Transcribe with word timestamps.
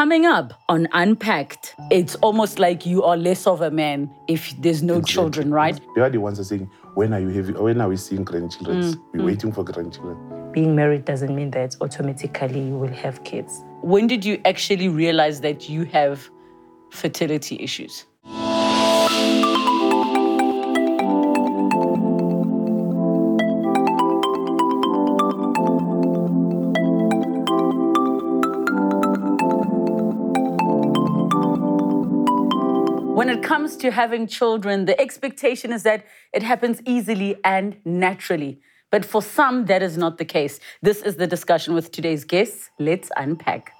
Coming 0.00 0.24
up 0.24 0.54
on 0.66 0.88
Unpacked, 0.94 1.74
it's 1.90 2.14
almost 2.22 2.58
like 2.58 2.86
you 2.86 3.02
are 3.02 3.18
less 3.18 3.46
of 3.46 3.60
a 3.60 3.70
man 3.70 4.10
if 4.28 4.58
there's 4.58 4.82
no 4.82 5.02
children, 5.02 5.52
right? 5.52 5.78
You 5.94 6.02
are 6.02 6.08
the 6.08 6.16
ones 6.16 6.38
that 6.38 6.44
are 6.44 6.56
saying, 6.56 6.70
when 6.94 7.12
are 7.12 7.20
you 7.20 7.28
having, 7.28 7.62
when 7.62 7.82
are 7.82 7.88
we 7.90 7.98
seeing 7.98 8.24
grandchildren? 8.24 8.80
Mm, 8.80 9.00
We're 9.12 9.24
waiting 9.26 9.52
mm. 9.52 9.54
for 9.54 9.62
grandchildren. 9.62 10.52
Being 10.52 10.74
married 10.74 11.04
doesn't 11.04 11.36
mean 11.36 11.50
that 11.50 11.76
automatically 11.82 12.62
you 12.62 12.78
will 12.78 12.94
have 12.94 13.22
kids. 13.24 13.62
When 13.82 14.06
did 14.06 14.24
you 14.24 14.40
actually 14.46 14.88
realize 14.88 15.42
that 15.42 15.68
you 15.68 15.84
have 15.84 16.30
fertility 16.88 17.58
issues? 17.60 18.06
Comes 33.50 33.76
to 33.76 33.90
having 33.90 34.28
children, 34.28 34.84
the 34.84 34.98
expectation 35.00 35.72
is 35.72 35.82
that 35.82 36.04
it 36.32 36.40
happens 36.40 36.80
easily 36.86 37.34
and 37.42 37.76
naturally. 37.84 38.60
But 38.92 39.04
for 39.04 39.20
some, 39.20 39.66
that 39.66 39.82
is 39.82 39.96
not 39.96 40.18
the 40.18 40.24
case. 40.24 40.60
This 40.82 41.02
is 41.02 41.16
the 41.16 41.26
discussion 41.26 41.74
with 41.74 41.90
today's 41.90 42.22
guests. 42.22 42.70
Let's 42.78 43.10
unpack. 43.16 43.72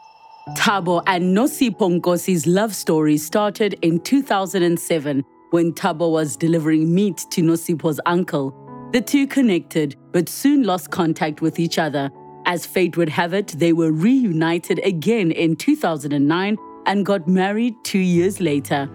Tabo 0.57 1.05
and 1.07 1.37
Nosipho 1.37 2.01
Nkosi's 2.01 2.49
love 2.49 2.75
story 2.75 3.17
started 3.17 3.79
in 3.81 4.01
2007 4.01 5.25
when 5.51 5.73
Tabo 5.73 6.11
was 6.11 6.37
delivering 6.37 6.93
meat 6.93 7.19
to 7.31 7.41
Nosipho's 7.41 8.01
uncle. 8.07 8.53
The 8.93 9.01
two 9.01 9.29
connected, 9.29 9.95
but 10.11 10.29
soon 10.29 10.65
lost 10.65 10.91
contact 10.91 11.43
with 11.43 11.61
each 11.61 11.79
other. 11.79 12.11
As 12.45 12.67
fate 12.67 12.97
would 12.97 13.11
have 13.11 13.35
it, 13.35 13.55
they 13.57 13.73
were 13.73 13.93
reunited 13.93 14.81
again 14.85 15.31
in 15.31 15.55
2009 15.55 16.59
and 16.87 17.07
got 17.07 17.29
married 17.29 17.75
two 17.85 18.01
years 18.01 18.41
later. 18.41 18.91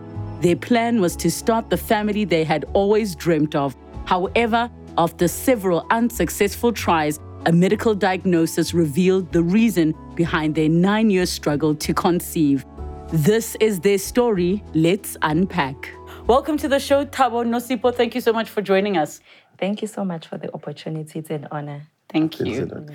Their 0.46 0.56
plan 0.56 1.02
was 1.02 1.16
to 1.16 1.32
start 1.32 1.72
the 1.72 1.78
family 1.78 2.24
they 2.24 2.44
had 2.44 2.66
always 2.74 3.16
dreamt 3.16 3.56
of. 3.56 3.76
However, 4.06 4.70
after 4.96 5.28
several 5.28 5.88
unsuccessful 5.90 6.72
tries, 6.72 7.20
a 7.48 7.52
medical 7.52 7.96
diagnosis 7.96 8.72
revealed 8.72 9.32
the 9.32 9.42
reason 9.42 9.96
behind 10.14 10.54
their 10.54 10.70
nine 10.70 11.10
year 11.10 11.26
struggle 11.26 11.74
to 11.74 11.96
conceive. 11.96 12.64
This 13.12 13.58
is 13.60 13.80
their 13.80 13.98
story. 13.98 14.64
Let's 14.76 15.18
unpack. 15.24 15.90
Welcome 16.28 16.58
to 16.58 16.68
the 16.68 16.80
show, 16.80 17.06
Tabo 17.06 17.44
Nosipho. 17.44 17.96
Thank 17.96 18.14
you 18.14 18.22
so 18.22 18.32
much 18.32 18.48
for 18.48 18.62
joining 18.62 18.98
us. 18.98 19.22
Thank 19.58 19.82
you 19.82 19.88
so 19.88 20.06
much 20.06 20.28
for 20.28 20.38
the 20.38 20.54
opportunity. 20.54 21.18
It's 21.18 21.32
an 21.32 21.48
honor. 21.50 21.88
Thank 22.08 22.40
you. 22.40 22.86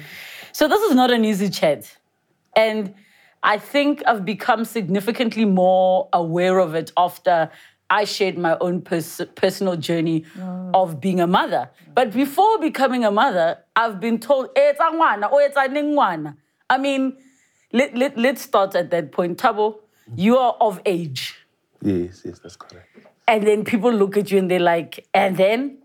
So, 0.52 0.68
this 0.68 0.82
is 0.82 0.94
not 0.94 1.10
an 1.10 1.24
easy 1.24 1.50
chat. 1.50 1.96
And 2.54 2.94
I 3.42 3.58
think 3.58 4.02
I've 4.06 4.24
become 4.24 4.64
significantly 4.64 5.44
more 5.44 6.08
aware 6.12 6.58
of 6.58 6.74
it 6.74 6.92
after 6.96 7.50
I 7.88 8.04
shared 8.04 8.38
my 8.38 8.56
own 8.60 8.82
pers- 8.82 9.20
personal 9.34 9.76
journey 9.76 10.24
of 10.74 11.00
being 11.00 11.20
a 11.20 11.26
mother. 11.26 11.70
But 11.94 12.12
before 12.12 12.58
becoming 12.58 13.04
a 13.04 13.10
mother, 13.10 13.58
I've 13.74 13.98
been 13.98 14.18
told, 14.18 14.50
"Eh, 14.56 14.70
it's 14.70 14.80
a 14.80 14.84
ngwana, 14.84 15.32
or 15.32 15.42
it's 15.42 15.56
a 15.56 15.68
ningwana." 15.68 16.36
I 16.68 16.78
mean, 16.78 17.16
let, 17.72 17.96
let, 17.96 18.16
let's 18.16 18.42
start 18.42 18.74
at 18.76 18.90
that 18.90 19.10
point. 19.10 19.38
Tabo, 19.38 19.80
you 20.14 20.38
are 20.38 20.54
of 20.60 20.80
age. 20.86 21.36
Yes, 21.82 22.22
yes, 22.24 22.38
that's 22.38 22.56
correct. 22.56 22.86
And 23.26 23.46
then 23.46 23.64
people 23.64 23.92
look 23.92 24.16
at 24.16 24.30
you 24.30 24.38
and 24.38 24.50
they're 24.50 24.60
like, 24.60 25.06
and 25.14 25.36
then? 25.36 25.78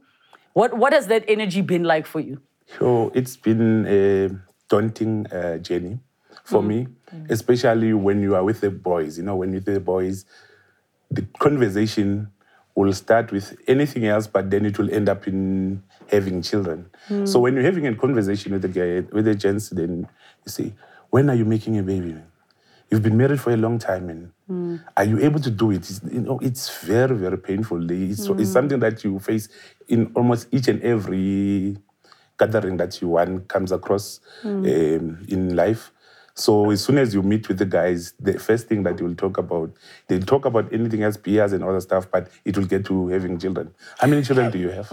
What, 0.53 0.77
what 0.77 0.93
has 0.93 1.07
that 1.07 1.25
energy 1.27 1.59
been 1.61 1.83
like 1.83 2.05
for 2.05 2.21
you? 2.21 2.39
So 2.79 3.11
it's 3.13 3.35
been 3.35 3.85
a 3.87 4.29
daunting 4.69 5.27
uh, 5.27 5.57
journey 5.57 5.99
for 6.45 6.61
mm-hmm. 6.61 6.67
me, 6.67 6.87
especially 7.29 7.91
when 7.93 8.21
you 8.21 8.35
are 8.35 8.43
with 8.43 8.61
the 8.61 8.69
boys. 8.69 9.17
You 9.17 9.23
know, 9.23 9.35
when 9.35 9.49
you're 9.51 9.61
with 9.61 9.73
the 9.73 9.79
boys, 9.79 10.25
the 11.11 11.23
conversation 11.39 12.31
will 12.75 12.93
start 12.93 13.31
with 13.31 13.57
anything 13.67 14.05
else, 14.05 14.27
but 14.27 14.51
then 14.51 14.65
it 14.65 14.77
will 14.77 14.93
end 14.93 15.09
up 15.09 15.27
in 15.27 15.81
having 16.07 16.41
children. 16.41 16.87
Mm. 17.09 17.27
So 17.27 17.39
when 17.39 17.55
you're 17.55 17.63
having 17.63 17.87
a 17.87 17.95
conversation 17.95 18.51
with 18.51 18.61
the 18.61 18.67
guy, 18.67 19.07
with 19.11 19.25
the 19.25 19.33
gents, 19.35 19.69
then 19.69 20.07
you 20.45 20.51
say, 20.51 20.73
"When 21.09 21.29
are 21.29 21.35
you 21.35 21.45
making 21.45 21.79
a 21.79 21.83
baby?" 21.83 22.15
You've 22.91 23.01
been 23.01 23.17
married 23.17 23.41
for 23.41 23.51
a 23.51 23.57
long 23.57 23.79
time, 23.79 24.09
and 24.09 24.31
mm. 24.47 24.83
are 24.95 25.03
you 25.03 25.19
able 25.19 25.39
to 25.39 25.49
do 25.49 25.71
it? 25.71 25.77
It's, 25.77 26.01
you 26.11 26.21
know, 26.21 26.37
it's 26.39 26.69
very, 26.81 27.15
very 27.15 27.37
painful. 27.37 27.89
It's, 27.89 28.19
it's 28.19 28.29
mm. 28.29 28.45
something 28.45 28.79
that 28.81 29.03
you 29.03 29.17
face 29.17 29.49
in 29.87 30.11
almost 30.13 30.47
each 30.51 30.67
and 30.67 30.79
every 30.83 31.77
gathering 32.37 32.77
that 32.77 33.01
you 33.01 33.07
one 33.07 33.39
comes 33.45 33.71
across 33.71 34.19
um, 34.43 35.25
in 35.27 35.55
life. 35.55 35.91
So 36.35 36.69
as 36.69 36.83
soon 36.83 36.97
as 36.97 37.13
you 37.13 37.23
meet 37.23 37.47
with 37.47 37.59
the 37.59 37.65
guys, 37.65 38.13
the 38.19 38.37
first 38.37 38.67
thing 38.67 38.83
that 38.83 38.99
you'll 38.99 39.15
talk 39.15 39.37
about, 39.37 39.71
they'll 40.07 40.21
talk 40.21 40.43
about 40.43 40.71
anything 40.73 41.01
else, 41.01 41.15
peers 41.15 41.53
and 41.53 41.63
other 41.63 41.79
stuff, 41.79 42.11
but 42.11 42.29
it 42.43 42.57
will 42.57 42.65
get 42.65 42.85
to 42.85 43.07
having 43.07 43.39
children. 43.39 43.73
How 43.99 44.07
many 44.07 44.21
children 44.21 44.51
do 44.51 44.57
you 44.59 44.69
have? 44.69 44.91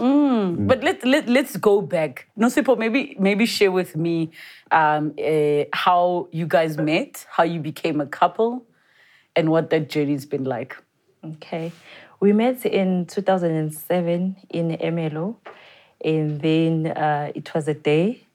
But 0.67 0.83
let, 0.83 1.03
let, 1.03 1.27
let's 1.27 1.57
go 1.57 1.81
back. 1.81 2.29
Nosipho, 2.39 2.77
maybe, 2.77 3.17
maybe 3.19 3.45
share 3.45 3.73
with 3.73 3.97
me 3.97 4.31
um, 4.71 5.13
uh, 5.21 5.65
how 5.73 6.29
you 6.31 6.47
guys 6.47 6.77
met, 6.77 7.25
how 7.29 7.43
you 7.43 7.59
became 7.59 7.99
a 7.99 8.05
couple, 8.05 8.65
and 9.35 9.49
what 9.51 9.69
that 9.71 9.89
journey's 9.89 10.25
been 10.25 10.45
like. 10.45 10.77
Okay. 11.25 11.73
We 12.21 12.31
met 12.31 12.65
in 12.65 13.05
2007 13.07 14.37
in 14.49 14.77
MLO. 14.77 15.35
And 16.03 16.39
then 16.41 16.87
uh, 16.87 17.31
it 17.35 17.53
was 17.53 17.67
a 17.67 17.73
day. 17.73 18.27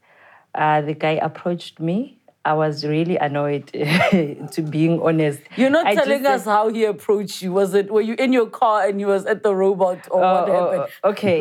Uh, 0.54 0.80
the 0.82 0.94
guy 0.94 1.12
approached 1.12 1.80
me. 1.80 2.17
I 2.48 2.54
was 2.54 2.82
really 2.94 3.16
annoyed, 3.18 3.66
to 4.54 4.62
being 4.76 5.00
honest. 5.02 5.40
You're 5.56 5.68
not 5.78 5.86
I 5.86 5.94
telling 5.94 6.22
said- 6.24 6.34
us 6.36 6.44
how 6.46 6.68
he 6.76 6.84
approached 6.84 7.42
you. 7.42 7.52
Was 7.52 7.74
it, 7.74 7.90
were 7.90 8.00
you 8.00 8.14
in 8.14 8.32
your 8.32 8.46
car 8.48 8.86
and 8.88 8.98
you 9.02 9.06
was 9.08 9.26
at 9.26 9.42
the 9.42 9.54
robot 9.54 10.08
or 10.10 10.20
what 10.20 10.48
Oh, 10.48 10.54
happened? 10.56 10.92
oh, 11.04 11.10
okay. 11.10 11.38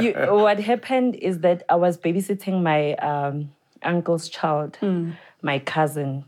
you, 0.04 0.10
what 0.44 0.58
happened 0.58 1.14
is 1.14 1.38
that 1.46 1.62
I 1.68 1.76
was 1.76 1.96
babysitting 1.96 2.62
my 2.62 2.94
um, 3.10 3.52
uncle's 3.84 4.28
child, 4.28 4.76
Hmm. 4.80 5.10
my 5.40 5.60
cousin, 5.60 6.24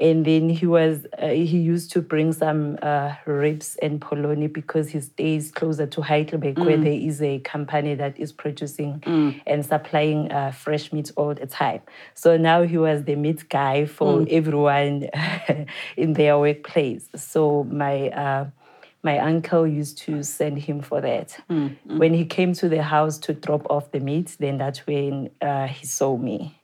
and 0.00 0.24
then 0.24 0.48
he 0.48 0.66
was 0.66 1.06
uh, 1.18 1.28
he 1.28 1.58
used 1.58 1.92
to 1.92 2.00
bring 2.02 2.32
some 2.32 2.78
uh, 2.82 3.14
ribs 3.26 3.76
and 3.82 4.00
polony 4.00 4.52
because 4.52 4.88
he 4.88 5.00
stays 5.00 5.50
closer 5.52 5.86
to 5.86 6.02
Heidelberg, 6.02 6.64
where 6.64 6.76
Hmm. 6.76 6.82
there 6.82 6.92
is 6.92 7.20
a 7.22 7.38
company 7.40 7.94
that 7.94 8.18
is 8.18 8.32
producing 8.32 9.02
and 9.46 9.64
supplying 9.64 10.30
uh, 10.32 10.52
fresh 10.52 10.92
meat 10.92 11.10
all 11.16 11.34
the 11.34 11.46
time. 11.46 11.80
So 12.14 12.36
now 12.36 12.62
he 12.62 12.78
was 12.78 13.04
the 13.04 13.16
meat 13.16 13.48
guy 13.48 13.86
for 13.86 14.24
everyone 14.28 15.08
in 15.96 16.14
their 16.14 16.38
workplace. 16.38 17.08
So 17.14 17.64
my 17.64 18.08
uh, 18.10 18.46
my 19.02 19.18
uncle 19.18 19.66
used 19.66 19.98
to 19.98 20.22
send 20.22 20.58
him 20.58 20.82
for 20.82 21.00
that. 21.00 21.38
When 21.84 22.12
he 22.14 22.24
came 22.26 22.52
to 22.54 22.68
the 22.68 22.82
house 22.82 23.18
to 23.20 23.32
drop 23.32 23.66
off 23.70 23.90
the 23.92 24.00
meat, 24.00 24.36
then 24.38 24.58
that's 24.58 24.86
when 24.86 25.30
uh, 25.40 25.66
he 25.68 25.86
saw 25.86 26.16
me. 26.16 26.60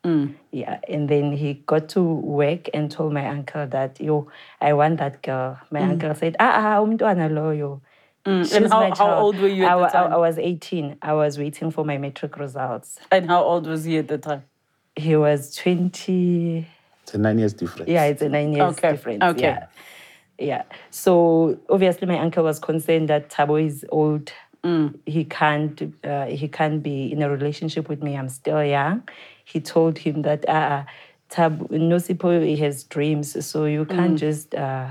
Yeah, 0.52 0.78
and 0.88 1.08
then 1.08 1.32
he 1.32 1.54
got 1.66 1.88
to 1.90 2.02
work 2.02 2.68
and 2.74 2.90
told 2.90 3.12
my 3.12 3.26
uncle 3.26 3.66
that, 3.68 4.00
yo, 4.00 4.28
I 4.60 4.72
want 4.74 4.98
that 4.98 5.22
girl. 5.22 5.58
My 5.70 5.80
uncle 5.80 6.14
said, 6.14 6.36
ah, 6.38 6.52
ah, 6.78 6.84
umntwana 6.84 7.28
loyo. 7.30 7.80
She's 8.26 8.52
And 8.52 8.72
how- 8.72 8.92
how 8.94 9.14
old 9.14 9.38
were 9.38 9.48
you 9.48 9.64
at 9.64 9.70
I, 9.72 9.74
the 9.74 9.80
wa- 9.80 9.86
I- 9.86 9.90
time? 9.92 10.12
I 10.12 10.16
was 10.16 10.38
18. 10.38 10.96
I 11.02 11.12
was 11.14 11.38
waiting 11.38 11.70
for 11.70 11.84
my 11.84 11.96
matric 11.98 12.38
results. 12.38 12.98
And 13.10 13.26
how 13.28 13.42
old 13.42 13.66
was 13.66 13.84
he 13.84 13.98
at 13.98 14.08
the 14.08 14.18
time? 14.18 14.44
He 14.94 15.16
was 15.16 15.54
20. 15.56 16.66
It's 17.02 17.14
a 17.14 17.18
nine 17.18 17.38
years 17.38 17.52
difference. 17.52 17.88
Yeah, 17.88 18.04
it's 18.04 18.22
a 18.22 18.28
nine 18.28 18.52
years 18.52 18.76
Okay, 18.78 18.90
difference. 18.92 19.22
okay. 19.24 19.40
Yeah. 19.42 19.66
Yeah. 20.38 20.64
So 20.90 21.58
obviously 21.68 22.06
my 22.06 22.18
uncle 22.18 22.44
was 22.44 22.58
concerned 22.58 23.08
that 23.08 23.30
Tabo 23.30 23.64
is 23.64 23.84
old. 23.90 24.32
Mm. 24.64 24.98
He 25.06 25.24
can't 25.24 25.94
uh, 26.04 26.26
he 26.26 26.48
can't 26.48 26.82
be 26.82 27.12
in 27.12 27.22
a 27.22 27.30
relationship 27.30 27.88
with 27.88 28.02
me. 28.02 28.16
I'm 28.16 28.28
still 28.28 28.62
young. 28.64 29.08
He 29.44 29.60
told 29.60 29.98
him 29.98 30.22
that 30.22 30.48
uh, 30.48 30.84
Tabo 31.30 31.68
Nosipho 31.70 32.44
he 32.44 32.56
has 32.56 32.84
dreams, 32.84 33.44
so 33.46 33.64
you 33.64 33.84
Mm. 33.86 33.96
can't 33.96 34.18
just 34.18 34.54
uh, 34.54 34.88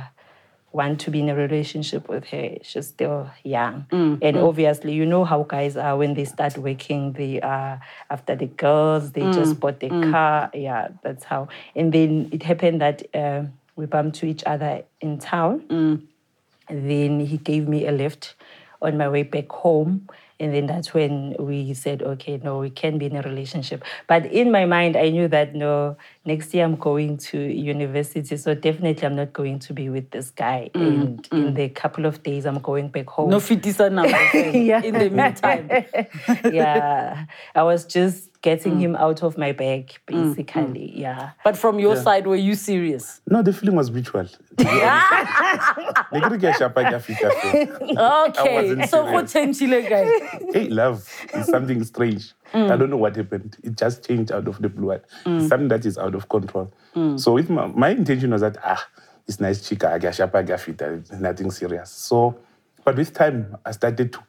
want 0.71 0.99
to 1.01 1.11
be 1.11 1.19
in 1.21 1.29
a 1.29 1.35
relationship 1.35 2.09
with 2.09 2.25
her. 2.25 2.57
She's 2.61 2.87
still 2.87 3.29
young. 3.43 3.85
Mm, 3.91 4.19
And 4.21 4.37
obviously, 4.37 4.93
you 4.93 5.05
know 5.05 5.23
how 5.23 5.43
guys 5.43 5.77
are 5.77 5.95
when 5.97 6.13
they 6.15 6.25
start 6.25 6.57
working, 6.57 7.13
they 7.13 7.39
are 7.41 7.79
after 8.09 8.35
the 8.35 8.47
girls, 8.47 9.11
they 9.11 9.21
Mm, 9.23 9.33
just 9.35 9.59
bought 9.59 9.79
the 9.79 9.89
car. 10.11 10.49
Yeah, 10.53 10.89
that's 11.03 11.23
how. 11.23 11.47
And 11.75 11.93
then 11.93 12.29
it 12.31 12.43
happened 12.43 12.81
that 12.81 13.03
uh, 13.15 13.43
we 13.75 13.85
bumped 13.85 14.17
to 14.19 14.25
each 14.25 14.43
other 14.45 14.83
in 15.01 15.17
town. 15.17 15.61
Mm. 15.67 16.01
And 16.67 16.89
then 16.89 17.19
he 17.19 17.37
gave 17.37 17.67
me 17.67 17.85
a 17.87 17.91
lift 17.91 18.35
on 18.81 18.97
my 18.97 19.07
way 19.09 19.23
back 19.23 19.49
home. 19.49 20.07
And 20.37 20.53
then 20.53 20.65
that's 20.65 20.93
when 20.93 21.33
we 21.39 21.73
said, 21.73 22.01
okay, 22.01 22.41
no, 22.43 22.59
we 22.59 22.69
can 22.69 22.97
be 22.97 23.05
in 23.05 23.15
a 23.15 23.21
relationship. 23.21 23.85
But 24.07 24.25
in 24.25 24.51
my 24.51 24.65
mind, 24.65 24.97
I 24.97 25.09
knew 25.09 25.29
that 25.29 25.55
no, 25.55 25.95
next 26.25 26.53
year 26.53 26.65
I'm 26.65 26.75
going 26.75 27.17
to 27.29 27.39
university. 27.39 28.35
So 28.35 28.53
definitely 28.53 29.05
I'm 29.07 29.15
not 29.15 29.31
going 29.31 29.59
to 29.59 29.73
be 29.73 29.87
with 29.87 30.11
this 30.11 30.31
guy. 30.31 30.71
and 30.73 31.25
in 31.31 31.53
the 31.53 31.69
couple 31.69 32.05
of 32.05 32.21
days, 32.21 32.45
I'm 32.45 32.59
going 32.59 32.89
back 32.89 33.07
home. 33.07 33.29
No 33.29 33.39
now, 33.39 34.03
my 34.03 34.27
friend, 34.31 34.65
Yeah. 34.65 34.81
in 34.83 34.95
the 34.95 35.09
meantime. 35.09 35.69
yeah, 36.53 37.25
I 37.53 37.63
was 37.63 37.85
just 37.85 38.34
getting 38.45 38.75
mm. 38.75 38.81
him 38.81 38.95
out 38.95 39.23
of 39.23 39.39
my 39.39 39.51
bag, 39.51 39.87
mm, 40.07 40.35
basically. 40.35 40.93
Mm. 40.95 40.99
Yeah. 40.99 41.31
But 41.43 41.57
from 41.57 41.79
your 41.79 41.95
side, 41.95 42.27
were 42.27 42.35
you 42.35 42.53
serious? 42.53 43.19
No, 43.27 43.41
the 43.41 43.51
feeling 43.51 43.75
was 43.75 43.89
mutual. 43.89 44.27
to 44.27 44.37
be 44.57 44.69
honest. 44.69 46.11
Ne 46.13 46.21
ke 46.21 46.29
re 46.31 46.37
ke 46.37 46.43
a 46.43 46.53
shapa, 46.53 46.83
ke 46.85 46.93
a. 46.93 46.99
Okay, 48.29 48.55
wasn't 48.55 48.89
so 48.89 49.01
serious. 49.03 49.33
go 49.33 49.39
changile 49.39 49.79
guys. 49.89 50.11
hey, 50.53 50.69
love 50.69 51.09
is 51.33 51.47
something 51.47 51.83
strange. 51.83 52.33
I 52.53 52.77
don't 52.77 52.91
know 52.91 53.01
what 53.05 53.15
happened. 53.15 53.57
It 53.63 53.75
just 53.75 54.07
changed 54.07 54.31
out 54.31 54.47
of 54.47 54.61
the 54.61 54.69
blue. 54.69 54.91
It's 54.91 55.49
something 55.49 55.67
that 55.69 55.83
is 55.85 55.97
out 55.97 56.13
of 56.13 56.29
control. 56.29 56.71
So 57.17 57.33
with 57.33 57.49
my, 57.49 57.65
my 57.67 57.89
intention 57.89 58.29
was 58.31 58.41
that 58.41 58.57
ah, 58.63 58.87
it's 59.27 59.39
nice 59.39 59.67
chica, 59.67 59.91
I 59.91 59.97
get 59.97 60.13
shapa, 60.13 60.37
I 60.37 60.43
get 60.43 60.61
fit, 60.61 60.79
nothing 61.19 61.49
serious. 61.49 61.89
So, 61.89 62.37
but 62.85 62.95
with 62.95 63.11
time, 63.13 63.57
I 63.65 63.71
started 63.71 64.13
to 64.13 64.19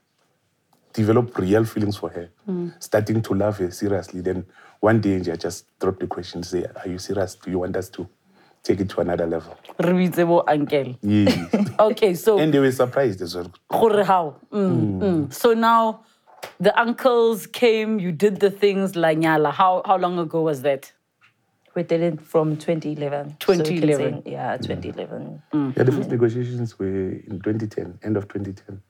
develop 0.96 1.36
real 1.38 1.64
feelings 1.64 1.96
for 1.96 2.10
her, 2.10 2.30
starting 2.80 3.20
to 3.22 3.34
love 3.34 3.58
her 3.58 3.70
seriously. 3.70 4.22
Then 4.22 4.46
one 4.80 5.00
day, 5.00 5.16
I 5.16 5.36
just 5.36 5.66
dropped 5.78 6.00
the 6.00 6.06
question, 6.06 6.42
say, 6.42 6.64
"Are 6.80 6.88
you 6.88 6.98
serious? 6.98 7.34
Do 7.36 7.50
you 7.50 7.58
want 7.60 7.76
us 7.76 7.88
to 7.90 8.08
take 8.62 8.80
it 8.80 8.88
to 8.90 9.00
another 9.02 9.26
level?" 9.26 9.56
Re 9.78 9.92
bitse 10.08 10.26
bo 10.26 10.42
uncle. 10.48 10.96
Yes. 11.02 11.36
Okay, 11.78 12.14
so 12.14 12.38
and 12.38 12.52
they 12.52 12.58
were 12.58 12.72
surprised 12.72 13.20
as 13.20 13.34
well. 13.36 13.52
how? 14.04 14.36
Mm, 14.50 15.00
mm. 15.00 15.32
So 15.32 15.52
now 15.52 16.00
the 16.58 16.72
uncles 16.80 17.46
came, 17.46 18.00
you 18.00 18.12
did 18.12 18.40
the 18.40 18.50
things 18.50 18.96
la 18.96 19.08
nyala. 19.08 19.52
How 19.52 19.82
how 19.84 19.96
long 19.98 20.18
ago 20.18 20.40
was 20.42 20.62
that? 20.62 20.92
We 21.74 21.82
did 21.82 22.00
it 22.00 22.20
from 22.22 22.56
2011. 22.56 23.36
So 23.44 23.52
2011. 23.52 24.22
say- 24.24 24.30
yeah, 24.32 24.56
2011. 24.56 25.42
Yeah, 25.76 25.82
the 25.84 25.92
first 25.92 26.08
negotiations 26.10 26.78
were 26.78 27.10
in 27.30 27.38
2010, 27.44 27.98
end 28.02 28.16
of 28.16 28.28
2010. 28.28 28.80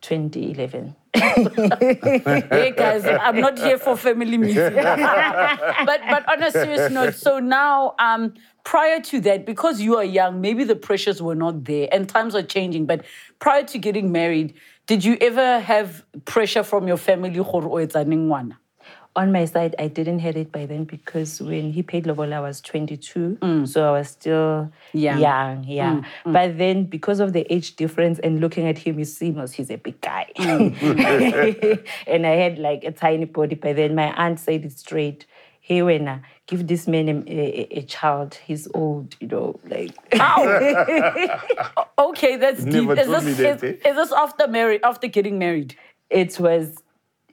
2011. 0.00 0.96
hey 1.14 2.72
guys, 2.76 3.04
I'm 3.04 3.40
not 3.40 3.58
here 3.58 3.78
for 3.78 3.96
family 3.96 4.38
meeting. 4.38 4.74
but 4.74 6.00
but 6.08 6.28
on 6.28 6.42
a 6.42 6.50
serious 6.50 6.90
note, 6.90 7.14
so 7.14 7.38
now 7.38 7.94
um 7.98 8.34
prior 8.64 9.00
to 9.00 9.20
that, 9.20 9.46
because 9.46 9.80
you 9.80 9.96
are 9.96 10.04
young, 10.04 10.40
maybe 10.40 10.64
the 10.64 10.76
pressures 10.76 11.20
were 11.22 11.34
not 11.34 11.64
there 11.64 11.88
and 11.92 12.08
times 12.08 12.34
are 12.34 12.42
changing. 12.42 12.86
But 12.86 13.04
prior 13.38 13.64
to 13.64 13.78
getting 13.78 14.12
married, 14.12 14.54
did 14.86 15.04
you 15.04 15.16
ever 15.20 15.60
have 15.60 16.04
pressure 16.24 16.62
from 16.62 16.88
your 16.88 16.96
family? 16.96 17.30
On 19.16 19.32
my 19.32 19.44
side, 19.44 19.74
I 19.78 19.88
didn't 19.88 20.20
have 20.20 20.36
it 20.36 20.52
by 20.52 20.66
then 20.66 20.84
because 20.84 21.40
when 21.42 21.72
he 21.72 21.82
paid 21.82 22.04
Lobola, 22.06 22.36
I 22.36 22.40
was 22.40 22.60
22. 22.60 23.38
Mm. 23.42 23.66
So 23.68 23.88
I 23.88 23.98
was 23.98 24.08
still 24.08 24.70
Young. 24.92 25.18
young. 25.18 25.64
yeah. 25.64 25.94
Mm, 25.94 26.04
mm. 26.26 26.32
But 26.32 26.58
then 26.58 26.84
because 26.84 27.18
of 27.18 27.32
the 27.32 27.44
age 27.52 27.74
difference 27.74 28.20
and 28.20 28.40
looking 28.40 28.68
at 28.68 28.78
him, 28.78 28.98
he 28.98 29.04
seems 29.04 29.52
he's 29.52 29.70
a 29.70 29.76
big 29.76 30.00
guy. 30.00 30.26
and 30.36 32.24
I 32.26 32.30
had 32.36 32.58
like 32.58 32.84
a 32.84 32.92
tiny 32.92 33.24
body. 33.24 33.56
But 33.56 33.76
then 33.76 33.96
my 33.96 34.12
aunt 34.16 34.38
said 34.38 34.64
it 34.64 34.78
straight. 34.78 35.26
Hey, 35.60 35.80
Wena, 35.80 36.22
give 36.46 36.66
this 36.66 36.86
man 36.88 37.08
a, 37.08 37.12
a, 37.28 37.78
a 37.78 37.82
child. 37.82 38.34
He's 38.46 38.68
old, 38.74 39.16
you 39.20 39.28
know, 39.28 39.58
like. 39.68 39.92
Okay, 41.98 42.36
that's 42.36 42.64
deep. 42.64 42.72
Never 42.88 42.98
Is 42.98 43.06
told 43.06 43.22
this, 43.22 43.24
me 43.24 43.32
that, 43.44 43.62
is, 43.62 43.80
eh? 43.84 43.88
is 43.90 43.96
this 43.96 44.12
after 44.12 44.48
married 44.48 44.80
after 44.84 45.06
getting 45.06 45.38
married? 45.38 45.76
it 46.08 46.40
was, 46.40 46.76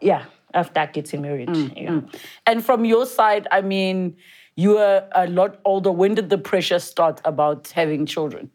yeah, 0.02 0.26
after 0.54 0.86
getting 0.92 1.22
married. 1.22 1.50
Mm, 1.50 1.74
yeah. 1.82 1.90
Mm. 1.90 2.16
And 2.46 2.66
from 2.66 2.86
your 2.86 3.06
side, 3.06 3.48
I 3.52 3.62
mean, 3.62 4.16
you 4.56 4.72
were 4.76 5.08
a 5.14 5.28
lot 5.28 5.60
older. 5.66 5.92
When 5.92 6.16
did 6.16 6.30
the 6.30 6.38
pressure 6.38 6.80
start 6.80 7.22
about 7.26 7.68
having 7.70 8.06
children? 8.06 8.50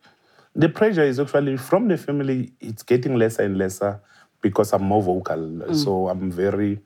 The 0.55 0.69
pressure 0.69 1.03
is 1.05 1.19
actually 1.19 1.57
from 1.57 1.89
the 1.89 1.97
family, 1.97 2.53
it's 2.61 2.83
getting 2.83 3.15
lesser 3.17 3.43
and 3.43 3.57
lesser 3.57 4.01
because 4.43 4.73
I'm 4.73 4.83
more 4.85 5.03
vocal. 5.03 5.39
Mm. 5.39 5.75
So 5.75 6.09
I'm 6.09 6.31
very, 6.31 6.81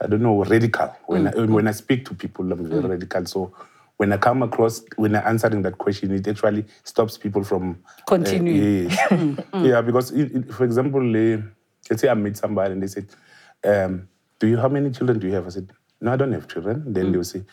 I 0.00 0.06
don't 0.06 0.22
know, 0.22 0.42
radical. 0.44 0.96
When, 1.06 1.28
I, 1.28 1.30
when 1.44 1.68
I 1.68 1.72
speak 1.72 2.04
to 2.06 2.14
people, 2.14 2.50
I'm 2.50 2.66
very 2.68 2.80
radical. 2.88 3.26
So 3.26 3.52
when 3.98 4.12
I 4.12 4.16
come 4.16 4.42
across, 4.42 4.82
when 4.96 5.14
I'm 5.14 5.26
answering 5.26 5.62
that 5.62 5.78
question, 5.78 6.10
it 6.12 6.26
actually 6.26 6.64
stops 6.82 7.18
people 7.18 7.44
from 7.44 7.78
uh, 7.86 8.02
Continuing. 8.06 8.88
yes. 8.88 9.38
Yeah, 9.62 9.80
because, 9.82 10.10
it, 10.10 10.34
it- 10.34 10.52
for 10.52 10.64
example, 10.64 11.00
uh, 11.02 11.40
let's 11.90 12.00
say 12.02 12.08
I 12.08 12.14
meet 12.14 12.36
somebody 12.36 12.72
and 12.72 12.82
they 12.82 12.86
said, 12.88 13.06
um, 13.64 14.08
do 14.42 14.48
you, 14.48 14.56
how 14.56 14.68
many 14.68 14.90
children 14.90 15.20
do 15.20 15.28
you 15.28 15.34
have? 15.34 15.46
I 15.46 15.50
said, 15.50 15.72
no, 16.00 16.12
I 16.12 16.16
don't 16.16 16.32
have 16.32 16.48
children. 16.48 16.92
Then 16.92 17.12
they'll 17.12 17.20
mm. 17.20 17.26
say, 17.26 17.44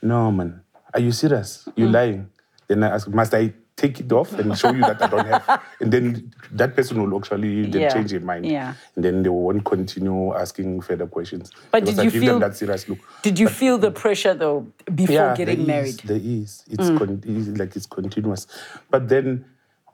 no, 0.00 0.32
man, 0.32 0.62
are 0.94 1.00
you 1.00 1.12
serious? 1.12 1.68
You're 1.76 1.88
mm. 1.88 1.92
lying. 1.92 2.30
Then 2.66 2.84
I 2.84 2.88
ask, 2.94 3.06
must 3.06 3.34
I 3.34 3.52
take 3.76 4.00
it 4.00 4.10
off 4.10 4.32
and 4.32 4.56
show 4.56 4.70
you 4.70 4.80
that 4.80 5.02
I 5.02 5.08
don't 5.08 5.26
have? 5.26 5.62
And 5.80 5.92
then 5.92 6.32
that 6.52 6.74
person 6.74 7.02
will 7.02 7.18
actually 7.18 7.66
then 7.66 7.82
Yeah, 7.82 7.92
change 7.92 8.12
their 8.12 8.20
mind. 8.20 8.46
yeah. 8.46 8.72
And 8.96 9.04
then 9.04 9.22
they 9.22 9.28
won't 9.28 9.62
continue 9.62 10.34
asking 10.34 10.80
further 10.80 11.06
questions. 11.06 11.50
But 11.70 11.84
did 11.84 11.98
I 11.98 12.04
you 12.04 12.10
give 12.10 12.22
feel- 12.22 12.38
them 12.38 12.40
that 12.40 12.56
serious 12.56 12.88
look. 12.88 12.98
Did 13.20 13.38
you 13.38 13.48
feel 13.48 13.76
the 13.76 13.90
pressure 13.90 14.32
though 14.32 14.66
before 14.94 15.34
getting 15.36 15.66
there 15.66 15.82
married? 15.82 16.00
Is, 16.02 16.08
there 16.10 16.16
is. 16.16 16.64
It's, 16.70 16.88
mm. 16.88 16.96
con- 16.98 17.54
like 17.58 17.76
it's 17.76 17.84
continuous. 17.84 18.46
But 18.88 19.10
then 19.10 19.44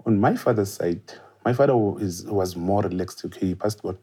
on 0.07 0.21
my 0.21 0.37
father's 0.37 0.73
side, 0.73 1.03
my 1.45 1.53
father 1.53 1.75
is, 1.99 2.25
was 2.27 2.55
more 2.55 2.83
relaxed. 2.83 3.25
Okay, 3.25 3.49
he 3.49 3.55
passed 3.57 3.81
on. 3.85 3.99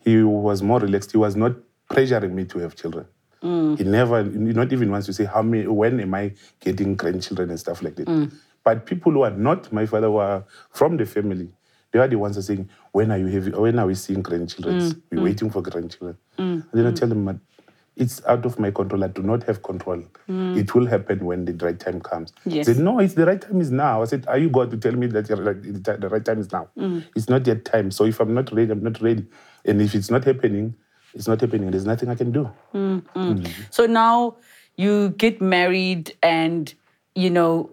He 0.00 0.20
was 0.24 0.62
more 0.64 0.80
relaxed. 0.80 1.12
He 1.12 1.16
was 1.16 1.36
not 1.36 1.52
pressuring 1.92 2.32
me 2.32 2.44
to 2.46 2.58
have 2.58 2.74
children. 2.74 3.06
Mm. 3.42 3.78
He 3.78 3.84
never, 3.84 4.22
not 4.24 4.72
even 4.72 4.90
wants 4.90 5.06
to 5.06 5.12
say 5.12 5.24
how 5.24 5.42
many, 5.42 5.66
when 5.66 6.00
am 6.00 6.14
I 6.14 6.32
getting 6.60 6.96
grandchildren 6.96 7.50
and 7.50 7.60
stuff 7.60 7.82
like 7.82 7.96
that. 7.96 8.08
Mm. 8.08 8.32
But 8.64 8.86
people 8.86 9.12
who 9.12 9.22
are 9.22 9.30
not 9.30 9.72
my 9.72 9.86
father, 9.86 10.06
who 10.06 10.16
are 10.16 10.44
from 10.70 10.96
the 10.96 11.06
family, 11.06 11.48
they 11.90 11.98
are 11.98 12.08
the 12.08 12.16
ones 12.16 12.36
who 12.36 12.40
are 12.40 12.42
saying, 12.42 12.68
when 12.92 13.10
are 13.10 13.18
you 13.18 13.26
having, 13.26 13.60
when 13.60 13.78
are 13.78 13.86
we 13.86 13.94
seeing 13.94 14.22
grandchildren? 14.22 14.78
Mm. 14.80 15.02
We're 15.10 15.22
waiting 15.22 15.50
for 15.50 15.60
grandchildren. 15.60 16.16
And 16.38 16.64
then 16.72 16.86
I 16.86 16.92
tell 16.92 17.08
them, 17.08 17.40
it's 17.94 18.24
out 18.24 18.46
of 18.46 18.58
my 18.58 18.70
control. 18.70 19.04
I 19.04 19.08
do 19.08 19.22
not 19.22 19.42
have 19.42 19.62
control. 19.62 20.02
It 20.28 20.74
will 20.74 20.86
happen 20.86 21.26
when 21.26 21.44
the 21.44 21.52
right 21.64 21.78
time 21.78 22.00
comes. 22.00 22.32
Yes. 22.46 22.66
They 22.66 22.74
said, 22.74 22.82
no, 22.82 23.00
it's 23.00 23.14
the 23.14 23.26
right 23.26 23.40
time 23.40 23.60
is 23.60 23.70
now. 23.70 24.00
I 24.00 24.06
said, 24.06 24.24
are 24.28 24.38
you 24.38 24.48
God 24.48 24.70
to 24.70 24.78
tell 24.78 24.92
me 24.92 25.08
that 25.08 25.26
the 25.26 26.08
right 26.08 26.24
time 26.24 26.38
is 26.38 26.50
now? 26.52 26.68
It's 27.14 27.28
not 27.28 27.46
yet 27.46 27.66
time. 27.66 27.90
So 27.90 28.06
if 28.06 28.20
I'm 28.20 28.32
not 28.32 28.50
ready, 28.50 28.72
I'm 28.72 28.82
not 28.82 29.02
ready. 29.02 29.26
And 29.66 29.82
if 29.82 29.94
it's 29.94 30.10
not 30.10 30.24
happening, 30.24 30.74
it's 31.14 31.28
not 31.28 31.40
happening. 31.40 31.70
There's 31.70 31.86
nothing 31.86 32.08
I 32.08 32.14
can 32.14 32.32
do. 32.32 32.50
Mm, 32.74 33.02
mm. 33.02 33.38
Mm. 33.38 33.52
So 33.70 33.86
now 33.86 34.36
you 34.76 35.10
get 35.10 35.40
married, 35.40 36.14
and 36.22 36.72
you 37.14 37.30
know, 37.30 37.70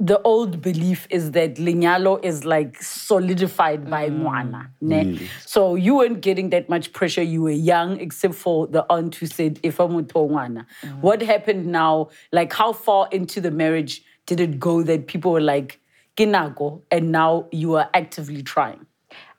the 0.00 0.20
old 0.22 0.62
belief 0.62 1.06
is 1.10 1.32
that 1.32 1.56
linyalo 1.56 2.24
is 2.24 2.44
like 2.44 2.80
solidified 2.80 3.90
by 3.90 4.08
mwana. 4.08 4.68
ne? 4.80 5.04
Yes. 5.04 5.30
So 5.44 5.74
you 5.74 5.96
weren't 5.96 6.20
getting 6.20 6.50
that 6.50 6.68
much 6.68 6.92
pressure. 6.92 7.22
You 7.22 7.42
were 7.42 7.50
young, 7.50 8.00
except 8.00 8.34
for 8.34 8.66
the 8.66 8.86
aunt 8.88 9.16
who 9.16 9.26
said, 9.26 9.58
if 9.62 9.80
I'm 9.80 9.90
mwana. 10.06 10.66
What 11.00 11.20
happened 11.20 11.66
now? 11.66 12.10
Like, 12.32 12.52
how 12.52 12.72
far 12.72 13.08
into 13.10 13.40
the 13.40 13.50
marriage 13.50 14.02
did 14.26 14.40
it 14.40 14.60
go 14.60 14.82
that 14.82 15.08
people 15.08 15.32
were 15.32 15.40
like, 15.40 15.80
kinago, 16.16 16.80
and 16.90 17.10
now 17.12 17.46
you 17.50 17.74
are 17.74 17.90
actively 17.92 18.42
trying? 18.42 18.86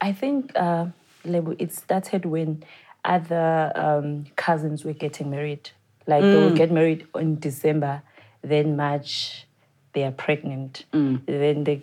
I 0.02 0.12
think 0.12 0.52
uh, 0.56 0.88
Lebo, 1.26 1.56
it 1.60 1.74
started 1.74 2.26
when 2.26 2.64
other 3.10 3.72
um, 3.76 4.26
cousins 4.36 4.86
were 4.86 4.94
getting 4.94 5.30
married. 5.32 5.72
Like 6.08 6.22
they 6.22 6.36
will 6.36 6.52
mm. 6.52 6.56
get 6.56 6.72
married 6.72 7.08
in 7.16 7.40
December, 7.40 8.04
then 8.42 8.78
March 8.78 9.46
they 9.94 10.04
are 10.04 10.12
pregnant. 10.12 10.86
Mm. 10.94 11.26
Then 11.26 11.64
the 11.64 11.82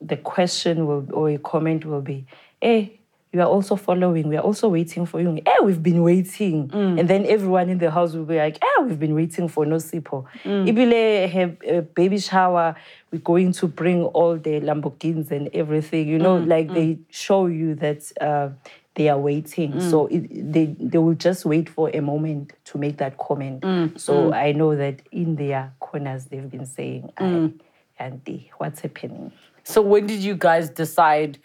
the 0.00 0.16
question 0.16 0.86
will 0.86 1.06
or 1.12 1.30
a 1.30 1.38
comment 1.38 1.84
will 1.84 2.00
be, 2.00 2.24
"Hey, 2.60 3.00
you 3.32 3.40
are 3.40 3.46
also 3.46 3.74
following. 3.76 4.28
We 4.28 4.36
are 4.36 4.42
also 4.42 4.68
waiting 4.68 5.06
for 5.06 5.20
you. 5.20 5.40
Hey, 5.44 5.56
we've 5.62 5.82
been 5.82 6.02
waiting." 6.02 6.68
Mm. 6.68 7.00
And 7.00 7.08
then 7.08 7.26
everyone 7.26 7.68
in 7.68 7.78
the 7.78 7.90
house 7.90 8.14
will 8.14 8.24
be 8.24 8.36
like, 8.36 8.58
"Hey, 8.62 8.84
we've 8.84 8.98
been 8.98 9.14
waiting 9.14 9.48
for 9.48 9.64
Nosipho. 9.66 10.24
Oh. 10.24 10.48
Ibile 10.48 11.28
have 11.28 11.56
a 11.66 11.82
baby 11.82 12.18
shower. 12.18 12.76
We're 13.10 13.20
going 13.20 13.52
to 13.52 13.66
bring 13.66 14.04
all 14.04 14.36
the 14.36 14.60
Lamborghinis 14.60 15.30
and 15.30 15.48
everything. 15.52 16.08
You 16.08 16.18
know, 16.18 16.36
like 16.36 16.72
they 16.72 16.98
show 17.10 17.46
you 17.46 17.74
that." 17.76 18.00
Uh, 18.20 18.50
they 18.98 19.08
are 19.08 19.18
waiting, 19.18 19.80
so 19.80 20.08
mm. 20.08 20.12
it, 20.12 20.52
they 20.52 20.66
they 20.78 20.98
will 20.98 21.14
just 21.14 21.44
wait 21.44 21.68
for 21.68 21.88
a 21.94 22.00
moment 22.00 22.52
to 22.64 22.78
make 22.78 22.98
that 22.98 23.16
comment. 23.16 23.62
Mm. 23.62 23.98
So 23.98 24.30
mm. 24.30 24.34
I 24.34 24.52
know 24.52 24.76
that 24.76 25.00
in 25.12 25.36
their 25.36 25.72
corners 25.78 26.26
they've 26.26 26.50
been 26.50 26.66
saying, 26.66 27.12
"Ay, 27.16 27.52
"Auntie, 27.98 28.50
what's 28.58 28.80
happening?" 28.80 29.32
So 29.62 29.80
when 29.82 30.06
did 30.06 30.20
you 30.20 30.34
guys 30.34 30.68
decide, 30.70 31.38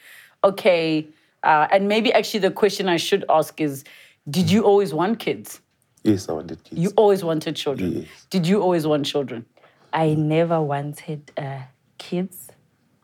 okay, 0.43 1.07
uh, 1.43 1.67
and 1.71 1.87
maybe 1.87 2.11
actually 2.11 2.39
the 2.39 2.51
question 2.51 2.89
I 2.89 2.97
should 2.97 3.23
ask 3.29 3.61
is, 3.61 3.83
did 4.29 4.49
you 4.49 4.63
always 4.63 4.93
want 4.93 5.19
kids? 5.19 5.61
Yes, 6.03 6.29
I 6.29 6.33
wanted 6.33 6.63
kids. 6.63 6.81
You 6.81 6.91
always 6.95 7.23
wanted 7.23 7.55
children. 7.55 7.91
Yes. 7.99 8.07
Did 8.29 8.47
you 8.47 8.61
always 8.61 8.87
want 8.87 9.05
children 9.05 9.45
I 9.93 10.15
never 10.15 10.59
wanted 10.61 11.31
uh, 11.37 11.61
kids 11.97 12.47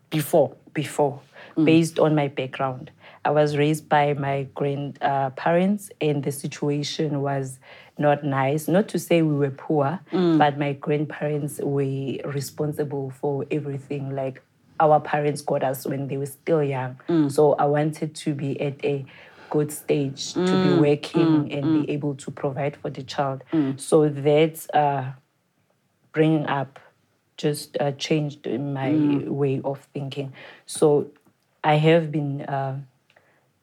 before? 0.09 0.55
before, 0.73 1.19
based 1.63 1.99
on 1.99 2.15
my 2.15 2.27
background. 2.27 2.91
I 3.29 3.31
was 3.31 3.55
raised 3.57 3.87
by 3.87 4.15
my 4.15 4.47
grandparents, 4.55 5.91
uh, 5.91 5.93
and 6.01 6.23
the 6.23 6.31
situation 6.31 7.21
was 7.21 7.59
not 7.95 8.23
nice. 8.23 8.67
Not 8.67 8.87
to 8.87 8.97
say 8.97 9.21
we 9.21 9.35
were 9.35 9.51
poor, 9.51 9.99
but 10.39 10.57
my 10.57 10.73
grandparents 10.73 11.59
were 11.61 12.17
responsible 12.25 13.11
for 13.11 13.45
everything. 13.51 14.15
Like 14.15 14.41
our 14.79 14.99
parents 14.99 15.41
got 15.43 15.63
us 15.63 15.85
when 15.85 16.07
they 16.07 16.17
were 16.17 16.25
still 16.25 16.63
young. 16.63 16.99
So 17.29 17.53
I 17.53 17.65
wanted 17.65 18.15
to 18.15 18.33
be 18.33 18.59
at 18.59 18.83
a 18.83 19.05
good 19.51 19.71
stage 19.71 20.33
to 20.33 20.57
be 20.57 20.71
working 20.71 21.53
and 21.53 21.71
be 21.71 21.91
able 21.91 22.15
to 22.15 22.31
provide 22.31 22.77
for 22.77 22.89
the 22.89 23.03
child. 23.03 23.43
So 23.77 24.09
that's 24.09 24.67
uh, 24.71 25.11
bringing 26.13 26.47
up 26.47 26.79
just 27.37 27.77
uh, 27.79 27.91
changed 27.91 28.47
my 28.49 29.23
way 29.27 29.61
of 29.63 29.87
thinking. 29.93 30.33
So 30.65 31.11
I 31.63 31.75
have 31.75 32.11
been 32.11 32.41
uh, 32.41 32.79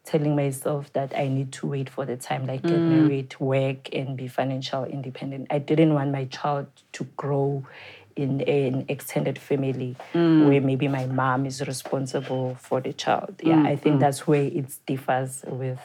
telling 0.06 0.36
myself 0.36 0.92
that 0.94 1.12
I 1.16 1.28
need 1.28 1.52
to 1.52 1.66
wait 1.66 1.90
for 1.90 2.06
the 2.06 2.16
time, 2.16 2.46
like 2.46 2.62
get 2.62 2.72
mm. 2.72 3.02
married, 3.02 3.34
work, 3.38 3.92
and 3.92 4.16
be 4.16 4.28
financial 4.28 4.84
independent. 4.84 5.48
I 5.50 5.58
didn't 5.58 5.92
want 5.92 6.12
my 6.12 6.25
child 6.26 6.68
to 6.92 7.04
grow 7.16 7.66
in 8.14 8.40
an 8.42 8.86
extended 8.88 9.38
family 9.38 9.96
mm. 10.14 10.48
where 10.48 10.60
maybe 10.60 10.88
my 10.88 11.06
mom 11.06 11.44
is 11.44 11.60
responsible 11.66 12.54
for 12.54 12.80
the 12.80 12.92
child. 12.92 13.34
Yeah, 13.42 13.56
mm, 13.56 13.66
I 13.66 13.76
think 13.76 14.00
that's 14.00 14.26
where 14.26 14.44
it 14.44 14.72
differs 14.86 15.44
with 15.46 15.80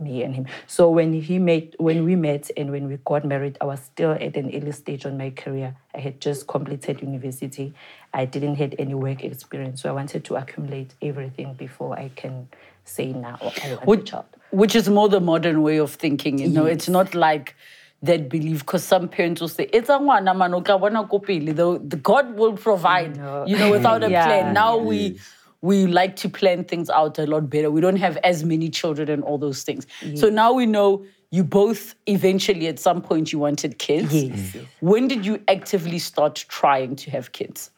me 0.00 0.22
and 0.22 0.34
him. 0.34 0.46
So 0.66 0.88
when 0.90 1.12
he 1.12 1.38
met, 1.38 1.74
when 1.78 2.04
we 2.04 2.16
met 2.16 2.50
and 2.56 2.70
when 2.70 2.88
we 2.88 2.98
got 3.04 3.24
married, 3.24 3.58
I 3.60 3.66
was 3.66 3.80
still 3.80 4.12
at 4.12 4.36
an 4.36 4.50
early 4.54 4.72
stage 4.72 5.04
on 5.04 5.18
my 5.18 5.30
career. 5.30 5.76
I 5.94 5.98
had 5.98 6.20
just 6.20 6.46
completed 6.46 7.02
university. 7.02 7.74
I 8.14 8.24
didn't 8.24 8.54
have 8.56 8.74
any 8.78 8.94
work 8.94 9.24
experience, 9.24 9.82
so 9.82 9.90
I 9.90 9.92
wanted 9.92 10.24
to 10.26 10.36
accumulate 10.36 10.94
everything 11.02 11.54
before 11.54 11.98
I 11.98 12.10
can 12.14 12.48
say 12.86 13.12
now 13.12 13.38
I 13.40 13.44
want 13.44 13.82
a 13.82 13.86
which, 13.86 14.10
child. 14.10 14.24
which 14.50 14.74
is 14.74 14.88
more 14.88 15.08
the 15.08 15.20
modern 15.20 15.62
way 15.62 15.78
of 15.78 15.92
thinking. 15.94 16.38
You 16.38 16.48
know, 16.48 16.64
it's 16.66 16.88
not 16.88 17.14
like 17.14 17.54
that 18.02 18.28
belief 18.28 18.60
because 18.60 18.84
some 18.84 19.08
parents 19.08 19.40
will 19.40 19.48
say 19.48 19.68
it's 19.72 19.88
a 19.88 19.98
ngwana 19.98 20.36
man, 20.36 20.54
o 20.54 20.60
tla 20.60 20.78
bona 20.78 21.06
ko 21.06 21.18
pele." 21.18 21.52
the, 21.52 21.80
the 21.84 21.96
God 21.96 22.36
will 22.36 22.52
provide. 22.52 23.16
No. 23.16 23.44
You 23.46 23.58
know, 23.58 23.70
without 23.70 24.02
a 24.04 24.10
Yeah. 24.10 24.26
plan. 24.26 24.54
Now 24.54 24.76
we 24.78 25.18
we 25.62 25.86
like 25.86 26.16
to 26.16 26.28
plan 26.28 26.64
things 26.64 26.88
out 26.90 27.18
a 27.18 27.26
lot 27.26 27.50
better. 27.50 27.70
We 27.70 27.80
don't 27.80 27.96
have 27.96 28.16
as 28.18 28.44
many 28.44 28.68
children 28.68 29.08
and 29.08 29.24
all 29.24 29.38
those 29.38 29.62
things. 29.62 29.86
So 30.14 30.28
now 30.28 30.52
we 30.52 30.66
know 30.66 31.04
you 31.32 31.42
both 31.42 31.94
eventually 32.06 32.68
at 32.68 32.78
some 32.78 33.00
point 33.02 33.32
you 33.32 33.38
wanted 33.40 33.78
kids. 33.78 34.14
Yes, 34.14 34.54
yes. 34.54 34.64
When 34.80 35.08
did 35.08 35.26
you 35.26 35.42
actively 35.48 35.98
start 35.98 36.44
trying 36.48 36.94
to 36.96 37.10
have 37.10 37.32
kids? 37.32 37.70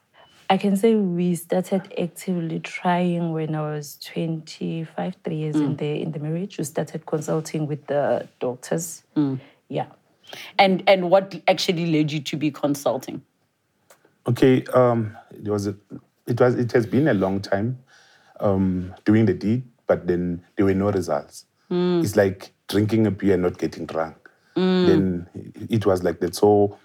I 0.50 0.56
can 0.56 0.76
say 0.76 0.94
we 0.94 1.34
started 1.34 1.92
actively 2.00 2.60
trying 2.60 3.32
when 3.32 3.54
I 3.54 3.60
was 3.60 3.98
25, 4.04 5.16
three 5.22 5.36
years 5.36 5.56
in 5.56 5.76
the 5.76 6.00
in 6.00 6.12
the 6.12 6.18
marriage. 6.18 6.56
We 6.56 6.64
started 6.64 7.04
consulting 7.04 7.66
with 7.66 7.86
the 7.86 8.26
doctors. 8.40 9.02
Yeah. 9.68 9.86
And 10.58 10.82
and 10.86 11.10
what 11.10 11.34
actually 11.48 11.86
led 11.92 12.12
you 12.12 12.20
to 12.20 12.36
be 12.36 12.50
consulting? 12.50 13.22
Okay, 14.26 14.64
um, 14.74 15.16
it 15.32 15.48
was 15.48 15.66
a, 15.66 15.76
it 16.26 16.40
was 16.40 16.54
it 16.54 16.72
has 16.72 16.86
been 16.86 17.08
a 17.08 17.14
long 17.14 17.40
time 17.40 17.78
um, 18.40 18.94
doing 19.04 19.26
the 19.26 19.34
deed, 19.34 19.64
but 19.86 20.06
then 20.06 20.42
there 20.56 20.64
were 20.64 20.74
no 20.74 20.90
results. 20.90 21.44
It's 21.70 22.16
like 22.16 22.52
drinking 22.68 23.06
a 23.06 23.10
beer 23.10 23.34
and 23.34 23.42
not 23.42 23.58
getting 23.58 23.84
drunk. 23.84 24.16
Then 24.54 25.28
it 25.70 25.84
was 25.84 26.02
like 26.02 26.20
that. 26.20 26.34
So 26.34 26.78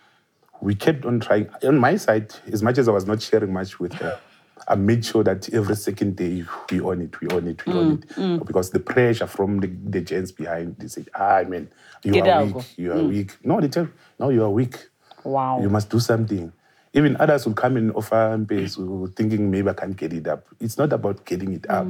we 0.63 0.75
kept 0.75 1.05
on 1.05 1.19
trying. 1.19 1.49
On 1.63 1.77
my 1.77 1.97
side, 1.97 2.33
as 2.51 2.63
much 2.63 2.77
as 2.77 2.87
I 2.87 2.91
was 2.91 3.05
not 3.05 3.21
sharing 3.21 3.51
much 3.51 3.79
with 3.79 3.93
her, 3.93 4.19
I 4.67 4.75
made 4.75 5.03
sure 5.05 5.23
that 5.23 5.53
every 5.53 5.75
second 5.75 6.15
day 6.15 6.45
we 6.71 6.79
on 6.79 7.01
it, 7.01 7.19
we 7.19 7.27
on 7.27 7.47
it, 7.47 7.65
we 7.65 7.73
on 7.73 7.97
mm, 7.97 8.03
it, 8.03 8.09
mm. 8.09 8.45
because 8.45 8.69
the 8.69 8.79
pressure 8.79 9.27
from 9.27 9.59
the, 9.59 9.67
the 9.67 9.99
gents 9.99 10.31
behind 10.31 10.77
they 10.79 10.87
said, 10.87 11.09
"Ah, 11.13 11.43
man, 11.45 11.69
you 12.03 12.13
Get 12.13 12.27
are 12.27 12.41
out. 12.41 12.53
weak, 12.55 12.77
you 12.77 12.91
are 12.93 12.95
mm. 12.95 13.09
weak." 13.09 13.37
No, 13.43 13.59
they 13.59 13.67
tell, 13.67 13.89
"No, 14.17 14.29
you 14.29 14.43
are 14.43 14.49
weak." 14.49 14.77
Wow. 15.25 15.61
You 15.61 15.69
must 15.69 15.89
do 15.89 15.99
something. 15.99 16.51
Even 16.93 17.17
others 17.17 17.45
will 17.45 17.53
come 17.53 17.75
and 17.75 17.91
offer 17.93 18.37
who 18.75 19.07
thinking 19.15 19.49
maybe 19.49 19.69
I 19.69 19.73
can't 19.73 19.95
get 19.97 20.13
it 20.13 20.27
up. 20.27 20.45
It's 20.59 20.77
not 20.77 20.93
about 20.93 21.25
getting 21.25 21.53
it 21.53 21.67
up. 21.69 21.87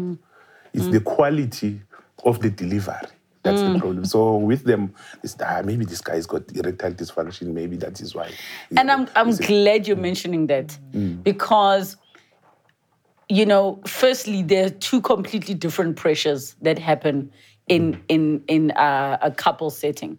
It's 0.73 0.87
the 0.87 1.01
quality 1.01 1.81
of 2.23 2.39
the 2.39 2.49
delivery. 2.49 3.07
That's 3.43 3.61
the 3.61 3.77
problem. 3.79 4.05
So 4.05 4.37
with 4.37 4.63
them, 4.63 4.93
it's 5.21 5.35
ah, 5.41 5.61
maybe 5.63 5.83
this 5.85 5.99
guy's 6.01 6.25
got 6.25 6.43
erectile 6.55 6.93
dysfunction. 6.93 7.47
Maybe 7.53 7.75
that 7.77 7.99
is 8.01 8.15
why. 8.15 8.31
And 8.77 8.89
I'm 8.89 9.07
I'm 9.15 9.29
it- 9.29 9.41
glad 9.45 9.87
you're 9.87 9.97
mentioning 9.97 10.47
that 10.47 10.77
because 11.23 11.97
you 13.29 13.45
know, 13.45 13.81
firstly, 13.85 14.43
there 14.43 14.65
are 14.65 14.69
two 14.69 15.01
completely 15.01 15.55
different 15.55 15.95
pressures 15.95 16.55
that 16.61 16.79
happen 16.79 17.31
in 17.67 18.01
in 18.07 18.43
in 18.47 18.71
uh, 18.71 19.17
a 19.21 19.31
couple 19.31 19.69
setting. 19.69 20.17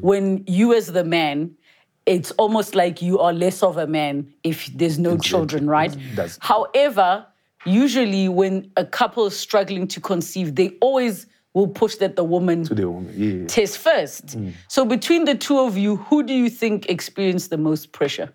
When 0.00 0.44
you 0.46 0.74
as 0.74 0.86
the 0.92 1.04
man, 1.04 1.54
it's 2.06 2.30
almost 2.32 2.74
like 2.74 3.02
you 3.02 3.18
are 3.18 3.32
less 3.32 3.62
of 3.62 3.76
a 3.76 3.86
man 3.86 4.32
if 4.42 4.66
there's 4.74 4.98
no 4.98 5.16
children, 5.18 5.68
right? 5.68 5.94
That's- 6.14 6.38
However, 6.40 7.26
usually 7.66 8.28
when 8.28 8.70
a 8.76 8.84
couple 8.84 9.26
is 9.26 9.38
struggling 9.38 9.86
to 9.88 10.00
conceive, 10.00 10.54
they 10.54 10.70
always 10.80 11.26
will 11.54 11.68
push 11.68 11.94
that 11.96 12.16
the 12.16 12.24
woman 12.24 12.64
to 12.64 12.74
the 12.74 12.90
woman. 12.90 13.14
Yeah. 13.16 13.46
test 13.46 13.78
first. 13.78 14.26
Mm. 14.26 14.52
So 14.68 14.84
between 14.84 15.24
the 15.24 15.36
two 15.36 15.58
of 15.58 15.78
you, 15.78 15.96
who 15.96 16.22
do 16.22 16.34
you 16.34 16.50
think 16.50 16.90
experienced 16.90 17.50
the 17.50 17.56
most 17.56 17.92
pressure? 17.92 18.34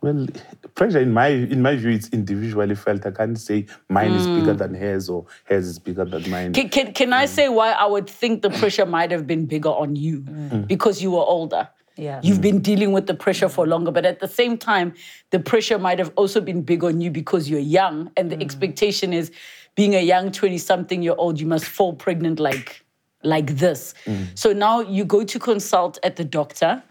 Well, 0.00 0.26
pressure 0.74 1.00
in 1.00 1.12
my 1.12 1.28
in 1.28 1.62
my 1.62 1.76
view, 1.76 1.90
it's 1.90 2.08
individually 2.08 2.74
felt. 2.74 3.06
I 3.06 3.10
can't 3.10 3.38
say 3.38 3.66
mine 3.88 4.12
is 4.12 4.26
bigger 4.26 4.54
mm. 4.54 4.58
than 4.58 4.74
hers 4.74 5.08
or 5.08 5.26
hers 5.44 5.66
is 5.66 5.78
bigger 5.78 6.04
than 6.04 6.28
mine. 6.30 6.52
Can, 6.52 6.68
can, 6.70 6.92
can 6.92 7.12
I 7.12 7.26
mm. 7.26 7.28
say 7.28 7.48
why 7.48 7.72
I 7.72 7.86
would 7.86 8.08
think 8.08 8.42
the 8.42 8.50
pressure 8.50 8.86
might 8.86 9.10
have 9.10 9.26
been 9.26 9.46
bigger 9.46 9.68
on 9.68 9.94
you? 9.94 10.20
Because 10.66 11.02
you 11.02 11.12
were 11.12 11.24
older. 11.24 11.68
Yeah. 11.96 12.20
You've 12.22 12.40
been 12.40 12.60
dealing 12.60 12.92
with 12.92 13.06
the 13.06 13.14
pressure 13.14 13.48
for 13.48 13.66
longer, 13.66 13.90
but 13.90 14.06
at 14.06 14.18
the 14.18 14.28
same 14.28 14.56
time, 14.56 14.94
the 15.30 15.38
pressure 15.38 15.78
might 15.78 15.98
have 15.98 16.10
also 16.16 16.40
been 16.40 16.62
big 16.62 16.82
on 16.84 17.00
you 17.00 17.10
because 17.10 17.50
you're 17.50 17.60
young, 17.60 18.10
and 18.16 18.30
the 18.30 18.40
expectation 18.40 19.12
is 19.12 19.30
being 19.74 19.94
a 19.94 20.00
young 20.02 20.30
20 20.30 20.58
something 20.58 21.02
year 21.02 21.14
old, 21.16 21.40
you 21.40 21.46
must 21.46 21.64
fall 21.64 21.94
pregnant 21.94 22.38
like, 22.38 22.84
like 23.22 23.56
this. 23.56 23.94
So 24.34 24.52
now 24.52 24.80
you 24.80 25.04
go 25.04 25.24
to 25.24 25.38
consult 25.38 25.98
at 26.02 26.16
the 26.16 26.24
doctor. 26.24 26.82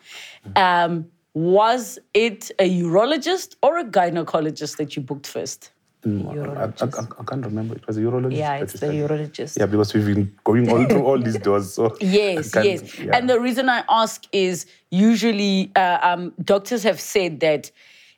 Um, 0.55 1.07
was 1.33 1.99
it 2.13 2.51
a 2.59 2.69
urologist 2.81 3.55
or 3.61 3.77
a 3.77 3.85
gynecologist 3.85 4.77
that 4.77 4.95
you 4.95 5.01
booked 5.01 5.27
first? 5.27 5.71
I, 6.03 6.09
I, 6.09 6.63
I, 6.63 6.65
I 6.65 7.23
can't 7.25 7.45
remember. 7.45 7.75
It 7.75 7.85
was 7.85 7.97
a 7.97 8.01
urologist. 8.01 8.35
Yeah, 8.37 8.55
it's 8.55 8.73
the 8.73 8.87
urologist. 8.87 9.59
Yeah, 9.59 9.67
because 9.67 9.93
we've 9.93 10.05
been 10.05 10.35
going 10.43 10.69
all 10.71 10.83
through 10.85 11.03
all 11.03 11.19
these 11.19 11.37
doors. 11.49 11.73
So 11.75 11.95
Yes, 12.01 12.51
yes. 12.55 12.97
yeah. 12.97 13.15
And 13.15 13.29
the 13.29 13.39
reason 13.39 13.69
I 13.69 13.83
ask 13.87 14.25
is 14.31 14.65
usually 14.89 15.71
uh, 15.75 15.99
um, 16.01 16.33
doctors 16.43 16.81
have 16.83 16.99
said 16.99 17.39
that 17.41 17.69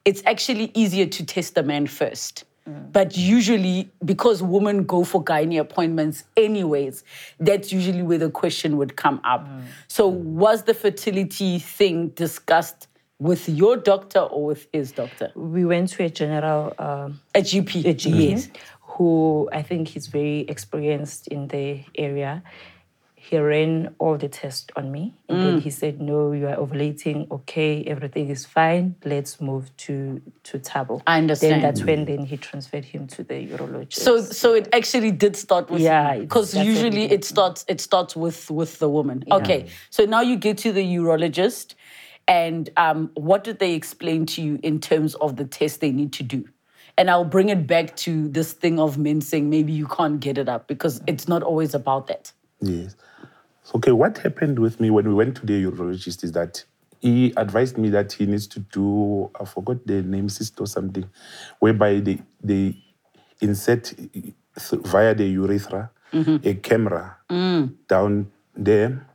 it's 0.06 0.24
actually 0.26 0.72
easier 0.74 1.06
to 1.06 1.26
test 1.26 1.56
the 1.56 1.64
man 1.64 1.88
first. 1.88 2.46
But 2.66 3.18
usually, 3.18 3.92
because 4.06 4.42
women 4.42 4.84
go 4.84 5.04
for 5.04 5.22
gynae 5.24 5.60
appointments 5.60 6.24
anyways, 6.38 7.04
that's 7.40 7.74
usually 7.74 8.02
where 8.04 8.18
the 8.18 8.30
question 8.30 8.78
would 8.78 8.96
come 8.96 9.20
up. 9.26 9.48
So, 9.88 10.08
was 10.08 10.64
the 10.64 10.74
fertility 10.74 11.60
thing 11.60 12.10
discussed 12.10 12.88
with 13.20 13.50
your 13.50 13.76
doctor 13.76 14.20
or 14.20 14.46
with 14.46 14.68
his 14.72 14.92
doctor? 14.94 15.32
We 15.36 15.66
went 15.66 15.90
to 15.90 16.04
a 16.06 16.10
general 16.10 16.74
um, 16.80 17.20
A 17.36 17.42
GP. 17.42 17.86
a 17.86 17.94
GP 17.96 18.30
Yes. 18.30 18.50
who 18.82 19.50
I 19.52 19.62
think 19.62 19.90
he's 19.90 20.08
very 20.08 20.42
experienced 20.42 21.28
in 21.28 21.48
the 21.50 21.84
area. 21.96 22.44
He 23.34 23.40
ran 23.40 23.96
all 23.98 24.16
the 24.16 24.30
tests 24.30 24.68
on 24.76 24.92
me, 24.92 25.16
and 25.28 25.42
then 25.42 25.58
he 25.60 25.72
said, 25.72 26.00
"No, 26.00 26.34
you 26.34 26.48
are 26.48 26.56
ovulating. 26.56 27.32
Okay, 27.32 27.84
everything 27.86 28.30
is 28.30 28.46
fine. 28.46 28.94
Let's 29.04 29.42
move 29.42 29.76
to 29.86 30.22
to 30.44 30.60
Tabo." 30.60 31.02
I 31.08 31.18
understand. 31.18 31.54
Then 31.54 31.62
that's 31.64 31.84
when 31.84 32.06
then 32.06 32.26
he 32.26 32.38
transferred 32.38 32.86
him 32.86 33.08
to 33.08 33.24
the 33.24 33.34
urologist. 33.34 33.94
So, 33.94 34.22
so 34.22 34.54
it 34.54 34.70
actually 34.72 35.10
did 35.10 35.36
start 35.36 35.72
with 35.72 35.82
Yeah, 35.82 36.20
because 36.20 36.54
usually 36.54 37.06
it 37.06 37.12
it 37.12 37.26
starts 37.26 37.66
it 37.68 37.82
starts 37.82 38.16
with 38.16 38.52
with 38.52 38.78
the 38.78 38.88
woman. 38.88 39.24
Okay, 39.32 39.66
so 39.90 40.06
now 40.06 40.22
you 40.22 40.36
get 40.36 40.60
to 40.60 40.72
the 40.72 40.86
urologist, 40.98 41.74
and 42.28 42.70
um, 42.78 43.10
what 43.16 43.44
did 43.44 43.58
they 43.58 43.74
explain 43.74 44.28
to 44.28 44.44
you 44.44 44.60
in 44.62 44.80
terms 44.80 45.16
of 45.16 45.38
the 45.38 45.46
test 45.46 45.82
they 45.82 45.92
need 45.92 46.14
to 46.14 46.24
do? 46.36 46.46
And 47.00 47.10
I'll 47.10 47.32
bring 47.38 47.50
it 47.50 47.66
back 47.66 47.96
to 48.06 48.30
this 48.30 48.54
thing 48.54 48.80
of 48.80 49.00
men 49.00 49.22
saying 49.22 49.50
maybe 49.50 49.74
you 49.74 49.88
can't 49.88 50.20
get 50.20 50.38
it 50.38 50.48
up 50.48 50.68
because 50.68 51.02
it's 51.08 51.28
not 51.28 51.42
always 51.42 51.74
about 51.74 52.06
that. 52.06 52.32
Yes. 52.62 52.96
So, 53.64 53.74
okay, 53.76 53.92
what 53.92 54.18
happened 54.18 54.60
with 54.60 54.80
me 54.80 54.90
when 54.90 55.08
we 55.08 55.14
went 55.14 55.38
to 55.38 55.46
the 55.46 55.64
urologist 55.66 56.24
is 56.24 56.34
that 56.34 56.64
he 57.00 57.34
advised 57.36 57.78
me 57.78 57.90
that 57.90 58.14
he 58.14 58.26
needs 58.26 58.48
to 58.48 58.60
do, 58.60 59.30
I 59.40 59.46
forgot 59.46 59.86
the 59.86 60.02
name, 60.02 60.30
cyst 60.30 60.60
or 60.60 60.68
something, 60.68 61.06
whereby 61.60 62.00
they, 62.00 62.22
they 62.42 62.78
insert 63.42 63.94
via 64.58 65.14
the 65.14 65.26
urethra 65.26 65.92
mm-hmm. 66.14 66.48
a 66.48 66.54
camera 66.56 67.18
mm. 67.30 67.74
down 67.88 68.32
there 68.56 69.06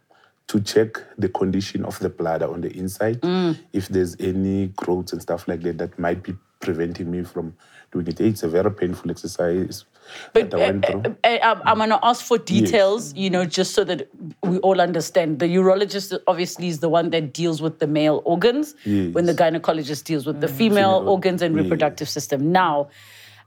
to 0.48 0.60
check 0.60 0.98
the 1.18 1.28
condition 1.28 1.84
of 1.84 1.98
the 2.00 2.08
bladder 2.08 2.50
on 2.50 2.62
the 2.62 2.70
inside, 2.76 3.20
mm. 3.20 3.58
if 3.72 3.88
there's 3.88 4.16
any 4.18 4.68
growths 4.68 5.12
and 5.12 5.22
stuff 5.22 5.46
like 5.46 5.60
that 5.62 5.78
that 5.78 5.98
might 5.98 6.22
be 6.22 6.34
preventing 6.60 7.10
me 7.10 7.22
from 7.22 7.54
doing 7.90 8.06
it. 8.08 8.20
It's 8.20 8.42
a 8.42 8.48
very 8.48 8.70
painful 8.70 9.10
exercise 9.10 9.84
But 10.32 10.50
that 10.50 10.60
I 10.60 10.66
went 10.70 10.84
uh, 10.84 10.90
through. 10.90 11.16
uh, 11.24 11.28
uh, 11.28 11.38
I'm, 11.42 11.62
I'm 11.64 11.76
going 11.78 11.90
to 11.90 12.00
ask 12.02 12.24
for 12.24 12.38
details, 12.38 13.14
you 13.14 13.30
know, 13.30 13.44
just 13.44 13.74
so 13.74 13.84
that 13.84 14.08
we 14.42 14.58
all 14.58 14.80
understand. 14.80 15.38
The 15.38 15.46
urologist 15.46 16.18
obviously 16.26 16.68
is 16.68 16.80
the 16.80 16.88
one 16.88 17.10
that 17.10 17.32
deals 17.32 17.62
with 17.62 17.78
the 17.78 17.86
male 17.86 18.22
organs, 18.24 18.74
when 18.84 19.26
the 19.26 19.34
gynecologist 19.34 20.04
deals 20.04 20.26
with 20.26 20.40
the 20.40 20.48
female, 20.48 20.98
Female, 21.00 21.08
organs 21.08 21.42
and 21.42 21.54
yes. 21.54 21.62
reproductive 21.62 22.08
system. 22.08 22.52
Now, 22.52 22.90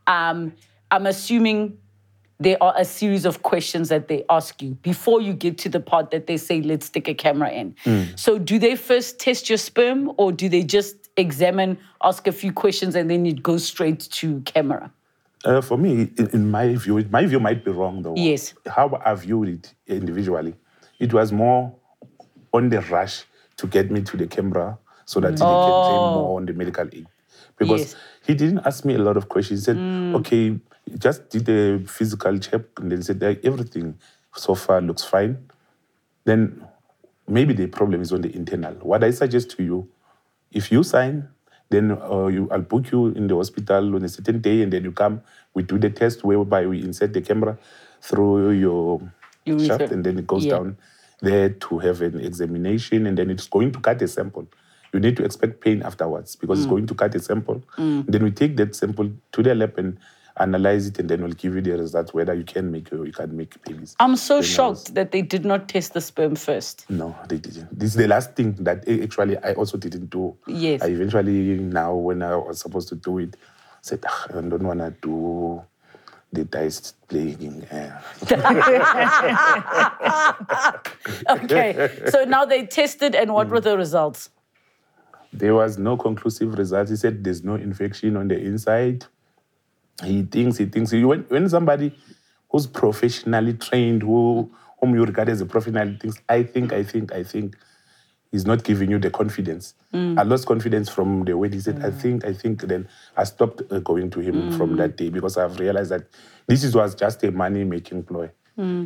um, 0.08 0.54
I'm 0.90 1.06
assuming 1.06 1.78
there 2.40 2.58
are 2.62 2.74
a 2.76 2.84
series 2.84 3.26
of 3.26 3.44
questions 3.44 3.90
that 3.90 4.08
they 4.08 4.26
ask 4.30 4.64
you 4.64 4.72
before 4.82 5.22
you 5.22 5.34
get 5.34 5.60
to 5.60 5.70
the 5.70 5.80
part 5.80 6.10
that 6.10 6.26
they 6.26 6.38
say, 6.38 6.60
let's 6.62 6.88
stick 6.88 7.08
a 7.08 7.14
camera 7.14 7.52
in. 7.52 7.76
So, 8.16 8.40
do 8.40 8.58
they 8.58 8.76
first 8.76 9.20
test 9.20 9.48
your 9.48 9.60
sperm 9.60 10.12
or 10.18 10.32
do 10.32 10.50
they 10.50 10.64
just 10.64 11.00
examine, 11.18 11.77
ask 12.03 12.27
a 12.27 12.32
few 12.32 12.51
questions, 12.53 12.96
and 12.96 13.10
then 13.10 13.25
it 13.25 13.44
goes 13.44 13.65
straight 13.65 14.00
to 14.00 14.41
camera? 14.41 14.91
Uh, 15.44 15.62
for 15.62 15.77
me, 15.77 16.10
in, 16.18 16.30
in 16.34 16.51
my 16.51 16.75
view, 16.75 17.03
my 17.10 17.25
view 17.25 17.39
might 17.39 17.65
be 17.65 17.72
wrong 17.72 18.01
though. 18.03 18.13
Yes. 18.15 18.53
How 18.68 19.00
I 19.03 19.15
viewed 19.15 19.50
it 19.50 19.74
individually, 19.88 20.53
it 21.00 21.13
was 21.13 21.32
more 21.32 21.74
on 22.53 22.70
the 22.70 22.82
rush 22.82 23.24
to 23.58 23.68
get 23.68 23.89
me 23.91 24.01
to 24.01 24.18
the 24.18 24.27
camera 24.27 24.77
so 25.06 25.20
that 25.20 25.32
he 25.32 25.38
can 25.38 25.48
claim 25.48 26.13
more 26.13 26.38
on 26.38 26.46
the 26.46 26.53
medical 26.53 26.88
aid. 26.91 27.08
Because 27.58 27.80
Yes. 27.82 27.96
he 28.25 28.34
didn't 28.36 28.60
ask 28.65 28.86
me 28.86 28.96
a 28.96 29.00
lot 29.00 29.18
of 29.18 29.30
questions. 29.30 29.62
He 29.62 29.65
said, 29.65 29.77
okay, 30.15 30.60
just 30.98 31.30
did 31.30 31.50
a 31.50 31.80
physical 31.88 32.38
check 32.39 32.62
and 32.77 32.91
then 32.91 33.01
said 33.03 33.20
that 33.20 33.44
everything 33.44 33.96
so 34.36 34.56
far 34.56 34.82
looks 34.82 35.03
fine. 35.03 35.38
Then 36.24 36.65
maybe 37.27 37.53
the 37.53 37.68
problem 37.68 38.01
is 38.01 38.12
on 38.13 38.22
the 38.22 38.36
internal. 38.36 38.74
What 38.75 39.03
I 39.03 39.12
suggest 39.12 39.51
to 39.58 39.63
you, 39.63 39.89
if 40.51 40.72
you 40.72 40.84
sign, 40.84 41.27
then 41.70 41.91
uh, 41.91 42.27
you, 42.27 42.50
I'll 42.51 42.62
book 42.62 42.91
you 42.91 43.08
in 43.08 43.27
the 43.27 43.36
hospital 43.36 43.96
on 43.96 44.03
a 44.03 44.10
certain 44.10 44.41
day, 44.41 44.62
and 44.62 44.72
then 44.72 44.84
you 44.84 44.91
come. 44.91 45.22
We 45.53 45.63
do 45.63 45.77
the 45.77 45.89
test 45.89 46.24
whereby 46.24 46.65
we 46.67 46.81
insert 46.84 47.13
the 47.13 47.22
camera 47.22 47.58
through 48.01 48.51
your 48.51 49.01
Urethra. 49.46 49.65
shaft, 49.79 49.91
and 49.91 50.03
then 50.03 50.20
it 50.20 50.27
goes 50.27 50.46
Yeah. 50.46 50.58
down 50.58 50.77
there 51.22 51.50
to 51.50 51.79
have 51.79 52.01
an 52.01 52.20
examination, 52.20 53.05
and 53.08 53.17
then 53.17 53.29
it's 53.29 53.48
going 53.48 53.72
to 53.72 53.79
cut 53.79 54.01
a 54.01 54.08
sample. 54.08 54.48
You 54.93 55.00
need 55.00 55.15
to 55.17 55.24
expect 55.24 55.62
pain 55.62 55.81
afterwards 55.84 56.36
because 56.36 56.60
Mm. 56.60 56.62
it's 56.63 56.70
going 56.70 56.88
to 56.88 56.96
cut 56.96 57.15
a 57.15 57.20
sample. 57.20 57.63
Then 57.77 58.24
we 58.24 58.31
take 58.31 58.58
that 58.58 58.75
sample 58.75 59.10
to 59.31 59.43
the 59.43 59.55
lab 59.55 59.77
and 59.77 59.98
analyze 60.38 60.88
it, 60.88 61.00
and 61.00 61.10
then 61.10 61.22
we'll 61.24 61.34
give 61.34 61.56
you 61.56 61.62
the 61.62 61.72
results 61.78 62.14
whether 62.14 62.34
you 62.34 62.44
can 62.44 62.72
make 62.72 62.92
or 62.94 63.06
you 63.06 63.12
can't 63.14 63.34
make 63.34 63.62
babies. 63.64 63.96
I'm 64.00 64.16
so 64.16 64.36
Then 64.36 64.38
I 64.38 64.40
was- 64.40 64.50
shocked 64.50 64.94
that 64.96 65.12
they 65.12 65.22
did 65.22 65.46
not 65.46 65.68
test 65.70 65.94
the 65.94 66.02
sperm 66.02 66.36
first. 66.36 66.86
no, 66.90 67.16
they 67.28 67.38
didn't. 67.38 67.78
This 67.78 67.90
is 67.92 67.96
the 67.96 68.08
last 68.08 68.36
thing 68.36 68.54
that 68.62 68.88
actually 68.88 69.38
I 69.38 69.54
also 69.54 69.78
didn't 69.78 70.10
do. 70.10 70.36
Yes. 70.48 70.82
I 70.82 70.88
eventually 70.88 71.58
now 71.58 71.94
when 71.96 72.22
I 72.24 72.36
was 72.36 72.60
supposed 72.62 72.88
to 72.90 72.96
do 72.96 73.20
it, 73.20 73.36
said 73.82 74.04
"Ah, 74.08 74.28
I 74.30 74.34
don't 74.42 74.64
wanna 74.64 74.92
do 75.02 75.62
the 76.34 76.46
dice 76.46 76.94
playing. 77.10 77.66
Okay, 81.30 81.90
so 82.10 82.24
now 82.26 82.46
they 82.46 82.66
tested, 82.66 83.16
and 83.16 83.34
what 83.34 83.50
were 83.50 83.60
the 83.60 83.78
results? 83.78 84.30
there 85.34 85.54
was 85.56 85.78
no 85.78 85.96
conclusive 85.96 86.58
results. 86.58 86.90
He 86.90 86.98
said 86.98 87.24
there's 87.24 87.42
no 87.44 87.56
infection 87.56 88.18
on 88.18 88.28
the 88.28 88.38
inside. 88.38 89.06
He 90.04 90.24
thinks 90.24 90.58
he 90.58 90.66
thinks 90.66 90.92
when 90.92 91.26
when 91.30 91.50
somebody 91.50 91.96
who's 92.50 92.68
professionally 92.68 93.54
trained, 93.54 94.02
who 94.04 94.52
whom 94.80 94.96
you 94.96 95.04
regard 95.06 95.30
as 95.30 95.42
a 95.42 95.46
professional 95.46 95.96
thinks, 96.00 96.20
I 96.28 96.44
think, 96.44 96.74
I 96.74 96.84
think, 96.84 97.12
I 97.14 97.24
think, 97.24 97.56
he's 98.32 98.46
not 98.48 98.64
giving 98.64 98.90
you 98.90 98.98
the 98.98 99.12
confidence. 99.12 99.76
I 100.18 100.24
lost 100.24 100.48
confidence 100.48 100.90
from 100.90 101.24
the 101.26 101.38
way 101.38 101.50
he 101.50 101.60
said, 101.60 101.84
I 101.86 101.92
think, 101.92 102.26
I 102.26 102.34
think. 102.34 102.62
Then 102.62 102.88
I 103.16 103.26
stopped 103.26 103.62
uh, 103.72 103.80
going 103.80 104.10
to 104.12 104.20
him 104.22 104.52
from 104.58 104.76
that 104.78 104.98
day 104.98 105.10
because 105.10 105.38
I've 105.38 105.60
realized 105.60 105.92
that 105.92 106.06
this 106.48 106.64
is, 106.64 106.74
was 106.76 106.96
just 106.96 107.24
a 107.24 107.32
money 107.32 107.64
making 107.64 108.04
ploy. 108.04 108.32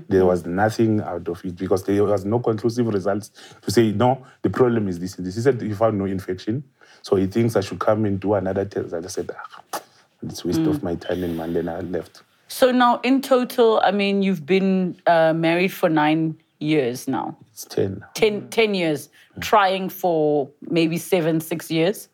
There 0.09 0.25
was 0.25 0.45
nothing 0.45 1.01
out 1.01 1.27
of 1.27 1.43
it 1.45 1.55
because 1.55 1.83
there 1.83 2.03
was 2.03 2.23
no 2.25 2.39
conclusive 2.39 2.87
results 2.87 3.31
to 3.61 3.71
say, 3.71 3.91
no, 3.93 4.25
the 4.41 4.49
problem 4.49 4.87
is 4.87 4.99
this 4.99 5.15
this. 5.15 5.35
He 5.35 5.41
said 5.41 5.61
he 5.61 5.73
found 5.73 5.97
no 5.97 6.05
infection. 6.05 6.63
So 7.01 7.15
he 7.15 7.27
thinks 7.27 7.55
I 7.55 7.61
should 7.61 7.79
come 7.79 8.05
and 8.05 8.19
do 8.19 8.33
another 8.35 8.65
test. 8.65 8.93
I 8.93 9.01
said, 9.07 9.31
ah, 9.33 9.79
it's 10.29 10.43
waste 10.45 10.61
of 10.61 10.83
my 10.83 10.95
time 10.95 11.23
and 11.23 11.37
money. 11.37 11.53
Then 11.53 11.69
I 11.69 11.79
left. 11.81 12.23
So 12.47 12.71
now, 12.71 12.99
in 13.03 13.21
total, 13.21 13.81
I 13.83 13.91
mean, 13.91 14.21
you've 14.21 14.45
been 14.45 14.99
uh, 15.07 15.33
married 15.33 15.73
for 15.73 15.89
nine 15.89 16.37
years 16.59 17.07
now. 17.07 17.35
It's 17.51 17.65
10. 17.65 18.03
10, 18.13 18.49
10 18.49 18.73
years, 18.75 19.09
trying 19.41 19.89
for 19.89 20.49
maybe 20.61 20.97
seven, 20.97 21.39
six 21.41 21.71
years. 21.71 22.07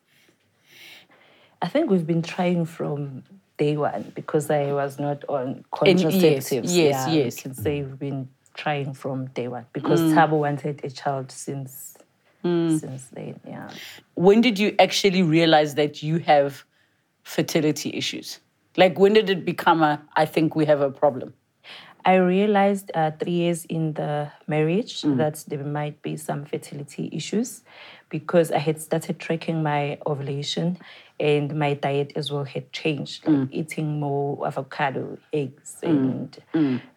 I 1.60 1.68
think 1.68 1.90
we've 1.90 2.06
been 2.06 2.22
trying 2.22 2.64
from 2.64 3.22
day 3.58 3.76
one 3.76 4.10
because 4.14 4.50
I 4.50 4.72
was 4.72 4.98
not 4.98 5.24
on 5.28 5.64
And 5.86 6.00
yes, 6.00 6.12
contraceptives. 6.50 6.50
yes, 6.64 6.74
yeah, 6.74 7.08
yes. 7.12 7.36
We 7.36 7.42
can 7.42 7.54
say 7.54 7.82
we've 7.82 7.98
been 7.98 8.28
trying 8.54 8.94
from 8.94 9.26
day 9.26 9.48
one 9.48 9.66
because 9.72 10.00
Mm. 10.00 10.14
Tabo 10.14 10.38
wanted 10.40 10.80
a 10.84 10.90
child 10.90 11.30
since 11.30 11.96
since 12.42 13.06
then. 13.12 13.38
Yeah. 13.46 13.70
When 14.14 14.40
did 14.40 14.58
you 14.58 14.74
actually 14.80 15.22
realize 15.22 15.76
that 15.76 16.02
you 16.02 16.18
have 16.18 16.64
fertility 17.22 17.90
issues? 17.94 18.40
Like, 18.76 18.98
when 18.98 19.12
did 19.12 19.28
it 19.30 19.44
become 19.44 19.82
a, 19.82 20.00
I 20.16 20.24
think 20.24 20.54
we 20.56 20.64
have 20.66 20.80
a 20.80 20.90
problem? 20.90 21.34
I 22.04 22.14
realized 22.16 22.90
uh, 22.94 23.12
three 23.12 23.32
years 23.32 23.64
in 23.66 23.92
the 23.92 24.32
marriage 24.48 25.02
Mm. 25.02 25.18
that 25.18 25.44
there 25.46 25.62
might 25.62 26.02
be 26.02 26.16
some 26.16 26.44
fertility 26.44 27.08
issues 27.12 27.62
because 28.08 28.50
I 28.50 28.58
had 28.58 28.80
started 28.80 29.20
tracking 29.20 29.62
my 29.62 29.98
ovulation 30.04 30.78
and 31.20 31.54
my 31.54 31.74
diet 31.74 32.12
as 32.16 32.32
well 32.32 32.42
had 32.44 32.72
changed, 32.72 33.28
like 33.28 33.36
Mm. 33.36 33.48
eating 33.52 34.00
more 34.00 34.44
avocado, 34.46 35.18
eggs, 35.32 35.78
and 35.84 36.36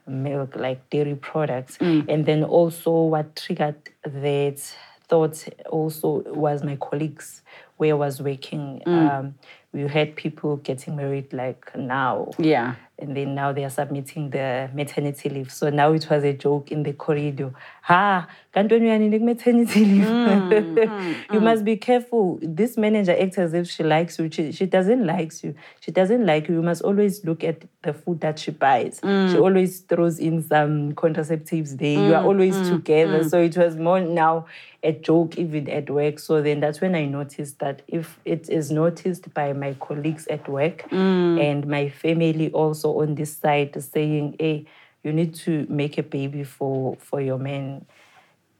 milk, 0.08 0.56
like 0.56 0.90
dairy 0.90 1.16
products. 1.16 1.78
And 1.80 2.26
then 2.26 2.44
also, 2.44 2.92
what 3.04 3.36
triggered 3.36 3.90
that 4.04 4.60
thought 5.08 5.48
also 5.70 6.24
was 6.34 6.64
my 6.64 6.78
colleagues 6.78 7.44
where 7.78 7.92
I 7.92 7.98
was 7.98 8.22
working. 8.24 8.82
Um, 8.88 9.36
we 9.76 9.88
had 9.88 10.16
people 10.16 10.56
getting 10.58 10.96
married 10.96 11.34
like 11.34 11.76
now 11.76 12.32
Yeah. 12.40 12.76
and 12.98 13.16
then 13.16 13.36
now 13.36 13.52
they 13.52 13.66
are 13.66 13.70
submitting 13.70 14.30
the 14.30 14.70
maternity 14.74 15.28
leave. 15.28 15.52
So 15.52 15.70
now 15.70 15.92
it 15.92 16.10
was 16.10 16.24
a 16.24 16.32
joke 16.32 16.72
in 16.72 16.84
the 16.84 16.94
corridor. 16.94 17.52
Ha, 17.82 18.26
kanti 18.56 18.76
wena 18.76 18.98
uyanini 18.98 19.20
maternity 19.22 19.84
leave. 19.84 20.08
Mm, 20.08 20.50
mm, 20.76 21.16
you 21.34 21.40
mm. 21.40 21.44
must 21.44 21.66
be 21.66 21.76
careful. 21.76 22.40
This 22.42 22.78
manager 22.78 23.16
acts 23.20 23.38
as 23.38 23.54
if 23.54 23.70
she 23.70 23.84
likes 23.84 24.18
you. 24.18 24.30
She, 24.32 24.54
she 24.54 24.66
doesn't 24.66 25.06
like 25.06 25.44
you. 25.44 25.56
She 25.82 25.92
doesn't 25.92 26.26
like 26.26 26.48
you. 26.48 26.56
You 26.56 26.62
must 26.62 26.82
always 26.84 27.26
look 27.26 27.44
at 27.44 27.66
the 27.82 27.94
food 27.94 28.22
that 28.22 28.40
she 28.40 28.52
buys. 28.52 29.02
She 29.04 29.38
always 29.38 29.82
throws 29.82 30.18
in 30.20 30.42
some 30.42 30.94
contraceptives 30.94 31.78
there. 31.78 32.00
You 32.08 32.16
are 32.16 32.24
always 32.24 32.56
together. 32.70 33.28
So 33.28 33.42
it 33.42 33.58
was 33.58 33.76
more 33.76 34.00
now 34.00 34.46
a 34.86 34.92
joke 34.92 35.38
even 35.38 35.70
at 35.70 35.90
work. 35.90 36.20
So 36.20 36.42
then 36.42 36.60
that's 36.60 36.80
when 36.80 36.96
I 36.96 37.06
noticed 37.06 37.60
that 37.60 37.82
if 37.88 38.20
it 38.24 38.50
is 38.50 38.72
noticed 38.72 39.34
by 39.34 39.52
my 39.54 39.65
colleagues 39.74 40.28
at 40.28 40.48
work 40.48 40.86
and 40.92 41.68
my 41.68 41.90
family 41.90 42.52
also 42.52 43.02
on 43.02 43.16
this 43.16 43.36
side 43.38 43.76
saying, 43.84 44.36
hey, 44.40 44.66
you 45.04 45.14
need 45.14 45.36
to 45.36 45.66
make 45.70 45.98
a 45.98 46.04
baby 46.04 46.44
for 46.44 46.96
for 46.98 47.22
your 47.22 47.38
man, 47.38 47.86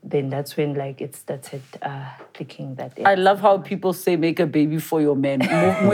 then 0.04 0.30
that's 0.30 0.56
when 0.56 0.74
like 0.74 1.00
it 1.00 1.16
started 1.16 1.62
uh, 1.82 2.10
clicking 2.34 2.76
that. 2.76 2.92
I 3.04 3.16
love 3.16 3.40
how 3.40 3.58
people 3.58 3.92
say 3.92 4.14
make 4.16 4.38
a 4.38 4.46
baby 4.46 4.78
for 4.78 5.00
your 5.00 5.16
man. 5.16 5.40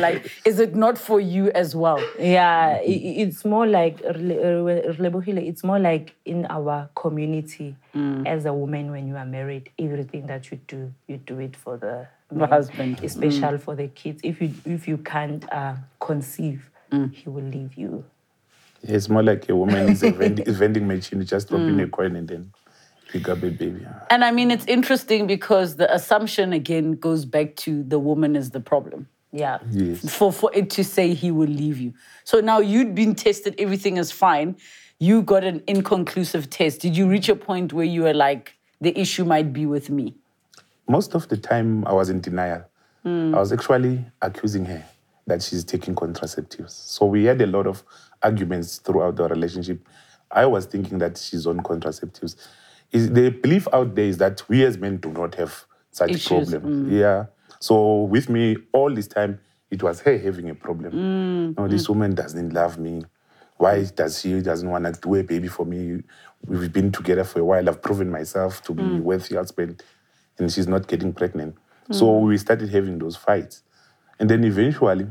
Like, 0.00 0.30
is 0.46 0.58
it 0.58 0.74
not 0.74 0.96
for 0.96 1.20
you 1.20 1.50
as 1.50 1.74
well? 1.76 2.02
Yeah, 2.18 2.78
it's 2.82 3.44
more 3.44 3.66
like 3.66 4.00
it's 4.02 5.62
more 5.64 5.78
like 5.78 6.14
in 6.24 6.46
our 6.48 6.88
community 6.94 7.76
as 8.26 8.46
a 8.46 8.52
woman 8.52 8.90
when 8.90 9.06
you 9.08 9.16
are 9.16 9.26
married, 9.26 9.70
everything 9.78 10.26
that 10.28 10.50
you 10.50 10.58
do, 10.66 10.94
you 11.06 11.18
do 11.18 11.40
it 11.40 11.56
for 11.56 11.76
the 11.76 12.06
man, 12.30 12.48
husband. 12.48 12.98
Mm. 12.98 13.04
especially 13.04 13.58
for 13.58 13.74
the 13.74 13.88
kids. 13.88 14.20
If 14.24 14.40
you 14.40 14.52
if 14.64 14.88
you 14.88 14.98
can't 14.98 15.50
uh, 15.52 15.76
conceive, 16.00 16.70
mm. 16.90 17.12
he 17.12 17.28
will 17.28 17.44
leave 17.44 17.74
you. 17.74 18.04
It's 18.82 19.08
more 19.08 19.22
like 19.22 19.48
a 19.48 19.56
woman 19.56 19.88
is 19.88 20.02
a 20.02 20.12
vending, 20.12 20.44
vending 20.54 20.86
machine. 20.86 21.20
You 21.20 21.24
just 21.24 21.48
drop 21.48 21.60
in 21.60 21.80
a 21.80 21.86
mm. 21.86 21.90
coin 21.90 22.14
and 22.16 22.28
then 22.28 22.52
pick 23.08 23.28
up 23.28 23.42
a 23.42 23.50
baby. 23.50 23.86
And 24.10 24.24
I 24.24 24.30
mean, 24.30 24.50
it's 24.50 24.66
interesting 24.66 25.26
because 25.26 25.76
the 25.76 25.92
assumption 25.92 26.52
again 26.52 26.92
goes 26.92 27.24
back 27.24 27.56
to 27.56 27.82
the 27.82 27.98
woman 27.98 28.36
is 28.36 28.50
the 28.50 28.60
problem. 28.60 29.08
Yeah. 29.32 29.58
Yes. 29.70 30.14
For, 30.14 30.32
for 30.32 30.50
it 30.54 30.70
to 30.70 30.84
say 30.84 31.14
he 31.14 31.30
will 31.30 31.48
leave 31.48 31.78
you. 31.78 31.94
So 32.24 32.40
now 32.40 32.60
you'd 32.60 32.94
been 32.94 33.14
tested, 33.14 33.54
everything 33.58 33.96
is 33.96 34.12
fine. 34.12 34.56
You 34.98 35.22
got 35.22 35.44
an 35.44 35.62
inconclusive 35.66 36.50
test. 36.50 36.80
Did 36.80 36.96
you 36.96 37.08
reach 37.08 37.28
a 37.28 37.36
point 37.36 37.72
where 37.72 37.84
you 37.84 38.02
were 38.02 38.14
like, 38.14 38.54
the 38.80 38.98
issue 38.98 39.24
might 39.24 39.52
be 39.52 39.66
with 39.66 39.90
me? 39.90 40.14
Most 40.88 41.14
of 41.14 41.28
the 41.28 41.36
time, 41.36 41.86
I 41.86 41.92
was 41.92 42.08
in 42.08 42.20
denial. 42.20 42.64
Hmm. 43.02 43.34
I 43.34 43.38
was 43.38 43.52
actually 43.52 44.04
accusing 44.22 44.64
her 44.64 44.84
that 45.26 45.42
she's 45.42 45.62
taking 45.62 45.94
contraceptives. 45.94 46.70
So 46.70 47.06
we 47.06 47.24
had 47.24 47.40
a 47.42 47.46
lot 47.46 47.66
of 47.66 47.84
arguments 48.22 48.78
throughout 48.78 49.16
the 49.16 49.28
relationship. 49.28 49.86
I 50.30 50.46
was 50.46 50.66
thinking 50.66 50.98
that 50.98 51.18
she's 51.18 51.46
on 51.46 51.60
contraceptives. 51.60 52.36
Is 52.90 53.12
the 53.12 53.30
belief 53.30 53.68
out 53.72 53.94
there 53.94 54.06
is 54.06 54.16
that 54.18 54.42
we 54.48 54.64
as 54.64 54.78
men 54.78 54.96
do 54.96 55.10
not 55.12 55.34
have 55.34 55.66
such 55.90 56.10
Issues, 56.10 56.50
problems. 56.50 56.88
Hmm. 56.88 56.96
Yeah. 56.96 57.26
So 57.60 58.02
with 58.02 58.28
me, 58.30 58.56
all 58.72 58.92
this 58.92 59.08
time, 59.08 59.40
it 59.70 59.82
was 59.82 60.00
her 60.00 60.16
having 60.16 60.48
a 60.48 60.54
problem. 60.54 60.92
Hmm, 60.92 61.60
no, 61.60 61.68
this 61.68 61.88
woman 61.88 62.14
doesn't 62.14 62.54
love 62.54 62.78
me. 62.78 63.02
Why 63.58 63.84
does 63.84 64.20
she 64.20 64.40
doesn't 64.40 64.70
want 64.70 64.84
to 64.84 64.92
do 65.00 65.16
a 65.16 65.22
baby 65.22 65.48
for 65.48 65.66
me? 65.66 66.02
We've 66.46 66.72
been 66.72 66.92
together 66.92 67.24
for 67.24 67.40
a 67.40 67.44
while. 67.44 67.68
I've 67.68 67.82
proven 67.82 68.08
myself 68.10 68.62
to 68.64 68.72
be 68.72 68.82
a 68.82 69.00
worthy 69.00 69.34
husband, 69.34 69.82
and 70.38 70.50
she's 70.52 70.66
not 70.68 70.86
getting 70.88 71.12
pregnant. 71.12 71.56
So 71.90 72.18
we 72.18 72.36
started 72.38 72.68
having 72.70 72.98
those 72.98 73.16
fights, 73.16 73.62
and 74.20 74.28
then 74.28 74.44
eventually, 74.44 75.06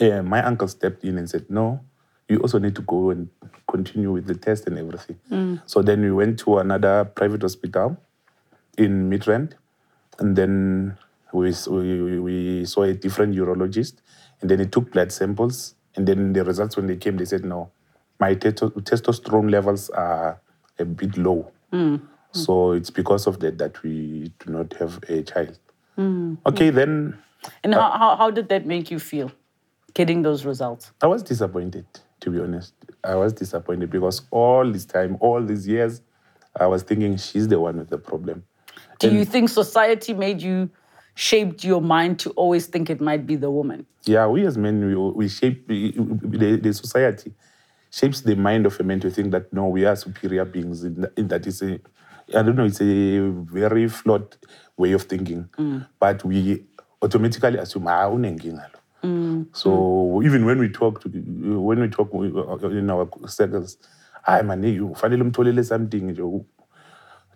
uh, 0.00 0.22
my 0.22 0.42
uncle 0.44 0.68
stepped 0.68 1.04
in 1.04 1.16
and 1.18 1.28
said, 1.28 1.46
"No, 1.48 1.80
you 2.28 2.38
also 2.38 2.58
need 2.58 2.74
to 2.76 2.82
go 2.82 3.10
and 3.10 3.28
continue 3.66 4.12
with 4.12 4.26
the 4.26 4.34
test 4.34 4.66
and 4.66 4.78
everything. 4.78 5.18
So 5.66 5.80
then 5.82 6.00
we 6.02 6.10
went 6.12 6.38
to 6.40 6.58
another 6.58 7.04
private 7.04 7.42
hospital 7.42 7.96
in 8.76 9.08
Midrand, 9.10 9.52
and 10.18 10.36
then 10.36 10.96
we, 11.32 11.52
we, 11.68 12.18
we 12.20 12.64
saw 12.66 12.82
a 12.82 12.92
different 12.92 13.34
urologist, 13.34 13.94
and 14.40 14.50
then 14.50 14.58
he 14.58 14.66
took 14.66 14.92
blood 14.92 15.12
samples, 15.12 15.74
and 15.96 16.06
then 16.06 16.32
the 16.32 16.44
results 16.44 16.76
when 16.76 16.86
they 16.88 16.96
came, 16.96 17.16
they 17.16 17.24
said 17.24 17.44
no, 17.44 17.70
my 18.18 18.34
testo- 18.34 18.70
testosterone 18.82 19.50
levels 19.50 19.88
are 19.90 20.40
a 20.78 20.84
bit 20.84 21.16
low, 21.16 21.50
Hmm. 22.32 22.38
so 22.38 22.72
it's 22.72 22.90
because 22.90 23.26
of 23.26 23.40
that 23.40 23.58
that 23.58 23.82
we 23.82 24.32
do 24.44 24.52
not 24.52 24.72
have 24.74 25.00
a 25.08 25.22
child. 25.22 25.58
Hmm. 25.96 26.34
Okay, 26.46 26.70
hmm. 26.70 26.76
then 26.76 27.18
And 27.64 27.74
uh, 27.74 27.80
how, 27.80 27.98
how, 27.98 28.16
how 28.16 28.30
did 28.30 28.48
that 28.48 28.66
make 28.66 28.90
you 28.90 28.98
feel, 28.98 29.32
getting 29.94 30.22
those 30.22 30.44
results? 30.44 30.92
I 31.02 31.06
was 31.06 31.22
disappointed, 31.22 31.86
to 32.20 32.30
be 32.30 32.40
honest. 32.40 32.74
I 33.02 33.14
was 33.14 33.32
disappointed 33.32 33.90
because 33.90 34.22
all 34.30 34.70
this 34.70 34.84
time, 34.84 35.16
all 35.20 35.42
these 35.42 35.66
years, 35.66 36.02
I 36.58 36.66
was 36.66 36.82
thinking 36.82 37.16
she's 37.16 37.48
the 37.48 37.58
one 37.58 37.78
with 37.78 37.88
the 37.90 37.98
problem. 37.98 38.44
Do 38.98 39.10
you 39.10 39.24
think 39.24 39.48
society 39.48 40.12
made 40.12 40.42
you, 40.42 40.70
shaped 41.14 41.64
your 41.64 41.80
mind 41.80 42.18
to 42.20 42.30
always 42.30 42.66
think 42.66 42.90
it 42.90 43.00
might 43.00 43.26
be 43.26 43.36
the 43.36 43.50
woman? 43.50 43.86
Yeah, 44.04 44.26
we 44.26 44.46
as 44.46 44.56
men, 44.56 44.86
we, 44.86 44.94
we 44.94 45.28
shape 45.28 45.66
the, 45.66 46.58
the 46.62 46.72
society 46.72 47.32
shapes 47.90 48.20
the 48.20 48.36
mind 48.36 48.66
of 48.66 48.78
a 48.80 48.82
man 48.82 49.00
to 49.00 49.10
think 49.10 49.32
that 49.32 49.52
no, 49.52 49.66
we 49.66 49.84
are 49.84 49.96
superior 49.96 50.44
beings. 50.44 50.84
In 50.84 51.00
that, 51.00 51.12
in 51.16 51.28
that 51.28 51.46
is 51.46 51.60
a, 51.62 51.80
I 52.34 52.42
don't 52.42 52.56
know, 52.56 52.64
it's 52.64 52.80
a 52.80 53.20
very 53.52 53.88
flawed 53.88 54.36
way 54.76 54.92
of 54.92 55.02
thinking. 55.02 55.48
Mm. 55.58 55.86
But 55.98 56.24
we 56.24 56.64
automatically 57.02 57.58
assume, 57.58 57.88
ah, 57.88 58.08
unenkinga 58.08 58.66
lo." 58.72 58.80
Mm, 59.02 59.46
so 59.52 59.70
mm. 59.70 60.26
even 60.26 60.44
when 60.44 60.58
we 60.58 60.68
talk 60.68 61.00
to, 61.02 61.08
when 61.08 61.80
we 61.80 61.88
talk 61.88 62.10
uh, 62.14 62.68
in 62.68 62.90
our 62.90 63.08
circles, 63.26 63.78
I 64.26 64.42
man, 64.42 64.62
you 64.62 64.88
fanele 64.88 65.22
umtholele 65.22 65.64
something 65.64 66.12
nje, 66.12 66.44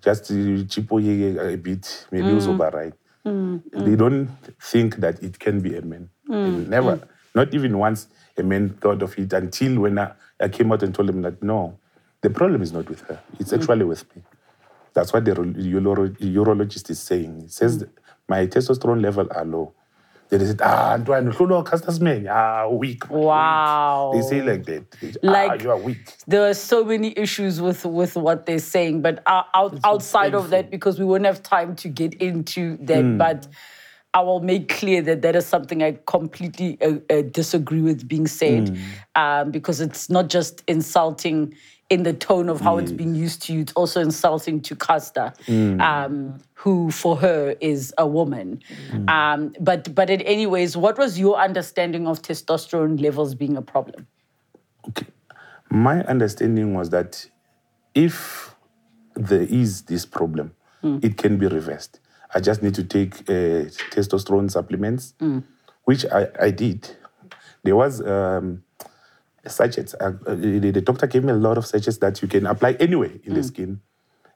just 0.02 0.30
chipo 0.68 0.98
a 1.00 1.56
bit, 1.56 2.06
maybe 2.12 2.28
uzoba 2.28 2.70
right. 2.72 2.92
They 3.24 3.96
don't 3.96 4.28
think 4.60 4.96
that 4.96 5.22
it 5.22 5.38
can 5.38 5.60
be 5.60 5.76
a 5.76 5.82
man. 5.82 6.10
Never. 6.28 7.00
Not 7.34 7.54
even 7.54 7.78
once 7.78 8.08
a 8.36 8.42
man 8.42 8.68
thought 8.80 9.02
of 9.02 9.18
it 9.18 9.32
until 9.32 9.80
when 9.80 9.98
I, 9.98 10.12
I 10.38 10.48
came 10.48 10.70
out 10.72 10.82
and 10.82 10.94
told 10.94 11.08
him 11.08 11.22
that 11.22 11.42
no, 11.42 11.78
the 12.20 12.28
problem 12.30 12.60
is 12.62 12.72
not 12.72 12.88
with 12.88 13.00
her. 13.08 13.18
It's 13.40 13.52
actually 13.52 13.84
with 13.84 14.04
me. 14.14 14.22
That's 14.94 15.12
what 15.12 15.24
the 15.24 15.32
uro- 15.32 15.54
uro- 15.56 16.16
urologist 16.18 16.88
is 16.90 17.00
saying. 17.00 17.42
He 17.42 17.48
says 17.48 17.78
that 17.78 17.90
my 18.28 18.46
testosterone 18.46 19.02
level 19.02 19.28
are 19.30 19.44
low. 19.44 19.74
Then 20.30 20.40
they 20.40 20.46
said, 20.46 20.60
ah, 20.62 20.96
Caster 20.96 21.92
Semenya. 21.92 22.30
ah, 22.32 22.68
weak. 22.68 23.08
man, 23.10 23.18
weak." 23.18 23.26
Wow. 23.26 24.10
They 24.14 24.22
say 24.22 24.42
like 24.42 24.64
that. 24.64 24.84
Like- 25.22 25.50
ah, 25.50 25.62
you 25.62 25.70
are 25.70 25.78
weak. 25.78 26.14
there 26.26 26.48
are 26.48 26.54
so 26.54 26.84
many 26.84 27.12
issues 27.18 27.60
with 27.60 27.84
with 27.84 28.16
what 28.16 28.46
they're 28.46 28.58
saying 28.58 29.02
but 29.02 29.22
out, 29.26 29.46
out, 29.54 29.78
outside 29.84 30.34
of 30.34 30.50
that 30.50 30.70
because 30.70 30.98
we 30.98 31.04
won't 31.04 31.26
have 31.26 31.42
time 31.42 31.76
to 31.76 31.88
get 31.88 32.14
into 32.14 32.78
that 32.80 33.18
but 33.18 33.46
i 34.14 34.20
will 34.20 34.40
make 34.40 34.68
clear 34.68 35.02
that 35.02 35.20
that 35.22 35.36
is 35.36 35.44
something 35.44 35.82
i 35.82 35.98
completely 36.06 36.78
uh, 36.80 36.94
uh, 37.10 37.22
disagree 37.40 37.82
with 37.82 38.06
being 38.08 38.26
said 38.26 38.76
um, 39.16 39.50
because 39.50 39.80
it's 39.80 40.08
not 40.08 40.28
just 40.28 40.62
insulting 40.66 41.52
in 41.90 42.02
the 42.02 42.12
tone 42.12 42.48
of 42.48 42.60
how 42.60 42.78
it's 42.78 42.92
being 42.92 43.14
used 43.14 43.42
to 43.42 43.52
you 43.52 43.60
it's 43.60 43.72
also 43.74 44.00
insulting 44.00 44.60
to 44.62 44.74
Caster, 44.74 45.32
um, 45.80 46.40
who 46.54 46.90
for 46.90 47.16
her 47.16 47.54
is 47.60 47.92
a 47.98 48.06
woman. 48.06 48.62
Um, 49.08 49.54
but 49.60 49.94
but 49.94 50.10
in 50.10 50.20
anyways 50.22 50.76
what 50.76 50.98
was 50.98 51.18
your 51.18 51.36
understanding 51.36 52.06
of 52.06 52.22
testosterone 52.22 53.00
levels 53.00 53.34
being 53.34 53.56
a 53.56 53.62
problem? 53.62 54.06
Okay. 54.88 55.06
My 55.70 56.02
understanding 56.04 56.74
was 56.74 56.90
that 56.90 57.26
if 57.94 58.54
there 59.14 59.42
is 59.42 59.82
this 59.82 60.06
problem, 60.06 60.54
it 61.02 61.16
can 61.16 61.38
be 61.38 61.46
reversed. 61.46 62.00
I 62.34 62.40
just 62.40 62.62
need 62.62 62.74
to 62.74 62.84
take 62.84 63.20
uh, 63.30 63.70
testosterone 63.94 64.50
supplements, 64.50 65.14
which 65.84 66.04
I, 66.06 66.28
I 66.40 66.50
did. 66.50 66.90
There 67.62 67.76
was 67.76 68.02
um, 68.02 68.63
sachets. 69.50 69.94
Uh, 70.00 70.12
uh, 70.26 70.34
the, 70.34 70.70
the 70.70 70.80
doctor 70.80 71.06
gave 71.06 71.24
me 71.24 71.32
a 71.32 71.36
lot 71.36 71.58
of 71.58 71.66
sachets 71.66 71.98
that 71.98 72.20
you 72.22 72.28
can 72.28 72.46
apply 72.46 72.72
anywhere 72.80 73.12
in 73.24 73.34
the 73.34 73.42
skin, 73.42 73.80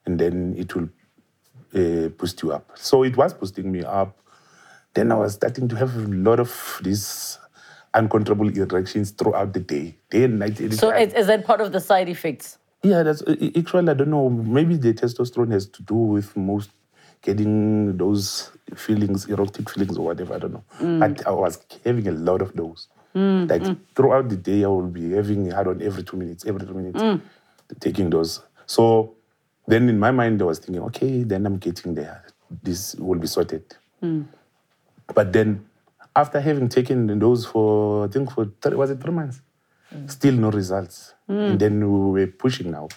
and 0.05 0.19
then 0.19 0.55
it 0.57 0.73
will 0.75 0.89
uh, 1.75 2.09
boost 2.09 2.41
you 2.41 2.51
up. 2.51 2.71
So 2.75 3.03
it 3.03 3.17
was 3.17 3.33
boosting 3.33 3.71
me 3.71 3.83
up. 3.83 4.17
Then 4.93 5.11
I 5.11 5.15
was 5.15 5.33
starting 5.33 5.67
to 5.69 5.75
have 5.75 5.95
a 5.95 5.99
lot 5.99 6.39
of 6.39 6.79
these 6.83 7.37
uncontrollable 7.93 8.49
erections 8.55 9.11
throughout 9.11 9.53
the 9.53 9.59
day, 9.59 9.95
day 10.09 10.23
and 10.23 10.39
night. 10.39 10.57
so 10.73 10.91
is, 10.91 11.13
is 11.13 11.27
that 11.27 11.45
part 11.45 11.59
of 11.61 11.71
the 11.71 11.79
side 11.79 12.07
effects 12.07 12.59
Yeah, 12.83 13.03
that's 13.03 13.21
uh, 13.23 13.35
actually 13.57 13.89
I 13.89 13.93
don't 13.93 14.09
know. 14.09 14.29
Maybe 14.29 14.77
the 14.77 14.93
testosterone 14.93 15.51
has 15.51 15.65
to 15.67 15.83
do 15.83 15.95
with 15.95 16.35
most 16.37 16.69
getting 17.21 17.97
those 17.97 18.51
feelings, 18.75 19.25
erotic 19.25 19.69
feelings 19.69 19.97
or 19.97 20.05
whatever. 20.05 20.35
I 20.35 20.39
don't 20.39 20.53
know. 20.53 20.63
But 20.99 21.25
I 21.27 21.31
was 21.31 21.59
having 21.83 22.07
a 22.07 22.11
lot 22.11 22.41
of 22.41 22.53
those. 22.55 22.87
Mm, 23.15 23.49
like 23.49 23.63
mm. 23.63 23.77
throughout 23.95 24.29
the 24.29 24.35
day, 24.35 24.63
I 24.63 24.67
will 24.67 24.87
be 24.87 25.11
having 25.11 25.49
hard 25.51 25.67
on 25.67 25.81
every 25.81 26.03
two 26.03 26.17
minutes, 26.17 26.45
every 26.45 26.65
two 26.65 26.73
minutes, 26.73 27.01
mm. 27.01 27.21
taking 27.79 28.09
those. 28.09 28.41
So 28.65 29.15
then 29.67 29.89
in 29.89 29.97
my 29.99 30.11
mind, 30.11 30.41
I 30.41 30.45
was 30.45 30.59
thinking, 30.59 30.83
okay, 30.85 31.23
then 31.23 31.45
I'm 31.45 31.57
getting 31.57 31.95
there. 31.95 32.25
This 32.63 32.95
will 32.95 33.19
be 33.19 33.27
sorted. 33.27 33.63
But 35.13 35.33
then 35.33 35.65
after 36.15 36.39
having 36.39 36.69
taken 36.69 37.19
those 37.19 37.45
for, 37.45 38.05
I 38.05 38.07
think 38.09 38.31
for, 38.31 38.51
three, 38.61 38.75
was 38.75 38.91
it 38.91 39.01
three 39.01 39.13
months? 39.13 39.41
Still 40.07 40.35
no 40.35 40.51
results. 40.51 41.13
And 41.27 41.59
then 41.59 41.79
we 41.79 42.21
were 42.21 42.27
pushing 42.27 42.71
now, 42.71 42.89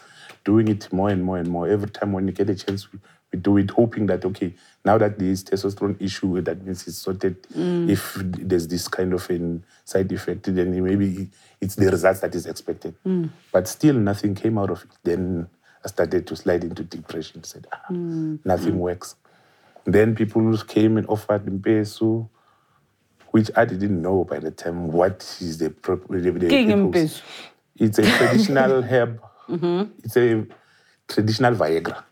doing 0.44 0.68
it 0.68 0.92
more 0.92 1.08
and 1.08 1.24
more 1.24 1.38
and 1.38 1.48
more. 1.48 1.68
Every 1.68 1.90
time 1.90 2.12
when 2.12 2.26
you 2.26 2.32
get 2.32 2.50
a 2.50 2.54
chance, 2.54 2.86
we, 3.32 3.38
do 3.38 3.56
it, 3.56 3.70
hoping 3.70 4.06
that, 4.06 4.24
okay, 4.24 4.52
now 4.84 4.98
that 4.98 5.18
this 5.18 5.42
testosterone 5.42 6.00
issue, 6.00 6.40
that 6.40 6.64
means 6.64 6.86
it's 6.86 6.98
sorted. 6.98 7.42
Mm. 7.54 7.88
If 7.90 8.14
there's 8.20 8.68
this 8.68 8.88
kind 8.88 9.12
of 9.12 9.28
a 9.30 9.60
side 9.84 10.10
effect, 10.12 10.54
then 10.54 10.82
maybe 10.82 11.30
it's 11.60 11.74
the 11.76 11.90
results 11.90 12.20
that 12.20 12.34
is 12.34 12.46
expected. 12.46 12.94
Mm. 13.06 13.30
But 13.52 13.68
still, 13.68 13.94
nothing 13.94 14.34
came 14.34 14.58
out 14.58 14.70
of 14.70 14.82
it. 14.82 14.90
Then 15.02 15.48
I 15.84 15.88
started 15.88 16.26
to 16.26 16.36
slide 16.36 16.64
into 16.64 16.82
depression, 16.84 17.44
said, 17.44 17.66
ah, 17.72 17.80
mm. 17.90 18.38
nothing 18.44 18.78
works. 18.78 19.16
Then 19.84 20.14
people 20.14 20.56
came 20.58 20.96
and 20.96 21.06
offered 21.08 21.44
Mpesu, 21.46 22.28
which 23.30 23.50
I 23.56 23.64
didn't 23.64 24.00
know 24.00 24.24
by 24.24 24.38
the 24.38 24.50
time 24.50 24.88
what 24.92 25.22
is 25.40 25.58
the, 25.58 25.70
pro- 25.70 25.96
the, 25.96 26.30
the 26.30 26.48
King 26.48 26.92
people's- 26.92 27.22
It's 27.76 27.98
a 27.98 28.02
traditional 28.02 28.82
herb. 28.90 29.20
Mm-hmm. 29.48 29.90
It's 30.04 30.16
a 30.16 30.46
traditional 31.08 31.54
Viagra. 31.54 32.04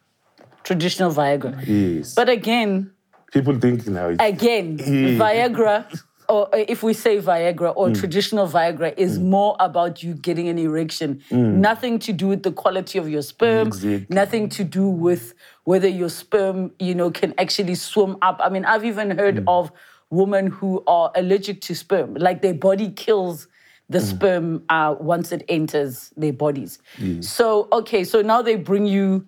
Traditional 0.70 1.12
Viagra. 1.12 1.52
Yes. 1.66 2.14
But 2.14 2.28
again, 2.28 2.92
people 3.32 3.58
think 3.58 3.88
now 3.88 4.08
again, 4.20 4.78
Yeah. 4.78 5.18
Viagra, 5.18 6.00
or 6.28 6.48
if 6.52 6.84
we 6.84 6.92
say 6.92 7.20
Viagra 7.20 7.72
or 7.74 7.88
mm. 7.88 7.98
traditional 7.98 8.46
Viagra, 8.46 8.96
is 8.96 9.18
mm. 9.18 9.24
more 9.24 9.56
about 9.58 10.04
you 10.04 10.14
getting 10.14 10.46
an 10.48 10.58
erection. 10.58 11.20
Mm. 11.30 11.54
Nothing 11.56 11.98
to 12.06 12.12
do 12.12 12.28
with 12.28 12.44
the 12.44 12.52
quality 12.52 12.98
of 12.98 13.08
your 13.08 13.22
sperm. 13.22 13.66
Exactly. 13.66 14.06
Nothing 14.08 14.48
to 14.50 14.62
do 14.62 14.88
with 14.88 15.34
whether 15.64 15.88
your 15.88 16.08
sperm, 16.08 16.70
you 16.78 16.94
know, 16.94 17.10
can 17.10 17.34
actually 17.36 17.74
swim 17.74 18.16
up. 18.22 18.40
I 18.40 18.48
mean, 18.48 18.64
I've 18.64 18.84
even 18.84 19.18
heard 19.18 19.42
of 19.48 19.72
women 20.10 20.46
who 20.46 20.84
are 20.86 21.10
allergic 21.16 21.62
to 21.62 21.74
sperm, 21.74 22.14
like 22.14 22.42
their 22.42 22.54
body 22.54 22.90
kills 22.90 23.48
the 23.88 24.00
sperm 24.00 24.62
uh, 24.68 24.94
once 25.00 25.32
it 25.32 25.42
enters 25.48 26.12
their 26.16 26.32
bodies. 26.32 26.78
So, 27.22 27.66
okay, 27.72 28.04
so 28.04 28.22
now 28.22 28.40
they 28.40 28.54
bring 28.54 28.86
you 28.86 29.26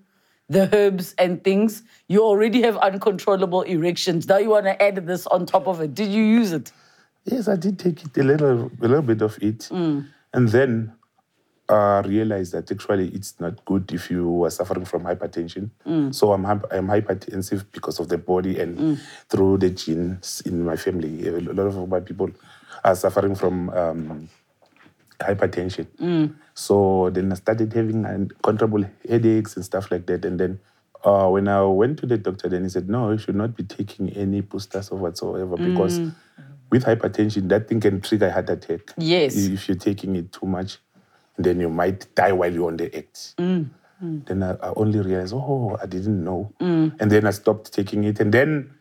the 0.48 0.68
herbs 0.74 1.14
and 1.18 1.42
things. 1.42 1.82
You 2.08 2.22
already 2.22 2.62
have 2.62 2.76
uncontrollable 2.78 3.62
erections. 3.62 4.28
Now 4.28 4.38
you 4.38 4.50
want 4.50 4.66
to 4.66 4.82
add 4.82 5.06
this 5.06 5.26
on 5.26 5.46
top 5.46 5.66
of 5.66 5.80
it. 5.80 5.94
Did 5.94 6.10
you 6.10 6.22
use 6.22 6.52
it? 6.52 6.72
Yes, 7.24 7.48
I 7.48 7.56
did 7.56 7.78
take 7.78 8.04
it 8.04 8.16
a 8.18 8.22
little, 8.22 8.70
a 8.80 8.88
little 8.88 9.02
bit 9.02 9.22
of 9.22 9.38
it, 9.42 9.70
and 9.70 10.48
then 10.48 10.92
uh, 11.68 12.02
realized 12.04 12.52
that 12.52 12.70
actually 12.70 13.08
it's 13.08 13.38
not 13.40 13.64
good 13.64 13.92
if 13.92 14.10
you 14.10 14.44
are 14.44 14.50
suffering 14.50 14.84
from 14.84 15.04
hypertension. 15.04 15.70
So 16.12 16.32
I'm 16.32 16.44
I'm 16.44 16.88
hypertensive 16.88 17.64
because 17.72 18.00
of 18.00 18.08
the 18.08 18.18
body 18.18 18.58
and 18.60 19.00
through 19.28 19.58
the 19.58 19.70
genes 19.70 20.42
in 20.44 20.64
my 20.64 20.76
family. 20.76 21.28
A 21.28 21.38
lot 21.40 21.66
of 21.68 21.88
my 21.88 22.00
people 22.00 22.30
are 22.84 22.96
suffering 22.96 23.36
from 23.36 23.70
um, 23.70 24.28
hypertension. 25.22 25.86
Mm. 25.98 26.34
So 26.54 27.10
then 27.10 27.32
I 27.32 27.36
started 27.36 27.72
having 27.72 28.04
um, 28.04 28.28
uncontrollable 28.44 28.88
headaches 29.08 29.56
and 29.56 29.64
stuff 29.64 29.90
like 29.90 30.06
that. 30.06 30.24
And 30.24 30.38
then 30.38 30.60
uh, 31.04 31.28
when 31.28 31.48
I 31.48 31.62
went 31.64 31.98
to 32.00 32.06
the 32.06 32.18
doctor, 32.18 32.48
then 32.48 32.64
he 32.64 32.68
said, 32.68 32.88
no, 32.88 33.10
you 33.10 33.18
should 33.18 33.36
not 33.36 33.56
be 33.56 33.64
taking 33.64 34.10
any 34.10 34.40
boosters 34.40 34.90
or 34.90 34.98
whatsoever 34.98 35.56
because 35.56 35.98
mm. 35.98 36.14
with 36.70 36.84
hypertension, 36.84 37.48
that 37.48 37.68
thing 37.68 37.80
can 37.80 38.00
trigger 38.00 38.26
a 38.26 38.32
heart 38.32 38.50
attack. 38.50 38.92
Yes. 38.96 39.36
If 39.36 39.68
you're 39.68 39.76
taking 39.76 40.16
it 40.16 40.32
too 40.32 40.46
much, 40.46 40.78
then 41.38 41.60
you 41.60 41.68
might 41.68 42.14
die 42.14 42.32
while 42.32 42.52
you're 42.52 42.68
on 42.68 42.76
the 42.76 42.94
act. 42.96 43.34
Mm. 43.38 43.70
Then 44.26 44.42
I, 44.42 44.54
I 44.54 44.72
only 44.74 44.98
realized, 44.98 45.32
oh, 45.32 45.78
I 45.80 45.86
didn't 45.86 46.24
know. 46.24 46.52
And 46.98 47.10
then 47.10 47.24
I 47.24 47.30
stopped 47.30 47.72
taking 47.72 48.02
it. 48.02 48.18
And 48.18 48.34
then 48.34 48.74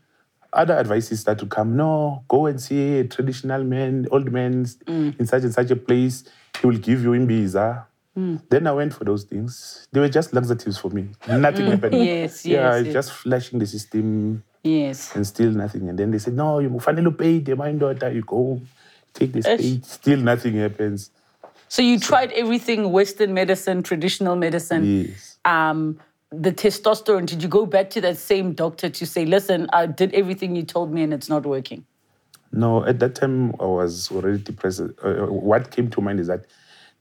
other 0.54 0.74
advices 0.78 1.22
start 1.22 1.40
to 1.40 1.46
come. 1.46 1.76
No, 1.76 2.24
go 2.28 2.46
and 2.46 2.62
see 2.62 3.00
a 3.00 3.04
traditional 3.06 3.64
man, 3.64 4.08
old 4.12 4.32
man 4.32 4.66
mm. 4.66 5.20
in 5.20 5.26
such 5.26 5.44
and 5.44 5.54
such 5.54 5.72
a 5.72 5.76
place. 5.76 6.24
he 6.60 6.68
will 6.68 6.78
give 6.78 7.04
you 7.04 7.12
imbiza. 7.12 7.86
Mm. 8.18 8.42
Then 8.50 8.68
I 8.68 8.74
went 8.74 8.94
for 8.94 9.06
those 9.06 9.24
things. 9.24 9.88
They 9.92 10.00
were 10.02 10.10
just 10.10 10.34
laxatives 10.34 10.78
for 10.78 10.90
me. 10.90 11.10
Nothing 11.28 11.68
mm. 11.68 11.72
happened. 11.72 12.04
Yes, 12.04 12.46
Yeah, 12.46 12.78
yes, 12.78 12.94
just 12.94 13.12
flashing 13.14 13.60
the 13.60 13.66
system 13.66 14.44
Yes. 14.64 15.16
and 15.16 15.26
still 15.26 15.52
nothing. 15.52 15.90
And 15.90 15.98
then 15.98 16.12
they 16.12 16.20
said, 16.20 16.34
no, 16.34 16.60
you 16.60 16.80
finally 16.80 17.12
pay 17.12 17.40
the 17.40 17.56
my 17.56 17.72
daughter. 17.72 18.12
You 18.12 18.22
go 18.22 18.62
take 19.14 19.32
this 19.34 19.46
pay. 19.46 19.80
Still 19.84 20.20
nothing 20.20 20.56
happens. 20.56 21.10
So 21.68 21.82
you 21.82 22.00
tried 22.00 22.34
everything 22.34 22.92
Western 22.92 23.34
medicine, 23.34 23.82
traditional 23.82 24.36
medicine. 24.36 25.06
Yes. 25.08 25.38
Um, 25.46 26.00
the 26.32 26.52
testosterone, 26.52 27.26
did 27.26 27.44
you 27.44 27.50
go 27.50 27.66
back 27.66 27.90
to 27.92 28.02
that 28.02 28.18
same 28.18 28.54
doctor 28.54 28.90
to 28.90 29.06
say, 29.06 29.26
listen, 29.26 29.68
I 29.74 29.86
did 29.86 30.14
everything 30.14 30.56
you 30.56 30.64
told 30.64 30.92
me 30.92 31.04
and 31.04 31.14
it's 31.14 31.30
not 31.30 31.46
working? 31.46 31.86
No, 32.54 32.86
at 32.86 33.00
that 33.00 33.16
time 33.16 33.54
I 33.60 33.66
was 33.66 34.12
already 34.12 34.38
depressed. 34.38 34.82
Uh, 34.82 35.26
what 35.28 35.72
came 35.72 35.90
to 35.92 36.02
mind 36.02 36.20
is 36.20 36.28
that 36.28 36.46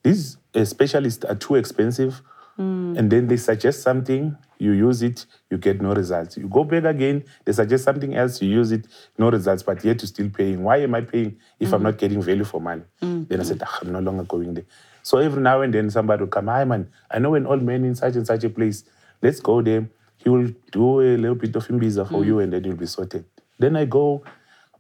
these 0.03 0.37
uh, 0.55 0.65
specialists 0.65 1.25
are 1.25 1.35
too 1.35 1.57
expensive, 1.57 2.23
and 2.59 3.11
then 3.11 3.27
they 3.27 3.39
suggest 3.39 3.81
something, 3.83 4.37
you 4.59 4.73
use 4.73 5.01
it, 5.01 5.25
you 5.49 5.57
get 5.57 5.81
no 5.81 5.95
results. 5.95 6.37
You 6.37 6.47
go 6.47 6.63
back 6.63 6.85
again, 6.85 7.25
they 7.47 7.53
suggest 7.53 7.85
something 7.85 8.15
else, 8.15 8.43
you 8.43 8.51
use 8.51 8.71
it, 8.71 8.87
no 9.17 9.31
results, 9.31 9.63
but 9.63 9.83
yet 9.83 10.03
you're 10.03 10.09
still 10.09 10.29
paying. 10.29 10.63
Why 10.63 10.77
am 10.83 10.95
I 10.95 11.01
paying 11.01 11.39
if 11.59 11.73
I'm 11.73 11.83
not 11.83 11.97
getting 11.97 12.21
value 12.21 12.45
for 12.45 12.61
money? 12.61 12.83
Then 13.01 13.41
I 13.41 13.45
said, 13.45 13.63
"Ah, 13.65 13.79
I'm 13.81 13.93
no 13.93 14.01
longer 14.01 14.25
going 14.25 14.53
there. 14.53 14.65
So 15.03 15.17
every 15.17 15.41
now 15.41 15.63
and 15.63 15.73
then 15.73 15.89
somebody 15.89 16.21
will 16.21 16.29
come, 16.29 16.49
hi 16.49 16.65
man, 16.65 16.91
I 17.11 17.19
know 17.19 17.35
an 17.35 17.47
old 17.47 17.63
man 17.63 17.83
in 17.87 17.95
such 17.95 18.17
and 18.17 18.27
such 18.27 18.45
a 18.45 18.51
place. 18.51 18.85
Let's 19.23 19.41
go 19.41 19.63
there. 19.63 19.89
He 20.17 20.29
will 20.29 20.49
do 20.71 21.01
a 21.01 21.17
little 21.17 21.35
bit 21.35 21.57
of 21.57 21.67
imbiza 21.69 22.09
for 22.09 22.25
you, 22.25 22.37
mm. 22.37 22.45
and 22.45 22.53
then 22.53 22.65
you'll 22.65 22.77
be 22.77 22.87
sorted. 22.87 23.25
Then 23.59 23.77
I 23.77 23.85
go, 23.85 24.23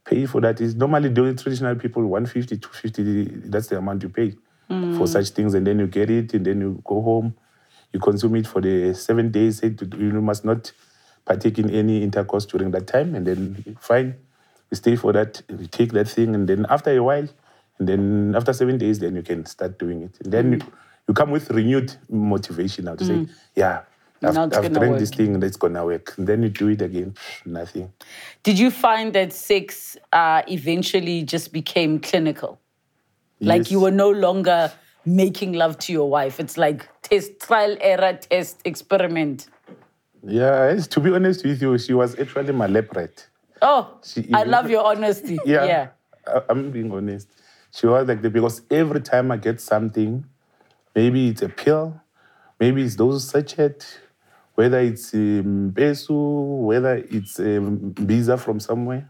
pay 0.05 0.26
for 0.26 0.40
that. 0.40 0.61
Is 0.61 0.74
normally 0.74 1.09
the 1.09 1.35
traditional 1.35 1.74
people 1.76 2.05
150 2.07 2.57
250 2.59 3.48
that's 3.48 3.68
the 3.68 3.79
amount 3.79 4.03
you 4.03 4.09
pay 4.09 4.31
for 4.68 4.74
mm. 4.74 5.09
such 5.09 5.31
things 5.31 5.55
and 5.55 5.66
then 5.66 5.79
you 5.79 5.87
get 5.87 6.11
it 6.11 6.33
and 6.35 6.44
then 6.46 6.61
you 6.61 6.83
go 6.85 7.03
home. 7.03 7.35
You 7.92 8.00
consume 8.00 8.37
it 8.37 8.46
for 8.46 8.61
the 8.61 8.94
seven 8.94 9.31
days. 9.31 9.62
Eight 9.64 9.81
you 9.81 10.20
must 10.20 10.44
not 10.44 10.72
partake 11.24 11.59
in 11.59 11.70
any 11.70 12.03
intercourse 12.03 12.46
during 12.46 12.70
that 12.70 12.87
time 12.87 13.14
and 13.14 13.26
then 13.26 13.76
fine. 13.81 14.14
You 14.70 14.76
stay 14.76 14.96
for 14.96 15.12
that. 15.12 15.42
You 15.48 15.66
take 15.66 15.92
that 15.92 16.09
thing 16.09 16.35
and 16.35 16.48
then 16.48 16.66
after 16.68 16.96
a 16.96 17.03
while 17.03 17.29
and 17.79 17.88
then 17.88 18.35
after 18.37 18.53
seven 18.53 18.79
days 18.79 19.00
then 19.00 19.16
you 19.16 19.22
can 19.22 19.44
start 19.46 19.79
doing 19.79 20.03
it. 20.03 20.18
And 20.22 20.33
then 20.33 20.53
mm. 20.53 20.62
you, 20.62 20.72
you 21.09 21.14
come 21.14 21.31
with 21.31 21.50
renewed 21.50 21.94
motivation 22.09 22.85
now 22.85 22.94
to 22.94 23.05
say. 23.05 23.26
Yeah 23.55 23.83
I've, 24.22 24.35
Now 24.35 24.44
I've 24.44 24.50
gonna 24.50 24.68
drank 24.70 24.90
work. 24.92 24.98
this 25.00 25.11
thing 25.11 25.35
and 25.35 25.42
it's 25.44 25.56
gonna 25.56 25.85
work 25.85 26.14
and 26.18 26.26
then 26.26 26.42
you 26.42 26.48
do 26.50 26.68
it 26.68 26.83
again 26.83 27.14
nothing 27.46 27.92
Did 28.42 28.59
you 28.59 28.70
find 28.70 29.12
that 29.14 29.33
sex 29.33 29.96
uh, 30.12 30.42
eventually 30.48 31.22
just 31.22 31.52
became 31.52 31.98
clinical? 32.00 32.59
Like 33.40 33.62
Yes. 33.62 33.70
you 33.70 33.80
were 33.80 33.90
no 33.90 34.11
longer 34.11 34.70
making 35.06 35.54
love 35.54 35.78
to 35.78 35.92
your 35.92 36.11
wife. 36.11 36.38
It's 36.38 36.59
like 36.59 36.87
test, 37.02 37.40
trial, 37.40 37.76
error, 37.80 38.18
test, 38.18 38.61
experiment. 38.66 39.46
Yeah, 40.22 40.76
to 40.90 41.00
be 41.00 41.11
honest 41.14 41.44
with 41.46 41.62
you, 41.62 41.78
she 41.78 41.94
was 41.94 42.18
actually 42.18 42.52
my 42.52 42.66
lap 42.66 42.94
rat. 42.94 43.26
Oh, 43.62 43.98
She 44.04 44.28
I 44.35 44.42
love 44.44 44.68
your 44.68 44.85
honesty. 44.85 45.38
Yeah, 45.46 45.64
yeah. 45.64 45.88
I, 46.26 46.42
I'm 46.50 46.70
being 46.70 46.92
honest. 46.92 47.28
She 47.72 47.87
was 47.87 48.06
like 48.06 48.20
that 48.20 48.33
because 48.33 48.61
every 48.70 49.00
time 49.00 49.30
I 49.33 49.38
get 49.38 49.61
something, 49.61 50.24
maybe 50.94 51.28
it's 51.28 51.40
a 51.42 51.48
pill, 51.48 51.98
maybe 52.59 52.83
it's 52.83 52.96
those 52.96 53.26
sachet, 53.28 53.76
whether 54.61 54.81
it's 54.81 55.14
um, 55.14 55.73
pesu, 55.75 56.11
whether 56.68 56.96
it's 56.96 57.40
um, 57.40 57.94
visa 57.96 58.37
from 58.37 58.61
somewhere, 58.61 59.09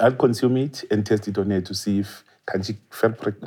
I'll 0.00 0.14
consume 0.16 0.56
it 0.56 0.84
and 0.90 1.04
test 1.04 1.28
it 1.28 1.36
on 1.36 1.50
her 1.50 1.60
to 1.60 1.74
see 1.74 1.98
if 1.98 2.24
can 2.46 2.62
she 2.62 2.78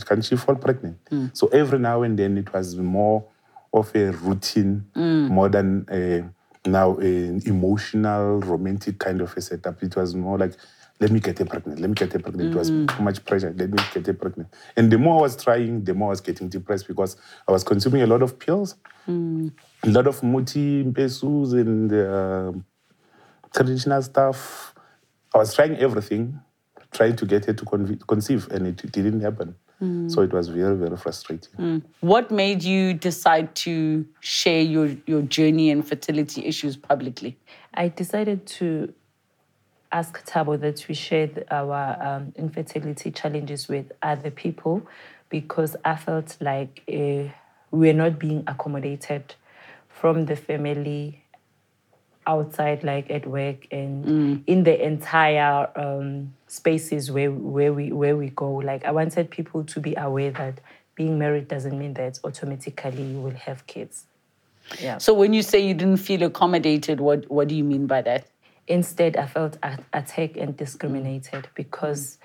can 0.05 0.21
she 0.21 0.35
fall 0.35 0.55
pregnant. 0.55 0.97
So 1.33 1.47
every 1.47 1.79
now 1.79 2.03
and 2.03 2.17
then 2.19 2.37
it 2.37 2.53
was 2.53 2.75
more 2.75 3.25
of 3.73 3.95
a 3.95 4.11
routine, 4.11 4.85
more 5.29 5.49
than 5.49 5.87
a, 5.91 6.23
now 6.69 6.97
an 6.97 7.41
emotional, 7.47 8.41
romantic 8.41 8.99
kind 8.99 9.21
of 9.21 9.35
a 9.35 9.41
setup. 9.41 9.81
It 9.81 9.95
was 9.95 10.13
more 10.13 10.37
like, 10.37 10.53
let 10.99 11.11
me 11.11 11.19
get 11.19 11.37
her 11.39 11.45
pregnant, 11.45 11.79
let 11.79 11.89
me 11.89 11.93
get 11.93 12.13
her 12.13 12.19
pregnant. 12.19 12.53
It 12.53 12.57
was 12.57 12.71
mm-hmm. 12.71 12.97
too 12.97 13.03
much 13.03 13.23
pressure, 13.25 13.53
let 13.57 13.69
me 13.69 13.77
get 13.93 14.05
her 14.07 14.13
pregnant. 14.13 14.53
And 14.77 14.91
the 14.91 14.97
more 14.97 15.19
I 15.19 15.21
was 15.23 15.35
trying, 15.35 15.83
the 15.83 15.93
more 15.93 16.09
I 16.09 16.11
was 16.11 16.21
getting 16.21 16.47
depressed 16.47 16.87
because 16.87 17.17
I 17.47 17.51
was 17.51 17.63
consuming 17.63 18.01
a 18.01 18.07
lot 18.07 18.21
of 18.21 18.39
pills, 18.39 18.75
mm. 19.07 19.51
a 19.83 19.89
lot 19.89 20.07
of 20.07 20.23
muti, 20.23 20.83
pesus, 20.91 21.53
and 21.53 21.91
uh, 21.91 22.53
traditional 23.53 24.01
stuff. 24.01 24.73
I 25.33 25.39
was 25.39 25.53
trying 25.53 25.75
everything, 25.77 26.39
trying 26.91 27.17
to 27.17 27.25
get 27.25 27.45
her 27.45 27.53
to 27.53 27.65
conve- 27.65 28.07
conceive, 28.07 28.47
and 28.51 28.67
it, 28.67 28.83
it 28.83 28.91
didn't 28.93 29.19
happen. 29.19 29.55
Mm. 29.81 30.09
So 30.09 30.21
it 30.21 30.31
was 30.31 30.47
very, 30.47 30.77
very 30.77 30.95
frustrating. 30.95 31.51
Mm. 31.59 31.83
What 31.99 32.31
made 32.31 32.63
you 32.63 32.93
decide 32.93 33.53
to 33.55 34.05
share 34.21 34.61
your, 34.61 34.95
your 35.05 35.23
journey 35.23 35.71
and 35.71 35.85
fertility 35.85 36.45
issues 36.45 36.77
publicly? 36.77 37.37
I 37.73 37.89
decided 37.89 38.45
to 38.47 38.93
ask 39.95 40.25
Tabo 40.25 40.59
that 40.59 40.85
we 40.89 40.93
shared 40.93 41.45
our 41.49 41.97
um, 42.01 42.33
infertility 42.35 43.11
challenges 43.11 43.69
with 43.69 43.93
other 44.01 44.29
people 44.29 44.85
because 45.29 45.77
I 45.85 45.95
felt 45.95 46.35
like 46.41 46.83
uh, 46.89 47.31
we 47.71 47.87
were 47.87 47.93
not 47.93 48.19
being 48.19 48.43
accommodated 48.45 49.35
from 49.87 50.25
the 50.25 50.35
family 50.35 51.23
outside, 52.27 52.83
like 52.83 53.09
at 53.09 53.25
work 53.25 53.67
and 53.71 54.43
in 54.47 54.63
the 54.63 54.85
entire 54.85 55.69
um, 55.77 56.33
spaces 56.47 57.09
where 57.09 57.31
where 57.31 57.71
we 57.71 57.93
where 57.93 58.17
we 58.17 58.29
go. 58.29 58.55
Like 58.55 58.83
I 58.83 58.91
wanted 58.91 59.29
people 59.31 59.63
to 59.63 59.79
be 59.79 59.95
aware 59.95 60.31
that 60.31 60.59
being 60.95 61.17
married 61.17 61.47
doesn't 61.47 61.77
mean 61.77 61.93
that 61.93 62.19
automatically 62.23 63.03
you 63.03 63.21
will 63.21 63.39
have 63.47 63.65
kids. 63.67 64.05
Yeah. 64.79 64.97
So 64.97 65.13
when 65.13 65.31
you 65.33 65.41
say 65.41 65.59
you 65.59 65.73
didn't 65.73 65.97
feel 65.97 66.23
accommodated, 66.23 66.99
what, 66.99 67.29
what 67.29 67.47
do 67.47 67.55
you 67.55 67.63
mean 67.63 67.85
by 67.85 68.01
that? 68.01 68.25
Instead, 68.67 69.15
I 69.15 69.27
felt 69.27 69.57
attacked 69.93 70.37
and 70.37 70.57
discriminated 70.57 71.49
because 71.53 72.17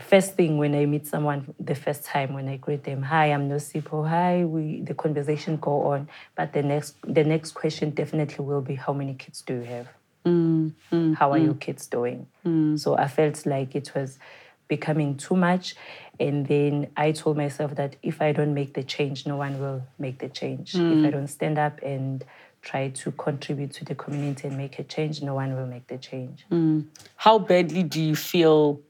first 0.00 0.34
thing 0.34 0.58
when 0.58 0.74
I 0.74 0.86
meet 0.86 1.06
someone 1.06 1.54
the 1.60 1.74
first 1.74 2.04
time 2.04 2.32
when 2.32 2.48
I 2.48 2.56
greet 2.56 2.84
them, 2.84 3.02
hi, 3.02 3.26
I'm 3.26 3.48
Nosipho, 3.48 4.08
hi, 4.08 4.44
we 4.44 4.80
the 4.80 4.94
conversation 4.94 5.56
go 5.58 5.82
on. 5.92 6.08
But 6.36 6.52
the 6.52 6.62
next 6.62 6.96
the 7.02 7.24
next 7.24 7.52
question 7.52 7.90
definitely 7.90 8.44
will 8.44 8.62
be 8.62 8.74
how 8.74 8.92
many 8.92 9.14
kids 9.14 9.42
do 9.42 9.54
you 9.54 9.62
have? 9.62 9.88
Mm, 10.24 10.72
mm, 10.90 11.14
how 11.16 11.32
are 11.32 11.38
your 11.38 11.54
mm. 11.54 11.60
kids 11.60 11.86
doing? 11.86 12.26
So 12.78 12.96
I 12.96 13.08
felt 13.08 13.44
like 13.44 13.74
it 13.74 13.94
was 13.94 14.18
becoming 14.68 15.16
too 15.16 15.36
much. 15.36 15.76
And 16.18 16.46
then 16.46 16.88
I 16.96 17.12
told 17.12 17.36
myself 17.36 17.74
that 17.76 17.96
if 18.02 18.22
I 18.22 18.32
don't 18.32 18.54
make 18.54 18.74
the 18.74 18.82
change, 18.82 19.26
no 19.26 19.36
one 19.36 19.60
will 19.60 19.82
make 19.98 20.18
the 20.20 20.28
change. 20.28 20.74
If 20.74 21.06
I 21.06 21.10
don't 21.10 21.28
stand 21.28 21.58
up 21.58 21.82
and 21.82 22.24
try 22.64 22.88
to 22.88 23.12
contribute 23.12 23.72
to 23.74 23.84
the 23.84 23.94
community 23.94 24.48
and 24.48 24.56
make 24.56 24.78
a 24.78 24.84
change, 24.84 25.22
no 25.22 25.34
one 25.34 25.54
will 25.54 25.66
make 25.66 25.86
the 25.86 25.98
change. 25.98 26.44
Mm. 26.50 26.86
How 27.16 27.38
badly 27.38 27.82
do 27.82 28.00
you 28.00 28.16
feel 28.16 28.80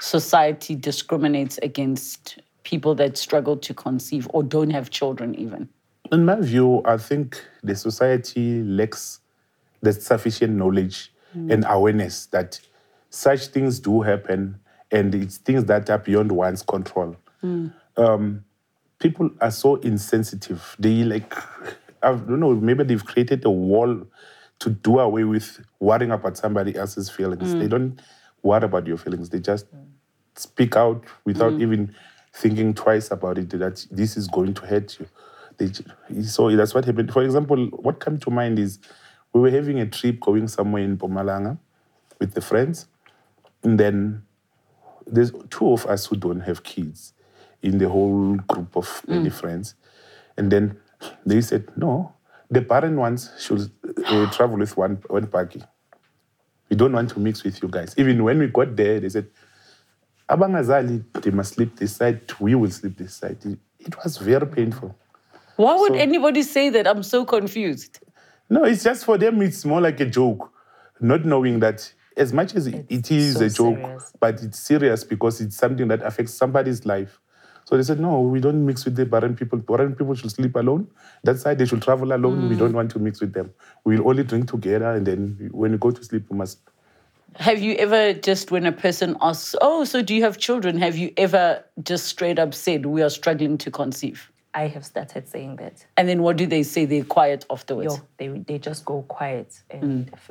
society 0.00 0.74
discriminates 0.74 1.58
against 1.62 2.40
people 2.64 2.94
that 2.96 3.16
struggle 3.16 3.56
to 3.56 3.72
conceive 3.72 4.26
or 4.30 4.42
don't 4.42 4.70
have 4.70 4.90
children 4.90 5.34
even? 5.36 5.68
In 6.12 6.24
my 6.24 6.40
view, 6.40 6.82
I 6.84 6.96
think 6.96 7.42
the 7.62 7.76
society 7.76 8.62
lacks 8.62 9.20
the 9.80 9.92
sufficient 9.92 10.54
knowledge 10.54 11.12
mm. 11.36 11.52
and 11.52 11.64
awareness 11.68 12.26
that 12.26 12.60
such 13.10 13.46
things 13.48 13.78
do 13.78 14.02
happen 14.02 14.58
and 14.90 15.14
it's 15.14 15.38
things 15.38 15.64
that 15.64 15.88
are 15.88 15.98
beyond 15.98 16.32
one's 16.32 16.62
control. 16.62 17.16
Mm. 17.42 17.72
Um, 17.96 18.44
people 18.98 19.30
are 19.40 19.50
so 19.50 19.76
insensitive. 19.76 20.74
They 20.78 21.04
like, 21.04 21.32
I 22.04 22.12
don't 22.12 22.40
know, 22.40 22.54
maybe 22.54 22.84
they've 22.84 23.04
created 23.04 23.44
a 23.44 23.50
wall 23.50 24.06
to 24.60 24.70
do 24.70 24.98
away 24.98 25.24
with 25.24 25.64
worrying 25.80 26.12
about 26.12 26.36
somebody 26.36 26.76
else's 26.76 27.10
feelings. 27.10 27.52
They 27.52 27.66
mm. 27.66 27.70
don't 27.70 28.02
worry 28.42 28.64
about 28.64 28.86
your 28.86 28.96
feelings. 28.96 29.30
They 29.30 29.40
just 29.40 29.66
speak 30.36 30.76
out 30.76 31.04
without 31.24 31.54
mm. 31.54 31.62
even 31.62 31.94
thinking 32.32 32.74
twice 32.74 33.10
about 33.10 33.38
it 33.38 33.50
that 33.50 33.86
this 33.90 34.16
is 34.16 34.26
going 34.28 34.54
to 34.54 34.66
hurt 34.66 34.98
you. 34.98 35.06
They, 35.58 35.70
so 36.22 36.54
that's 36.54 36.74
what 36.74 36.84
happened. 36.84 37.12
For 37.12 37.22
example, 37.22 37.66
what 37.66 38.04
came 38.04 38.18
to 38.18 38.30
mind 38.30 38.58
is 38.58 38.78
we 39.32 39.40
were 39.40 39.50
having 39.50 39.80
a 39.80 39.86
trip 39.86 40.20
going 40.20 40.48
somewhere 40.48 40.82
in 40.82 40.98
Mpumalanga 40.98 41.58
with 42.18 42.34
the 42.34 42.40
friends, 42.40 42.86
and 43.62 43.78
then 43.78 44.22
there's 45.06 45.32
two 45.50 45.72
of 45.72 45.86
us 45.86 46.06
who 46.06 46.16
don't 46.16 46.40
have 46.40 46.62
kids 46.62 47.12
in 47.62 47.78
the 47.78 47.88
whole 47.88 48.36
group 48.36 48.76
of 48.76 49.02
many 49.06 49.30
mm. 49.30 49.32
friends. 49.32 49.74
And 50.36 50.50
then 50.50 50.80
they 51.26 51.40
said, 51.40 51.68
no, 51.76 52.12
the 52.50 52.62
parent 52.62 52.96
ones 52.96 53.30
should 53.38 53.70
uh, 54.06 54.30
travel 54.30 54.58
with 54.58 54.76
one, 54.76 55.02
one 55.08 55.26
party. 55.26 55.62
We 56.68 56.76
don't 56.76 56.92
want 56.92 57.10
to 57.10 57.20
mix 57.20 57.44
with 57.44 57.62
you 57.62 57.68
guys. 57.68 57.94
Even 57.96 58.22
when 58.24 58.38
we 58.38 58.46
got 58.48 58.74
there, 58.76 59.00
they 59.00 59.08
said, 59.08 59.28
Abangazali, 60.28 61.04
they 61.22 61.30
must 61.30 61.54
sleep 61.54 61.76
this 61.76 61.96
side, 61.96 62.20
we 62.40 62.54
will 62.54 62.70
sleep 62.70 62.96
this 62.96 63.14
side. 63.14 63.38
It, 63.44 63.58
it 63.78 63.96
was 64.02 64.16
very 64.16 64.46
painful. 64.46 64.96
Why 65.56 65.76
would 65.76 65.92
So- 65.92 65.98
anybody 65.98 66.42
say 66.42 66.70
that? 66.70 66.86
I'm 66.86 67.02
so 67.02 67.24
confused. 67.24 68.00
No, 68.50 68.64
it's 68.64 68.82
just 68.84 69.04
for 69.04 69.18
them, 69.18 69.40
it's 69.42 69.64
more 69.64 69.80
like 69.80 70.00
a 70.00 70.06
joke, 70.06 70.50
not 71.00 71.24
knowing 71.24 71.60
that 71.60 71.92
as 72.16 72.32
much 72.32 72.54
as 72.54 72.66
it, 72.66 72.86
it 72.88 73.10
It's 73.10 73.34
so 73.38 73.44
a 73.44 73.48
joke, 73.48 73.78
serious. 73.78 74.12
but 74.20 74.42
it's 74.42 74.58
serious 74.58 75.04
because 75.04 75.40
it's 75.40 75.56
something 75.56 75.88
that 75.88 76.02
affects 76.02 76.34
somebody's 76.34 76.84
life. 76.86 77.20
So 77.64 77.76
they 77.76 77.82
said, 77.82 77.98
no, 77.98 78.20
we 78.20 78.40
don't 78.40 78.64
mix 78.66 78.84
with 78.84 78.96
the 78.96 79.06
Bahrain 79.06 79.38
people. 79.38 79.58
Bahrain 79.58 79.96
people 79.96 80.14
should 80.14 80.30
sleep 80.30 80.54
alone. 80.56 80.86
That 81.22 81.38
side, 81.38 81.58
they 81.58 81.64
should 81.64 81.82
travel 81.82 82.12
alone. 82.12 82.48
We 82.48 82.56
don't 82.56 82.74
want 82.74 82.90
to 82.92 82.98
mix 82.98 83.20
with 83.20 83.32
them. 83.32 83.52
We'll 83.84 84.06
only 84.06 84.22
drink 84.22 84.50
together, 84.50 84.90
and 84.92 85.06
then 85.06 85.48
when 85.52 85.72
you 85.72 85.78
go 85.78 85.90
to 85.90 86.04
sleep, 86.04 86.26
we 86.28 86.36
must. 86.36 86.58
Have 87.36 87.60
you 87.60 87.74
ever 87.76 88.12
just 88.12 88.50
when 88.50 88.66
a 88.66 88.72
person 88.72 89.16
asks, 89.20 89.56
"Oh, 89.60 89.84
so 89.84 90.02
do 90.02 90.14
you 90.14 90.22
have 90.22 90.38
children?" 90.38 90.78
Have 90.78 90.96
you 90.96 91.12
ever 91.16 91.64
just 91.82 92.04
straight 92.06 92.38
up 92.38 92.54
said, 92.54 92.86
"We 92.86 93.02
are 93.02 93.10
struggling 93.10 93.58
to 93.58 93.70
conceive"? 93.70 94.30
I 94.54 94.68
have 94.68 94.84
started 94.84 95.26
saying 95.28 95.56
that. 95.56 95.84
And 95.96 96.08
then 96.08 96.22
what 96.22 96.36
do 96.36 96.46
they 96.46 96.62
say? 96.62 96.84
They're 96.84 97.02
quiet 97.02 97.44
afterwards. 97.50 97.96
Yo, 97.96 98.02
they 98.18 98.28
they 98.28 98.58
just 98.58 98.84
go 98.84 99.02
quiet, 99.02 99.60
and 99.70 100.06
mm. 100.06 100.12
f- 100.12 100.30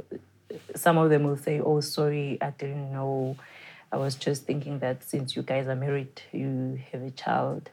some 0.75 0.97
of 0.97 1.09
them 1.09 1.23
will 1.23 1.37
say, 1.37 1.59
"Oh, 1.59 1.81
sorry, 1.81 2.37
I 2.41 2.51
didn't 2.51 2.93
know. 2.93 3.35
I 3.93 3.97
was 3.97 4.15
just 4.15 4.45
thinking 4.49 4.79
that 4.79 5.03
since 5.03 5.35
you 5.35 5.43
guys 5.43 5.67
are 5.67 5.75
married, 5.75 6.15
you 6.31 6.79
have 6.91 7.03
a 7.03 7.11
child, 7.11 7.69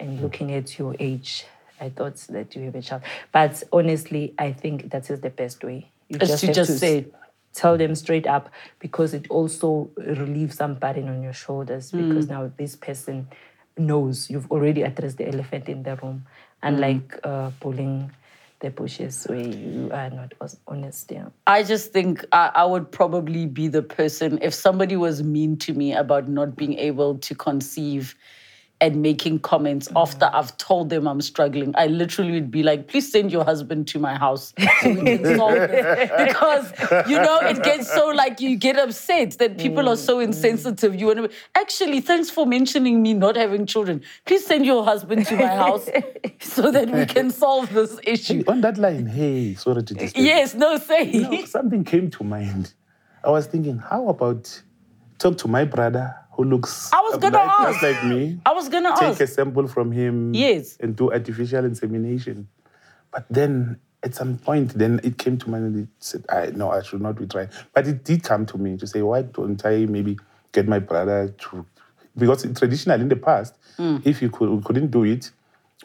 and 0.00 0.20
looking 0.22 0.52
at 0.52 0.76
your 0.78 0.94
age, 0.98 1.46
I 1.80 1.88
thought 1.88 2.16
that 2.36 2.54
you 2.56 2.62
have 2.64 2.74
a 2.74 2.82
child." 2.82 3.02
But 3.32 3.62
honestly, 3.72 4.34
I 4.38 4.52
think 4.52 4.90
that 4.90 5.08
is 5.08 5.20
the 5.20 5.30
best 5.30 5.62
way. 5.62 5.80
You 6.08 6.18
Is 6.20 6.40
to 6.40 6.46
have 6.48 6.54
just 6.56 6.72
s- 6.72 6.80
say. 6.80 7.06
tell 7.52 7.76
them 7.76 7.94
straight 7.96 8.26
up 8.36 8.44
because 8.78 9.12
it 9.12 9.26
also 9.28 9.90
relieves 9.96 10.54
some 10.56 10.74
burden 10.74 11.08
on 11.08 11.20
your 11.22 11.32
shoulders 11.32 11.90
because 11.90 12.28
now 12.28 12.42
this 12.56 12.76
person 12.76 13.26
knows 13.76 14.30
you've 14.30 14.50
already 14.52 14.82
addressed 14.82 15.18
the 15.18 15.26
elephant 15.34 15.68
in 15.68 15.82
the 15.82 15.96
room 15.96 16.18
unlike 16.62 17.18
uh, 17.24 17.50
pulling 17.60 18.10
the 18.60 18.70
bushes 18.70 19.24
where 19.28 19.40
you 19.40 19.90
are 19.92 20.10
not 20.10 20.32
honest 20.68 21.10
yeah. 21.10 21.26
I 21.46 21.62
just 21.62 21.92
think 21.92 22.24
I, 22.32 22.50
I 22.54 22.64
would 22.64 22.92
probably 22.92 23.46
be 23.46 23.68
the 23.68 23.82
person 23.82 24.38
if 24.42 24.54
somebody 24.54 24.96
was 24.96 25.22
mean 25.22 25.56
to 25.58 25.72
me 25.72 25.94
about 25.94 26.28
not 26.28 26.56
being 26.56 26.78
able 26.78 27.18
to 27.18 27.34
conceive 27.34 28.14
and 28.80 29.02
making 29.02 29.38
comments 29.40 29.88
mm. 29.88 30.00
after 30.00 30.30
I've 30.32 30.56
told 30.56 30.88
them 30.90 31.06
I'm 31.06 31.20
struggling. 31.20 31.74
I 31.76 31.86
literally 31.86 32.32
would 32.32 32.50
be 32.50 32.62
like, 32.62 32.88
please 32.88 33.10
send 33.10 33.30
your 33.30 33.44
husband 33.44 33.88
to 33.88 33.98
my 33.98 34.16
house 34.16 34.54
so 34.80 34.90
we 34.94 35.02
can 35.02 35.36
solve 35.36 35.54
this. 35.54 36.10
Because, 36.28 36.72
you 37.08 37.16
know, 37.16 37.40
it 37.40 37.62
gets 37.62 37.92
so 37.92 38.08
like 38.08 38.40
you 38.40 38.56
get 38.56 38.78
upset 38.78 39.38
that 39.38 39.58
people 39.58 39.88
are 39.88 39.96
mm, 39.96 40.06
so 40.06 40.18
mm. 40.18 40.24
insensitive. 40.24 40.94
You 40.94 41.06
want 41.06 41.18
to, 41.18 41.30
actually, 41.54 42.00
thanks 42.00 42.30
for 42.30 42.46
mentioning 42.46 43.02
me 43.02 43.14
not 43.14 43.36
having 43.36 43.66
children. 43.66 44.02
Please 44.24 44.46
send 44.46 44.64
your 44.64 44.84
husband 44.84 45.26
to 45.26 45.36
my 45.36 45.46
house 45.46 45.88
so 46.40 46.70
that 46.70 46.90
we 46.90 47.04
can 47.06 47.30
solve 47.30 47.72
this 47.72 47.98
issue. 48.04 48.42
On 48.48 48.60
that 48.62 48.78
line, 48.78 49.06
hey, 49.06 49.54
sorry 49.54 49.82
to 49.82 49.94
disturb. 49.94 50.24
Yes, 50.24 50.54
no, 50.54 50.78
say. 50.78 51.10
You 51.10 51.28
know, 51.28 51.44
something 51.44 51.84
came 51.84 52.10
to 52.12 52.24
mind. 52.24 52.72
I 53.22 53.30
was 53.30 53.46
thinking, 53.46 53.78
how 53.78 54.08
about 54.08 54.62
talk 55.18 55.36
to 55.38 55.48
my 55.48 55.64
brother 55.64 56.16
who 56.42 56.48
looks 56.50 56.90
I 56.92 57.00
was 57.00 57.18
gonna 57.18 57.36
like, 57.36 57.48
ask. 57.48 57.80
just 57.80 57.82
like 57.82 58.04
me. 58.04 58.40
I 58.46 58.52
was 58.52 58.68
gonna 58.68 58.90
ask. 58.90 59.00
take 59.00 59.10
ask. 59.10 59.20
a 59.20 59.26
sample 59.26 59.68
from 59.68 59.92
him 59.92 60.34
Yes. 60.34 60.76
and 60.80 60.96
do 60.96 61.12
artificial 61.12 61.64
insemination. 61.64 62.48
But 63.12 63.26
then 63.30 63.78
at 64.02 64.14
some 64.14 64.38
point, 64.38 64.70
then 64.78 65.00
it 65.04 65.18
came 65.18 65.36
to 65.38 65.50
mind 65.50 65.64
and 65.66 65.78
it 65.84 65.88
said, 65.98 66.24
I 66.30 66.46
no, 66.46 66.70
I 66.70 66.82
should 66.82 67.02
not 67.02 67.16
be 67.16 67.26
trying. 67.26 67.48
But 67.74 67.86
it 67.86 68.04
did 68.04 68.22
come 68.22 68.46
to 68.46 68.58
me 68.58 68.76
to 68.78 68.86
say, 68.86 69.02
why 69.02 69.22
don't 69.22 69.64
I 69.66 69.84
maybe 69.86 70.18
get 70.52 70.66
my 70.66 70.78
brother 70.78 71.34
to 71.50 71.66
because 72.16 72.42
traditionally 72.58 73.02
in 73.02 73.08
the 73.08 73.16
past, 73.16 73.54
Mm. 73.78 74.04
if 74.06 74.20
you 74.20 74.30
could 74.30 74.64
couldn't 74.64 74.90
do 74.90 75.04
it, 75.04 75.30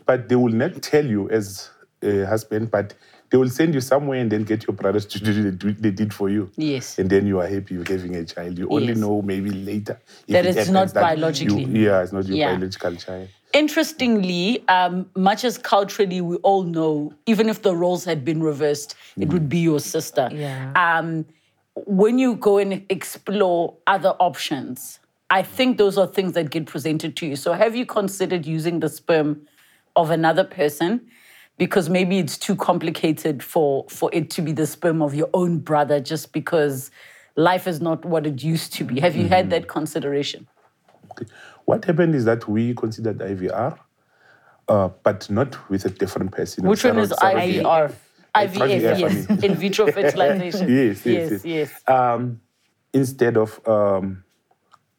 but 0.05 0.27
they 0.29 0.35
will 0.35 0.51
not 0.53 0.81
tell 0.81 1.05
you 1.05 1.29
as 1.29 1.69
a 2.01 2.23
husband, 2.25 2.69
but 2.71 2.93
they 3.29 3.37
will 3.37 3.49
send 3.49 3.73
you 3.73 3.81
somewhere 3.81 4.19
and 4.19 4.31
then 4.31 4.43
get 4.43 4.65
your 4.67 4.75
brothers 4.75 5.05
to 5.07 5.19
do 5.19 5.51
the 5.51 5.71
they 5.73 5.91
did 5.91 6.13
for 6.13 6.29
you. 6.29 6.49
Yes. 6.55 6.97
And 6.99 7.09
then 7.09 7.25
you 7.25 7.39
are 7.39 7.47
happy 7.47 7.77
with 7.77 7.87
having 7.87 8.15
a 8.15 8.23
child. 8.25 8.57
You 8.57 8.69
only 8.69 8.87
Yes. 8.93 8.97
know 8.97 9.21
maybe 9.21 9.49
later 9.49 9.99
if 10.27 10.33
That 10.33 10.45
it 10.45 10.55
it's 10.57 10.69
not 10.69 10.93
that 10.93 10.99
you- 11.01 11.05
biologically. 11.15 11.65
yeah, 11.85 12.03
it's 12.03 12.13
not 12.13 12.25
your 12.25 12.37
Yeah. 12.37 12.51
biological 12.53 12.95
child. 12.95 13.27
Interestingly, 13.53 14.63
um, 14.67 15.09
much 15.15 15.43
as 15.43 15.57
culturally 15.57 16.21
we 16.21 16.35
all 16.37 16.63
know, 16.63 17.13
even 17.25 17.49
if 17.49 17.61
the 17.61 17.75
roles 17.75 18.05
had 18.05 18.23
been 18.23 18.41
reversed, 18.43 18.95
it 19.17 19.29
would 19.29 19.49
be 19.49 19.57
your 19.59 19.79
sister. 19.79 20.29
Yeah. 20.31 20.71
Um, 20.75 21.25
when 21.85 22.19
you 22.19 22.35
go 22.35 22.57
and 22.57 22.83
explore 22.89 23.73
other 23.87 24.13
options, 24.19 24.99
I 25.29 25.41
think 25.41 25.77
those 25.77 25.97
are 25.97 26.07
things 26.07 26.33
that 26.33 26.51
get 26.51 26.67
presented 26.67 27.15
to 27.17 27.25
you. 27.25 27.35
So, 27.35 27.53
have 27.53 27.75
you 27.75 27.85
considered 27.85 28.45
using 28.45 28.79
the 28.79 28.89
sperm 28.89 29.41
of 29.95 30.09
another 30.11 30.43
person? 30.43 31.01
Because 31.57 31.89
maybe 31.89 32.19
it's 32.19 32.37
too 32.37 32.55
complicated 32.55 33.41
for, 33.41 33.85
for 33.89 34.09
it 34.11 34.29
to 34.31 34.41
be 34.41 34.51
the 34.51 34.67
sperm 34.67 35.01
of 35.01 35.15
your 35.15 35.29
own 35.33 35.59
brother 35.59 35.99
just 36.01 36.33
because 36.33 36.91
life 37.35 37.67
is 37.67 37.79
not 37.79 38.03
what 38.03 38.27
it 38.27 38.43
used 38.43 38.73
to 38.73 38.83
be. 38.83 38.99
Have 38.99 39.15
you 39.15 39.27
had 39.27 39.49
that 39.51 39.67
consideration? 39.67 40.47
Okay. 41.11 41.25
What 41.65 41.85
happened 41.85 42.13
is 42.15 42.25
that 42.25 42.47
we 42.47 42.73
considered 42.73 43.19
IVR, 43.19 43.79
uh, 44.67 44.89
but 45.03 45.29
not 45.29 45.69
with 45.69 45.85
a 45.85 45.89
different 45.89 46.31
person. 46.31 46.67
Which 46.67 46.83
one 46.83 46.99
is 46.99 47.11
IVR? 47.11 47.93
IVF, 48.35 48.49
IVF, 48.57 48.99
yes. 48.99 49.29
In 49.43 49.55
vitro 49.55 49.87
fertilization. 49.91 50.69
Yes, 50.69 51.05
yes, 51.05 51.31
yes. 51.31 51.45
yes. 51.45 51.81
Um, 51.87 52.41
instead 52.93 53.37
of 53.37 53.65
um, 53.67 54.23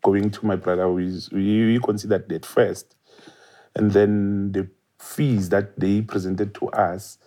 going 0.03 0.31
to 0.31 0.47
my 0.47 0.57
brother, 0.57 0.91
we, 0.91 1.21
we 1.33 1.79
considered 1.85 2.29
that 2.29 2.47
first. 2.47 2.95
And 3.75 3.91
then 3.93 4.53
the 4.53 4.69
fees 4.99 5.49
that 5.51 5.79
they 5.79 6.03
presented 6.03 6.55
to 6.55 6.69
us 6.71 7.19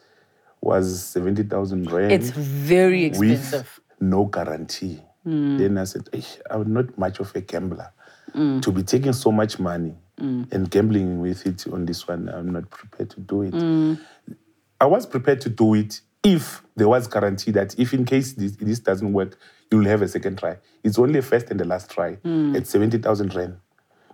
was 0.62 1.04
70,000 1.04 1.92
rand. 1.92 2.12
It's 2.12 2.30
very 2.30 3.10
with 3.10 3.32
expensive. 3.32 3.80
no 4.00 4.26
guarantee. 4.26 5.02
Hmm. 5.24 5.58
Then 5.58 5.78
I 5.78 5.84
said, 5.86 6.10
I'm 6.50 6.74
not 6.74 6.98
much 6.98 7.20
of 7.20 7.36
a 7.36 7.42
gambler. 7.42 7.92
Hmm. 8.34 8.60
To 8.60 8.72
be 8.72 8.84
taking 8.84 9.14
so 9.14 9.32
much 9.32 9.60
money 9.60 9.96
hmm. 10.18 10.44
and 10.52 10.70
gambling 10.70 11.22
with 11.22 11.46
it 11.46 11.66
on 11.68 11.86
this 11.86 12.08
one, 12.08 12.30
I'm 12.30 12.52
not 12.52 12.70
prepared 12.70 13.10
to 13.12 13.20
do 13.20 13.44
it. 13.44 13.98
I 14.82 14.86
was 14.86 15.06
prepared 15.06 15.42
to 15.42 15.50
do 15.50 15.74
it 15.74 16.02
if 16.24 16.64
there 16.76 16.88
was 16.88 17.08
guarantee 17.08 17.52
that 17.52 17.78
if 17.80 17.94
in 17.94 18.06
case 18.06 18.34
this, 18.34 18.54
this 18.58 18.80
doesn't 18.80 19.14
work, 19.14 19.38
you'll 19.72 19.86
have 19.86 20.02
a 20.02 20.08
second 20.08 20.38
try. 20.38 20.58
It's 20.84 21.00
only 21.00 21.20
a 21.20 21.22
first 21.22 21.50
and 21.50 21.60
the 21.60 21.66
last 21.66 21.90
try 21.90 22.18
at 22.56 22.68
70,000 22.68 23.36
rand. 23.36 23.58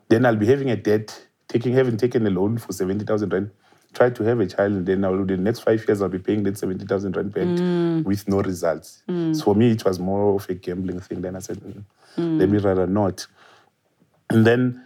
Then 0.08 0.26
I'll 0.26 0.36
be 0.36 0.46
having 0.46 0.70
a 0.70 0.76
debt, 0.76 1.25
taking 1.48 1.74
having 1.74 1.98
taken 1.98 2.26
a 2.28 2.30
loan 2.30 2.58
for 2.58 2.74
70,000 2.74 3.32
rand, 3.34 3.52
try 3.94 4.10
to 4.10 4.24
have 4.24 4.40
a 4.40 4.46
child, 4.48 4.74
and 4.74 4.86
then 4.86 5.06
I'll, 5.06 5.24
the 5.26 5.38
next 5.38 5.60
five 5.60 5.86
years 5.88 6.02
I'll 6.02 6.10
be 6.10 6.20
paying 6.20 6.44
that 6.44 6.58
70,000 6.58 7.16
rand 7.16 7.34
back 7.34 8.06
with 8.06 8.28
no 8.28 8.42
results. 8.42 9.04
So 9.34 9.44
for 9.44 9.56
me, 9.56 9.72
it 9.72 9.86
was 9.86 10.00
more 10.00 10.36
of 10.36 10.50
a 10.50 10.54
gambling 10.54 11.00
thing. 11.00 11.22
Then 11.22 11.36
I 11.36 11.40
said, 11.40 11.58
"Mm, 11.60 11.84
let 12.40 12.50
me 12.50 12.58
rather 12.58 12.88
not. 12.88 13.26
And 14.30 14.46
then 14.46 14.82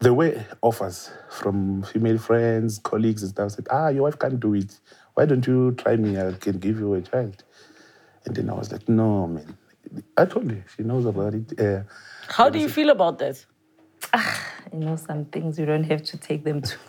there 0.00 0.14
were 0.14 0.44
offers 0.62 1.10
from 1.30 1.82
female 1.84 2.18
friends, 2.18 2.78
colleagues, 2.78 3.22
and 3.22 3.30
stuff. 3.30 3.52
Said, 3.52 3.66
ah, 3.70 3.88
your 3.88 4.04
wife 4.04 4.18
can't 4.18 4.40
do 4.40 4.54
it. 4.54 4.78
Why 5.14 5.26
don't 5.26 5.46
you 5.46 5.72
try 5.72 5.96
me? 5.96 6.18
I 6.18 6.32
can 6.32 6.58
give 6.58 6.78
you 6.78 6.94
a 6.94 7.00
child. 7.02 7.44
And 8.24 8.34
then 8.34 8.50
I 8.50 8.54
was 8.54 8.72
like, 8.72 8.88
no, 8.88 9.26
man. 9.26 9.56
I 10.16 10.24
told 10.24 10.50
her 10.50 10.64
she 10.76 10.82
knows 10.82 11.04
about 11.04 11.34
it. 11.34 11.58
Uh, 11.60 11.82
How 12.28 12.48
do 12.48 12.58
you 12.58 12.68
feel 12.68 12.90
about 12.90 13.18
that? 13.18 13.44
Ah, 14.12 14.42
you 14.72 14.80
know 14.80 14.96
some 14.96 15.24
things 15.26 15.58
you 15.58 15.66
don't 15.66 15.84
have 15.84 16.02
to 16.04 16.16
take 16.16 16.44
them 16.44 16.62
to, 16.62 16.76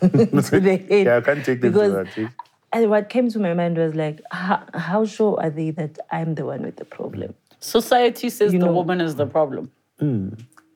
to 0.50 0.60
the 0.60 0.76
head 0.88 1.06
yeah, 1.06 1.16
I 1.16 1.20
can't 1.20 1.44
take 1.44 1.60
them 1.60 1.72
because 1.72 1.92
to 1.92 2.04
that. 2.04 2.18
eh? 2.18 2.28
and 2.72 2.90
what 2.90 3.08
came 3.08 3.28
to 3.30 3.38
my 3.38 3.54
mind 3.54 3.76
was 3.76 3.94
like 3.94 4.20
how, 4.30 4.62
how 4.74 5.04
sure 5.04 5.38
are 5.40 5.50
they 5.50 5.70
that 5.72 5.98
i'm 6.10 6.34
the 6.34 6.44
one 6.44 6.62
with 6.62 6.76
the 6.76 6.84
problem 6.84 7.34
Society 7.60 8.28
says 8.28 8.52
You 8.52 8.58
the 8.58 8.66
know- 8.66 8.72
woman 8.72 9.00
is 9.00 9.14
the 9.14 9.26
problem. 9.26 9.70
Hmm. 10.00 10.30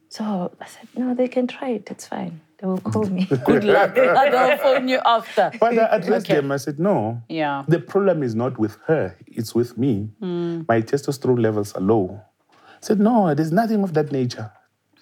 so 0.08 0.52
i 0.60 0.66
said 0.66 0.88
no 0.96 1.14
they 1.14 1.26
can 1.28 1.46
try 1.48 1.70
it 1.70 1.88
it's 1.90 2.06
fine 2.06 2.40
they 2.58 2.66
will 2.66 2.78
call 2.80 3.04
me 3.04 3.24
Good 3.44 3.64
luck. 3.64 3.94
They'll 3.94 4.56
phone 4.56 4.88
you 4.88 4.98
after. 5.04 5.50
But 5.60 5.76
I 5.78 5.96
addressed 5.96 6.24
Okay. 6.30 6.36
them. 6.40 6.50
I 6.50 6.56
said, 6.56 6.78
no. 6.78 7.20
Yeah. 7.28 7.64
The 7.68 7.78
problem 7.80 8.22
is 8.22 8.34
not 8.34 8.58
with 8.58 8.78
her, 8.86 9.14
it's 9.26 9.54
with 9.54 9.76
me. 9.76 10.08
Hmm. 10.20 10.62
My 10.66 10.80
testosterone 10.80 11.42
levels 11.42 11.74
are 11.74 11.82
low. 11.82 12.18
I 12.50 12.54
said, 12.80 12.98
no, 12.98 13.34
there's 13.34 13.52
nothing 13.52 13.82
of 13.82 13.92
that 13.92 14.10
nature. 14.10 14.50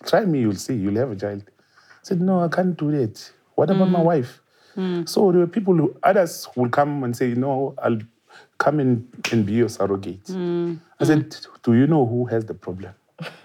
Try 0.07 0.25
me, 0.25 0.41
you'll 0.41 0.55
see, 0.55 0.75
you'll 0.75 0.97
have 0.97 1.11
a 1.11 1.17
child. 1.17 1.45
I 1.47 1.53
said, 2.03 2.21
no, 2.21 2.41
I 2.41 2.49
can't 2.49 2.77
do 2.77 2.91
that. 2.91 3.31
What 3.55 3.71
about 3.71 3.91
my 3.91 4.01
mm. 4.01 4.05
wife? 4.05 4.41
Mm. 4.77 5.09
So 5.09 5.31
there 5.31 5.41
were 5.41 5.47
people 5.47 5.75
who, 5.75 5.97
others 6.03 6.49
will 6.57 6.69
come 6.69 7.05
and 7.05 7.17
say, 7.17 7.35
no, 7.35 7.75
I'll 7.83 7.99
come 8.59 8.81
and, 8.81 9.07
and 9.33 9.47
be 9.47 9.53
your 9.55 9.69
surrogate. 9.69 10.25
Mm. 10.25 10.79
I 11.01 11.05
said, 11.05 11.37
do 11.63 11.75
you 11.75 11.87
know 11.87 12.05
who 12.05 12.27
has 12.27 12.45
the 12.45 12.55
problem? 12.55 12.93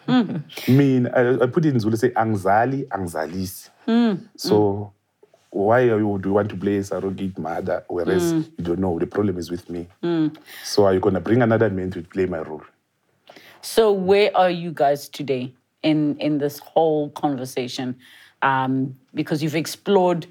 mean, 0.67 1.07
I, 1.07 1.35
I 1.43 1.45
put 1.45 1.65
it 1.65 1.73
in 1.73 1.79
Zulu, 1.79 1.95
say, 1.95 2.09
angzali, 2.09 2.87
angzalisi. 2.87 3.69
So 4.35 4.93
why 5.51 5.81
are 5.83 5.99
you, 5.99 6.19
do 6.21 6.29
you 6.29 6.33
want 6.33 6.49
to 6.49 6.57
play 6.57 6.77
a 6.77 6.83
surrogate 6.83 7.37
mother, 7.37 7.83
whereas 7.87 8.33
you 8.33 8.63
don't 8.63 8.79
know, 8.79 8.99
the 8.99 9.07
problem 9.07 9.37
is 9.37 9.49
with 9.49 9.69
me. 9.69 9.87
So 10.63 10.85
are 10.85 10.93
you 10.93 10.99
going 10.99 11.15
to 11.15 11.21
bring 11.21 11.41
another 11.41 11.69
man 11.69 11.91
to 11.91 12.01
play 12.01 12.25
my 12.25 12.39
role? 12.39 12.63
So 13.61 13.91
where 13.91 14.35
are 14.35 14.49
you 14.49 14.71
guys 14.71 15.09
today 15.09 15.53
in 15.83 16.17
in 16.17 16.37
this 16.37 16.59
whole 16.59 17.09
conversation? 17.11 17.95
Um, 18.41 18.95
because 19.13 19.43
you've 19.43 19.55
explored 19.55 20.27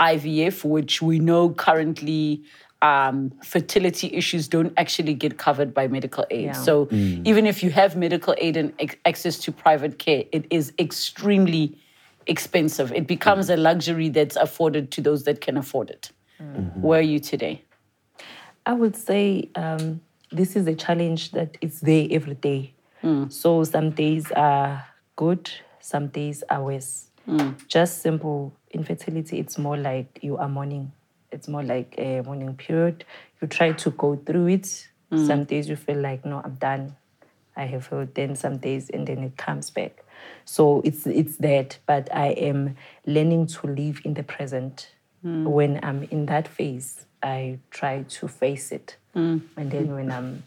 IVF, 0.00 0.64
which 0.64 1.02
we 1.02 1.18
know 1.18 1.50
currently 1.50 2.42
um, 2.80 3.30
fertility 3.44 4.12
issues 4.12 4.48
don't 4.48 4.72
actually 4.76 5.14
get 5.14 5.38
covered 5.38 5.72
by 5.72 5.86
medical 5.86 6.26
aid. 6.30 6.46
Yeah. 6.46 6.52
So 6.52 6.88
even 6.90 7.46
if 7.46 7.62
you 7.62 7.70
have 7.70 7.96
medical 7.96 8.34
aid 8.38 8.56
and 8.56 8.72
ex- 8.78 8.96
access 9.04 9.38
to 9.40 9.52
private 9.52 9.98
care, 9.98 10.24
it 10.32 10.46
is 10.50 10.72
extremely 10.78 11.78
expensive. 12.26 12.92
It 12.92 13.06
becomes 13.06 13.50
a 13.50 13.56
luxury 13.56 14.08
that's 14.08 14.36
afforded 14.36 14.90
to 14.92 15.00
those 15.00 15.24
that 15.24 15.40
can 15.40 15.56
afford 15.56 15.90
it. 15.90 16.10
Where 16.80 16.98
are 16.98 17.02
you 17.02 17.20
today? 17.20 17.62
I 18.66 18.72
would 18.72 18.96
say 18.96 19.48
um, 19.54 20.00
this 20.30 20.56
is 20.56 20.66
a 20.66 20.74
challenge 20.74 21.30
that 21.32 21.56
is 21.60 21.80
there 21.80 22.08
every 22.10 22.34
day. 22.34 22.74
Mm. 23.02 23.32
So 23.32 23.64
some 23.64 23.90
days 23.90 24.30
are 24.32 24.84
good, 25.16 25.50
some 25.80 26.08
days 26.08 26.42
are 26.48 26.62
worse. 26.62 27.08
Mm. 27.28 27.66
Just 27.68 28.02
simple 28.02 28.52
infertility, 28.70 29.38
it's 29.38 29.58
more 29.58 29.76
like 29.76 30.18
you 30.22 30.36
are 30.36 30.48
mourning. 30.48 30.92
It's 31.30 31.48
more 31.48 31.62
like 31.62 31.94
a 31.98 32.20
mourning 32.22 32.54
period. 32.54 33.04
You 33.40 33.48
try 33.48 33.72
to 33.72 33.90
go 33.90 34.16
through 34.16 34.48
it. 34.48 34.88
Mm. 35.10 35.26
Some 35.26 35.44
days 35.44 35.68
you 35.68 35.76
feel 35.76 35.98
like, 35.98 36.24
no, 36.24 36.40
I'm 36.44 36.54
done. 36.54 36.96
I 37.56 37.64
have 37.64 37.86
heard 37.86 38.14
then 38.14 38.34
some 38.34 38.58
days 38.58 38.88
and 38.90 39.06
then 39.06 39.18
it 39.22 39.36
comes 39.36 39.70
back. 39.70 40.04
So 40.44 40.80
it's 40.84 41.06
it's 41.06 41.36
that, 41.38 41.78
but 41.86 42.08
I 42.14 42.28
am 42.28 42.76
learning 43.06 43.48
to 43.48 43.66
live 43.66 44.00
in 44.04 44.14
the 44.14 44.22
present. 44.22 44.90
When 45.22 45.78
I'm 45.84 46.02
in 46.04 46.26
that 46.26 46.48
phase, 46.48 47.06
I 47.22 47.58
try 47.70 48.02
to 48.02 48.26
face 48.28 48.72
it. 48.72 48.96
And 49.56 49.70
then 49.70 49.94
when 49.94 50.10
I'm 50.10 50.42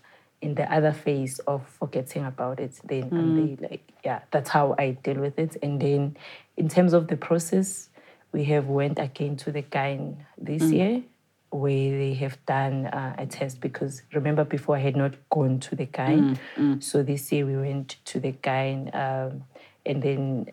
in 0.46 0.54
the 0.54 0.72
other 0.72 0.92
phase 0.92 1.40
of 1.40 1.68
forgetting 1.68 2.24
about 2.24 2.60
it, 2.60 2.80
then 2.86 3.06
I'm 3.12 3.36
mm. 3.36 3.58
there, 3.60 3.70
like, 3.70 3.92
yeah, 4.04 4.20
that's 4.30 4.52
how 4.52 4.76
I 4.78 4.92
deal 4.92 5.20
with 5.20 5.40
it. 5.40 5.58
And 5.64 5.82
then 5.82 6.18
in 6.56 6.70
terms 6.70 6.94
of 6.94 7.08
the 7.08 7.18
process, 7.18 7.90
we 8.32 8.44
have 8.46 8.68
went 8.68 9.00
again 9.00 9.38
to 9.38 9.52
the 9.52 9.64
GYN 9.64 10.18
this 10.38 10.62
mm. 10.64 10.74
year 10.74 11.04
where 11.50 11.98
they 11.98 12.14
have 12.14 12.38
done 12.46 12.86
uh, 12.86 13.16
a 13.18 13.26
test 13.26 13.60
because 13.60 14.04
remember 14.14 14.44
before 14.44 14.76
I 14.76 14.82
had 14.82 14.96
not 14.96 15.14
gone 15.32 15.60
to 15.62 15.76
the 15.76 15.88
GYN. 15.88 16.38
Mm, 16.58 16.84
so 16.84 17.02
this 17.02 17.32
year 17.32 17.46
we 17.48 17.58
went 17.58 17.96
to 18.06 18.20
the 18.20 18.34
GYN 18.34 18.94
um, 18.94 19.44
and 19.84 20.04
then 20.04 20.52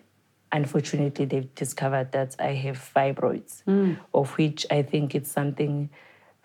unfortunately 0.51 1.25
they've 1.25 1.53
discovered 1.53 2.13
that 2.13 2.35
I 2.39 2.53
have 2.53 2.77
fibroids, 2.95 3.61
of 4.13 4.31
which 4.37 4.65
I 4.71 4.81
think 4.81 5.13
it's 5.13 5.31
something 5.31 5.89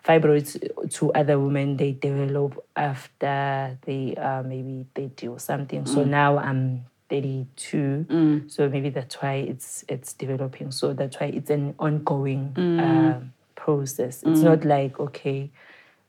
fibroids 0.03 0.57
to 0.91 1.11
other 1.13 1.39
women 1.39 1.77
they 1.77 1.91
develop 1.91 2.63
after 2.75 3.77
they 3.85 4.15
uh, 4.15 4.43
maybe 4.43 4.85
30 4.95 5.27
or 5.27 5.39
something. 5.39 5.85
So 5.85 6.03
mm. 6.03 6.07
now 6.07 6.37
I'm 6.37 6.85
32, 7.09 8.05
mm. 8.09 8.51
so 8.51 8.69
maybe 8.69 8.89
that's 8.89 9.15
why 9.15 9.35
it's 9.35 9.83
it's 9.89 10.13
developing. 10.13 10.71
So 10.71 10.93
that's 10.93 11.19
why 11.19 11.27
it's 11.27 11.49
an 11.49 11.73
ongoing 11.79 12.53
mm. 12.55 12.79
uh, 12.79 13.19
process. 13.55 14.23
It's 14.23 14.41
not 14.41 14.63
like 14.63 14.99
okay, 14.99 15.49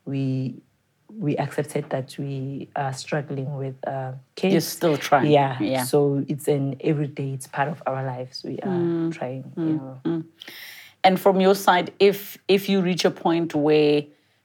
we 0.05 0.55
we 1.19 1.35
accepted 1.37 1.89
that 1.89 2.15
we 2.17 2.69
are 2.75 2.93
struggling 2.93 3.57
with 3.57 3.75
uh, 3.85 4.13
kids. 4.35 4.53
You're 4.53 4.61
still 4.61 4.97
trying. 4.97 5.31
Yeah. 5.31 5.57
Yeah. 5.59 5.83
So 5.83 6.23
it's 6.27 6.47
an 6.47 6.77
everyday. 6.79 7.31
It's 7.33 7.47
part 7.47 7.67
of 7.67 7.81
our 7.85 8.03
lives. 8.05 8.43
We 8.43 8.59
are 8.59 9.11
trying. 9.11 9.51
You 9.57 9.99
know. 10.05 10.23
And 11.03 11.19
from 11.19 11.41
your 11.41 11.55
side, 11.55 11.91
if 11.99 12.37
if 12.47 12.69
you 12.69 12.81
reach 12.81 13.05
a 13.05 13.11
point 13.11 13.55
where 13.55 14.03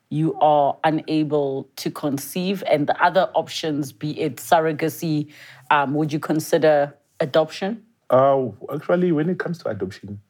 you 0.09 0.34
are 0.40 0.76
unable 0.84 1.68
to 1.76 1.90
conceive 1.90 2.62
and 2.70 2.86
the 2.86 3.02
other 3.02 3.28
options, 3.34 3.92
be 3.92 4.18
it 4.20 4.36
surrogacy, 4.36 5.30
um, 5.70 5.94
would 5.94 6.12
you 6.12 6.20
consider 6.20 6.94
adoption? 7.20 7.82
Uh, 8.09 8.48
actually, 8.72 9.11
when 9.12 9.28
it 9.28 9.38
comes 9.38 9.59
to 9.59 9.68
adoption, 9.68 10.20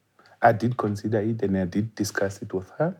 I 0.41 0.51
did 0.51 0.77
consider 0.77 1.19
it 1.19 1.41
and 1.43 1.57
I 1.57 1.65
did 1.65 1.93
discuss 1.95 2.41
it 2.41 2.53
with 2.53 2.69
her. 2.77 2.99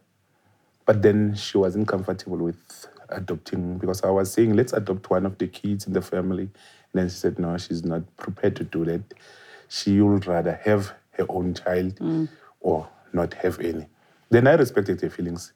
But 0.86 1.02
then 1.02 1.36
she 1.36 1.58
wasn't 1.58 1.88
comfortable 1.88 2.38
with 2.38 2.88
adopting 3.10 3.78
because 3.78 4.04
I 4.04 4.10
was 4.10 4.32
saying, 4.32 4.56
let's 4.56 4.74
adopt 4.74 5.10
one 5.10 5.26
of 5.26 5.38
the 5.38 5.48
kids 5.48 5.88
in 5.88 5.94
the 5.94 6.02
family. 6.02 6.44
And 6.44 6.52
then 6.94 7.10
she 7.10 7.16
said, 7.16 7.40
no, 7.40 7.58
she's 7.58 7.84
not 7.84 8.04
prepared 8.18 8.56
to 8.58 8.64
do 8.64 8.86
that. 8.86 9.02
She 9.68 10.00
would 10.00 10.28
rather 10.28 10.60
have 10.64 10.94
her 11.12 11.26
own 11.28 11.56
child 11.56 12.00
or 12.62 12.88
not 13.18 13.34
have 13.36 13.60
any. 13.60 13.88
Then 14.30 14.48
I 14.48 14.54
respected 14.54 15.02
her 15.02 15.10
feelings. 15.10 15.54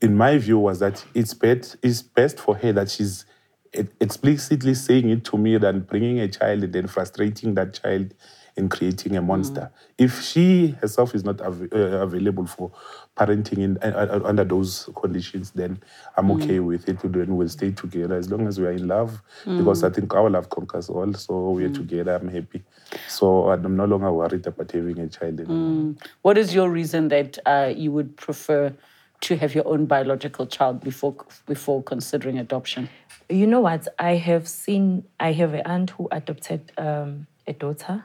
In 0.00 0.16
my 0.16 0.38
view, 0.38 0.58
was 0.58 0.80
that 0.80 1.04
it's, 1.14 1.34
bet, 1.34 1.76
it's 1.82 2.02
best 2.02 2.38
for 2.40 2.56
her 2.56 2.72
that 2.72 2.90
she's 2.90 3.24
explicitly 3.72 4.74
saying 4.74 5.08
it 5.10 5.24
to 5.24 5.38
me 5.38 5.56
than 5.58 5.80
bringing 5.80 6.20
a 6.20 6.28
child 6.28 6.64
and 6.64 6.72
then 6.72 6.86
frustrating 6.86 7.54
that 7.54 7.72
child 7.74 8.12
and 8.56 8.70
creating 8.70 9.16
a 9.16 9.22
monster. 9.22 9.70
If 9.96 10.20
she 10.22 10.68
herself 10.80 11.14
is 11.14 11.24
not 11.24 11.40
av- 11.40 11.72
uh, 11.72 11.76
available 12.02 12.46
for 12.46 12.72
parenting 13.16 13.58
in, 13.58 13.78
uh, 13.78 14.08
uh, 14.12 14.20
under 14.24 14.44
those 14.44 14.88
conditions, 14.96 15.52
then 15.52 15.80
I'm 16.16 16.30
okay 16.32 16.58
with 16.58 16.88
it. 16.88 16.98
Then 17.02 17.36
we'll 17.36 17.48
stay 17.48 17.70
together 17.70 18.16
as 18.16 18.30
long 18.30 18.48
as 18.48 18.58
we 18.58 18.66
are 18.66 18.72
in 18.72 18.88
love. 18.88 19.22
Because 19.46 19.84
I 19.84 19.90
think 19.90 20.12
our 20.14 20.28
love 20.28 20.50
conquers 20.50 20.88
all. 20.90 21.12
So 21.14 21.50
we're 21.50 21.70
together. 21.70 22.16
I'm 22.16 22.28
happy. 22.28 22.62
So 23.08 23.50
I'm 23.50 23.76
no 23.76 23.84
longer 23.84 24.12
worried 24.12 24.46
about 24.46 24.70
having 24.72 24.98
a 24.98 25.08
child 25.08 25.38
anymore. 25.40 25.94
What 26.22 26.36
is 26.36 26.54
your 26.54 26.68
reason 26.70 27.08
that 27.08 27.38
uh, 27.46 27.72
you 27.74 27.92
would 27.92 28.16
prefer 28.16 28.74
to 29.20 29.36
have 29.36 29.54
your 29.54 29.66
own 29.68 29.86
biological 29.86 30.46
child 30.46 30.80
before 30.80 31.14
before 31.46 31.82
considering 31.82 32.38
adoption? 32.38 32.88
You 33.28 33.46
know 33.46 33.60
what? 33.60 33.86
I 33.98 34.16
have 34.16 34.48
seen, 34.48 35.04
I 35.20 35.32
have 35.32 35.54
an 35.54 35.62
aunt 35.64 35.90
who 35.90 36.08
adopted 36.10 36.72
um, 36.78 37.26
a 37.46 37.52
daughter. 37.52 38.04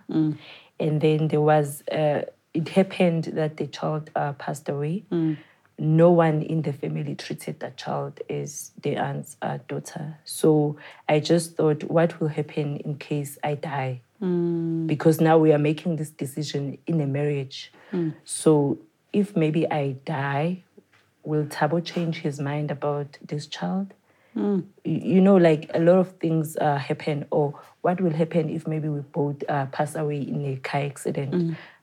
And 0.78 1.01
then 1.01 1.30
there 1.30 1.41
was, 1.41 1.82
uh, 1.91 2.24
it 2.53 2.70
happened 2.70 3.24
that 3.34 3.57
the 3.57 3.68
child 3.68 4.11
uh, 4.16 4.34
passed 4.34 4.70
away. 4.70 5.03
No 5.78 6.11
one 6.11 6.41
in 6.41 6.61
the 6.61 6.74
family 6.74 7.16
treated 7.16 7.59
that 7.61 7.78
child 7.78 8.22
as 8.30 8.72
the 8.82 8.97
aunt's 8.97 9.36
uh, 9.41 9.57
daughter. 9.68 10.18
So 10.26 10.78
I 11.09 11.20
just 11.20 11.55
thought, 11.55 11.84
what 11.86 12.20
will 12.20 12.28
happen 12.30 12.78
in 12.78 12.97
case 12.97 13.38
I 13.43 13.55
die? 13.55 14.01
Because 14.86 15.20
now 15.20 15.38
we 15.38 15.53
are 15.53 15.59
making 15.59 15.95
this 15.95 16.09
decision 16.09 16.78
in 16.86 17.01
a 17.01 17.07
marriage. 17.07 17.72
So 18.26 18.78
if 19.11 19.36
maybe 19.36 19.70
I 19.72 19.95
die, 20.05 20.64
will 21.26 21.45
Tabo 21.45 21.84
change 21.84 22.17
his 22.19 22.39
mind 22.39 22.71
about 22.71 23.17
this 23.26 23.47
child? 23.47 23.93
Y- 24.86 25.01
You 25.15 25.21
know, 25.21 25.36
like 25.38 25.69
a 25.73 25.80
lot 25.80 25.97
of 25.97 26.11
things 26.19 26.55
uh, 26.57 26.78
happen, 26.78 27.26
or 27.32 27.59
what 27.82 27.99
will 28.01 28.11
happen 28.13 28.49
if 28.49 28.67
maybe 28.67 28.88
we 28.89 29.01
both 29.01 29.43
uh, 29.49 29.65
pass 29.67 29.95
away 29.95 30.21
in 30.21 30.45
a 30.45 30.55
car 30.57 30.82
accident? 30.82 31.34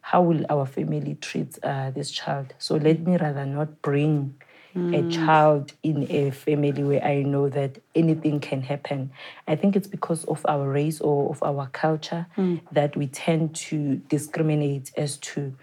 How 0.01 0.23
will 0.23 0.45
our 0.51 0.67
family 0.67 1.15
treat 1.21 1.59
uh, 1.63 1.91
this 1.93 2.11
child? 2.11 2.55
So 2.59 2.77
let 2.77 3.01
me 3.07 3.17
rather 3.17 3.47
not 3.47 3.83
bring 3.83 4.35
a 4.93 5.03
child 5.05 5.73
in 5.83 6.07
a 6.11 6.31
family 6.31 6.83
where 6.83 7.03
I 7.05 7.23
know 7.23 7.49
that 7.49 7.79
anything 7.95 8.41
can 8.41 8.63
happen. 8.63 9.11
I 9.47 9.55
think 9.57 9.77
it's 9.77 9.87
because 9.87 10.25
of 10.25 10.45
our 10.49 10.69
race 10.69 11.01
or 11.01 11.31
of 11.31 11.43
our 11.43 11.69
culture 11.69 12.27
that 12.73 12.97
we 12.97 13.07
tend 13.07 13.55
to 13.55 13.97
discriminate 14.09 14.91
as 14.97 15.17
to 15.19 15.55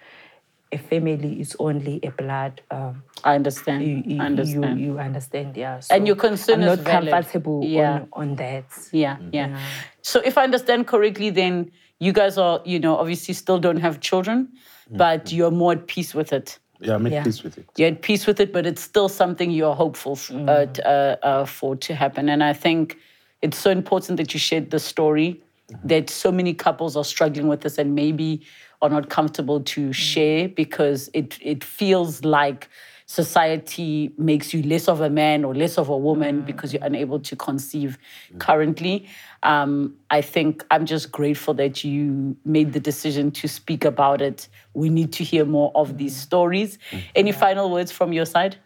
a 0.72 0.78
family 0.78 1.40
is 1.40 1.56
only 1.60 2.00
a 2.04 2.12
blood. 2.12 2.62
Um, 2.72 3.04
I 3.24 3.36
understand. 3.36 3.84
you, 3.84 4.04
you, 4.06 4.22
I 4.22 4.26
understand. 4.26 4.80
You, 4.80 4.94
you 4.94 5.00
understand, 5.00 5.58
yeah. 5.58 5.82
And 5.90 6.06
your 6.08 6.16
So 6.16 6.22
concern 6.22 6.56
I'm 6.64 6.70
is 6.70 6.78
not 6.78 6.86
valid. 6.86 7.12
comfortable 7.12 7.64
Yeah. 7.66 7.94
on, 8.14 8.30
on 8.30 8.36
that. 8.36 8.66
Yeah, 8.92 9.18
yeah. 9.32 9.58
So 10.02 10.22
if 10.24 10.38
I 10.38 10.44
understand 10.44 10.88
correctly, 10.88 11.30
then 11.32 11.72
you 12.00 12.14
guys 12.14 12.38
are, 12.38 12.62
you 12.66 12.80
know, 12.80 12.96
obviously 12.98 13.34
still 13.34 13.60
don't 13.60 13.78
have 13.78 14.00
children, 14.00 14.50
but 14.92 15.32
you're 15.32 15.52
more 15.52 15.74
at 15.74 15.88
peace 15.88 16.14
with 16.14 16.32
it. 16.34 16.60
Yeah, 16.80 16.96
I'm 16.96 17.06
at 17.08 17.12
Yeah. 17.12 17.24
peace 17.24 17.44
with 17.44 17.58
it. 17.58 17.66
You're 17.76 17.90
at 17.90 18.02
peace 18.02 18.26
with 18.26 18.40
it, 18.40 18.54
but 18.54 18.66
it's 18.66 18.82
still 18.82 19.10
something 19.10 19.52
you're 19.52 19.76
hopeful 19.76 20.14
f- 20.14 20.32
uh, 20.32 20.66
uh, 20.86 21.16
uh, 21.24 21.46
for 21.46 21.76
to 21.76 21.94
happen. 21.96 22.30
And 22.30 22.42
I 22.44 22.54
think 22.54 22.98
it's 23.42 23.58
so 23.58 23.70
important 23.70 24.18
that 24.18 24.34
you 24.34 24.40
shared 24.40 24.70
the 24.72 24.80
story 24.80 25.42
that 25.84 26.10
so 26.10 26.32
many 26.32 26.54
couples 26.54 26.96
are 26.96 27.04
struggling 27.04 27.48
with 27.48 27.62
this 27.62 27.78
and 27.78 27.94
maybe 27.94 28.42
are 28.82 28.90
not 28.90 29.10
comfortable 29.10 29.62
to 29.62 29.90
mm. 29.90 29.94
share 29.94 30.50
because 30.50 31.10
it 31.14 31.38
it 31.42 31.64
feels 31.64 32.24
like 32.24 32.70
society 33.06 34.14
makes 34.20 34.54
you 34.54 34.62
less 34.62 34.88
of 34.88 35.02
a 35.02 35.10
man 35.10 35.44
or 35.44 35.56
less 35.56 35.80
of 35.80 35.90
a 35.90 35.98
woman 35.98 36.44
mm. 36.44 36.46
because 36.46 36.72
you're 36.72 36.84
unable 36.84 37.20
to 37.20 37.36
conceive 37.36 37.98
mm. 38.32 38.40
currently. 38.40 39.08
Um, 39.42 39.96
I 40.12 40.22
think 40.22 40.64
I'm 40.70 40.86
just 40.86 41.12
grateful 41.12 41.56
that 41.56 41.84
you 41.84 42.38
made 42.46 42.74
the 42.74 42.80
decision 42.80 43.32
to 43.32 43.48
speak 43.48 43.84
about 43.84 44.22
it. 44.22 44.48
We 44.76 44.90
need 44.90 45.12
to 45.14 45.24
hear 45.24 45.44
more 45.44 45.72
of 45.74 45.98
these 45.98 46.16
stories. 46.16 46.78
Any 47.16 47.32
final 47.32 47.72
words 47.72 47.92
from 47.92 48.14
your 48.14 48.26
side? 48.26 48.58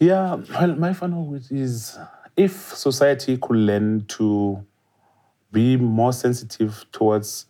Yeah, 0.00 0.34
well, 0.50 0.74
my 0.74 0.92
final 0.92 1.24
word 1.24 1.44
is 1.50 1.96
if 2.36 2.52
society 2.52 3.38
could 3.38 3.56
learn 3.56 4.04
to 4.06 4.66
be 5.52 5.76
more 5.76 6.12
sensitive 6.12 6.84
towards 6.90 7.46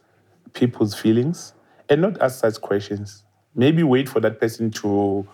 people's 0.53 0.95
feelings 0.95 1.53
and 1.89 2.03
not 2.03 2.20
ask 2.20 2.41
such 2.41 2.61
questions, 2.61 3.24
maybe 3.55 3.82
wait 3.82 4.09
for 4.09 4.20
that 4.20 4.41
person 4.41 4.70
to 4.70 5.26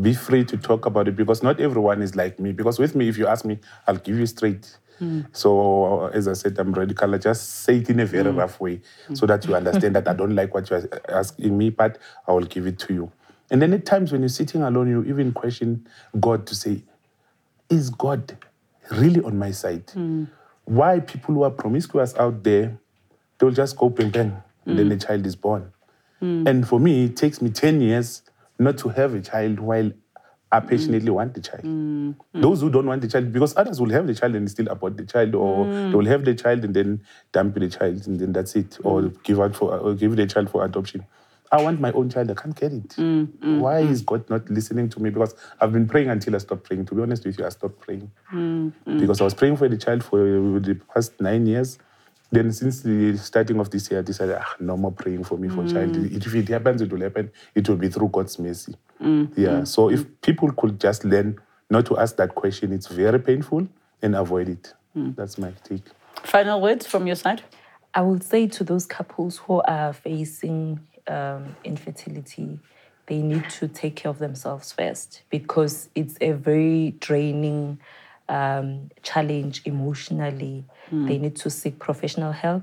be 0.00 0.14
free 0.14 0.44
to 0.44 0.56
talk 0.56 0.86
about 0.86 1.08
it 1.08 1.16
because 1.16 1.42
not 1.42 1.60
everyone 1.60 2.00
is 2.02 2.14
like 2.14 2.38
me. 2.38 2.52
Because 2.52 2.78
with 2.78 2.94
me, 2.94 3.08
if 3.08 3.18
you 3.18 3.26
ask 3.26 3.44
me, 3.44 3.58
I'll 3.86 3.96
give 3.96 4.18
you 4.18 4.26
straight. 4.26 4.76
So, 5.32 6.06
as 6.08 6.28
I 6.28 6.34
said, 6.34 6.58
I'm 6.58 6.72
radical. 6.72 7.14
I 7.14 7.18
just 7.18 7.48
say 7.64 7.78
it 7.78 7.88
in 7.88 8.00
a 8.00 8.06
very 8.06 8.30
mm. 8.30 8.36
rough 8.36 8.60
way 8.60 8.82
so 9.14 9.24
that 9.26 9.46
you 9.46 9.54
understand 9.54 9.96
that 9.96 10.06
I 10.06 10.12
don't 10.12 10.34
like 10.34 10.52
what 10.52 10.68
you're 10.68 10.86
asking 11.08 11.56
me, 11.56 11.70
but 11.70 11.98
I 12.28 12.32
will 12.32 12.44
give 12.44 12.66
it 12.66 12.78
to 12.80 12.92
you. 12.92 13.12
And 13.50 13.62
then 13.62 13.72
at 13.72 13.86
times 13.86 14.12
when 14.12 14.20
you're 14.20 14.28
sitting 14.28 14.62
alone, 14.62 14.88
you 14.88 15.02
even 15.04 15.32
question 15.32 15.88
God 16.18 16.46
to 16.48 16.54
say, 16.54 16.82
Is 17.70 17.88
God 17.88 18.36
really 18.90 19.22
on 19.22 19.38
my 19.38 19.52
side? 19.52 19.86
Mm. 19.88 20.28
Why 20.64 21.00
people 21.00 21.34
who 21.34 21.42
are 21.44 21.50
promiscuous 21.50 22.14
out 22.16 22.42
there, 22.42 22.78
they'll 23.38 23.50
just 23.50 23.78
go 23.78 23.88
bang 23.88 24.10
bang, 24.10 24.42
and 24.66 24.78
then 24.78 24.86
mm. 24.86 24.90
the 24.90 25.06
child 25.06 25.24
is 25.24 25.34
born. 25.34 25.72
Mm. 26.22 26.48
And 26.48 26.68
for 26.68 26.78
me, 26.80 27.04
it 27.04 27.16
takes 27.16 27.40
me 27.40 27.50
10 27.50 27.80
years 27.80 28.22
not 28.58 28.78
to 28.78 28.90
have 28.90 29.14
a 29.14 29.20
child 29.20 29.58
while 29.58 29.90
I 30.52 30.60
mm. 30.60 30.68
passionately 30.68 31.10
want 31.10 31.34
the 31.34 31.40
child. 31.40 31.62
Mm. 31.62 32.14
Those 32.34 32.60
who 32.60 32.70
don't 32.70 32.86
want 32.86 33.02
the 33.02 33.08
child, 33.08 33.32
because 33.32 33.56
others 33.56 33.80
will 33.80 33.90
have 33.90 34.06
the 34.06 34.14
child 34.14 34.34
and 34.34 34.50
still 34.50 34.68
abort 34.68 34.96
the 34.96 35.04
child, 35.04 35.34
or 35.34 35.64
they 35.66 35.94
will 35.94 36.06
have 36.06 36.24
the 36.24 36.34
child 36.34 36.64
and 36.64 36.74
then 36.74 37.02
dump 37.32 37.54
the 37.54 37.68
child, 37.68 38.06
and 38.06 38.18
then 38.18 38.32
that's 38.32 38.56
it, 38.56 38.78
or 38.82 39.02
give 39.22 39.40
out 39.40 39.54
for 39.54 39.76
or 39.76 39.94
give 39.94 40.16
the 40.16 40.26
child 40.26 40.50
for 40.50 40.64
adoption. 40.64 41.04
I 41.52 41.60
want 41.62 41.80
my 41.80 41.90
own 41.92 42.10
child. 42.10 42.30
I 42.30 42.34
can't 42.34 42.54
get 42.54 42.72
it. 42.72 42.94
Why 43.42 43.80
is 43.80 44.02
God 44.02 44.28
not 44.30 44.48
listening 44.48 44.88
to 44.90 45.00
me? 45.00 45.10
Because 45.10 45.34
I've 45.60 45.72
been 45.72 45.88
praying 45.88 46.08
until 46.08 46.36
I 46.36 46.38
stopped 46.38 46.64
praying. 46.64 46.86
To 46.86 46.94
be 46.94 47.02
honest 47.02 47.24
with 47.24 47.38
you, 47.38 47.44
I 47.44 47.48
stopped 47.48 47.80
praying 47.80 48.10
because 48.84 49.20
I 49.20 49.24
was 49.24 49.34
praying 49.34 49.56
for 49.56 49.68
the 49.68 49.76
child 49.76 50.04
for 50.04 50.18
the 50.18 50.80
past 50.94 51.20
nine 51.20 51.46
years. 51.46 51.78
Then 52.32 52.52
since 52.52 52.82
the 52.82 53.16
starting 53.16 53.58
of 53.58 53.70
this 53.70 53.90
year, 53.90 54.00
I 54.00 54.02
decided, 54.02 54.36
ah, 54.38 54.54
no 54.60 54.76
more 54.76 54.92
praying 54.92 55.24
for 55.24 55.36
me 55.36 55.48
for 55.48 55.66
child. 55.66 55.96
If 55.96 56.34
it 56.34 56.48
happens, 56.48 56.80
it 56.80 56.92
will 56.92 57.00
happen. 57.00 57.30
It 57.54 57.68
will 57.68 57.76
be 57.76 57.88
through 57.88 58.08
God's 58.08 58.38
mercy. 58.38 58.76
Yeah. 59.36 59.64
So 59.64 59.90
if 59.90 60.04
people 60.22 60.52
could 60.52 60.78
just 60.80 61.04
learn 61.04 61.40
not 61.70 61.86
to 61.86 61.98
ask 61.98 62.16
that 62.16 62.34
question, 62.34 62.72
it's 62.72 62.86
very 62.86 63.18
painful 63.18 63.66
and 64.02 64.14
avoid 64.14 64.48
it. 64.48 64.74
That's 64.94 65.38
my 65.38 65.52
take. 65.64 65.82
Final 66.22 66.60
words 66.60 66.86
from 66.86 67.06
your 67.06 67.16
side? 67.16 67.42
I 67.94 68.02
would 68.02 68.22
say 68.22 68.46
to 68.46 68.64
those 68.64 68.86
couples 68.86 69.38
who 69.38 69.62
are 69.62 69.92
facing 69.92 70.80
um, 71.08 71.56
infertility, 71.64 72.58
they 73.06 73.22
need 73.22 73.48
to 73.50 73.66
take 73.66 73.96
care 73.96 74.10
of 74.10 74.18
themselves 74.18 74.70
first 74.72 75.22
because 75.30 75.88
it's 75.96 76.16
a 76.20 76.32
very 76.32 76.92
draining 77.00 77.80
um, 78.30 78.90
challenge 79.02 79.62
emotionally. 79.64 80.64
They 81.08 81.18
need 81.18 81.36
to 81.36 81.50
seek 81.50 81.78
professional 81.78 82.32
help, 82.32 82.62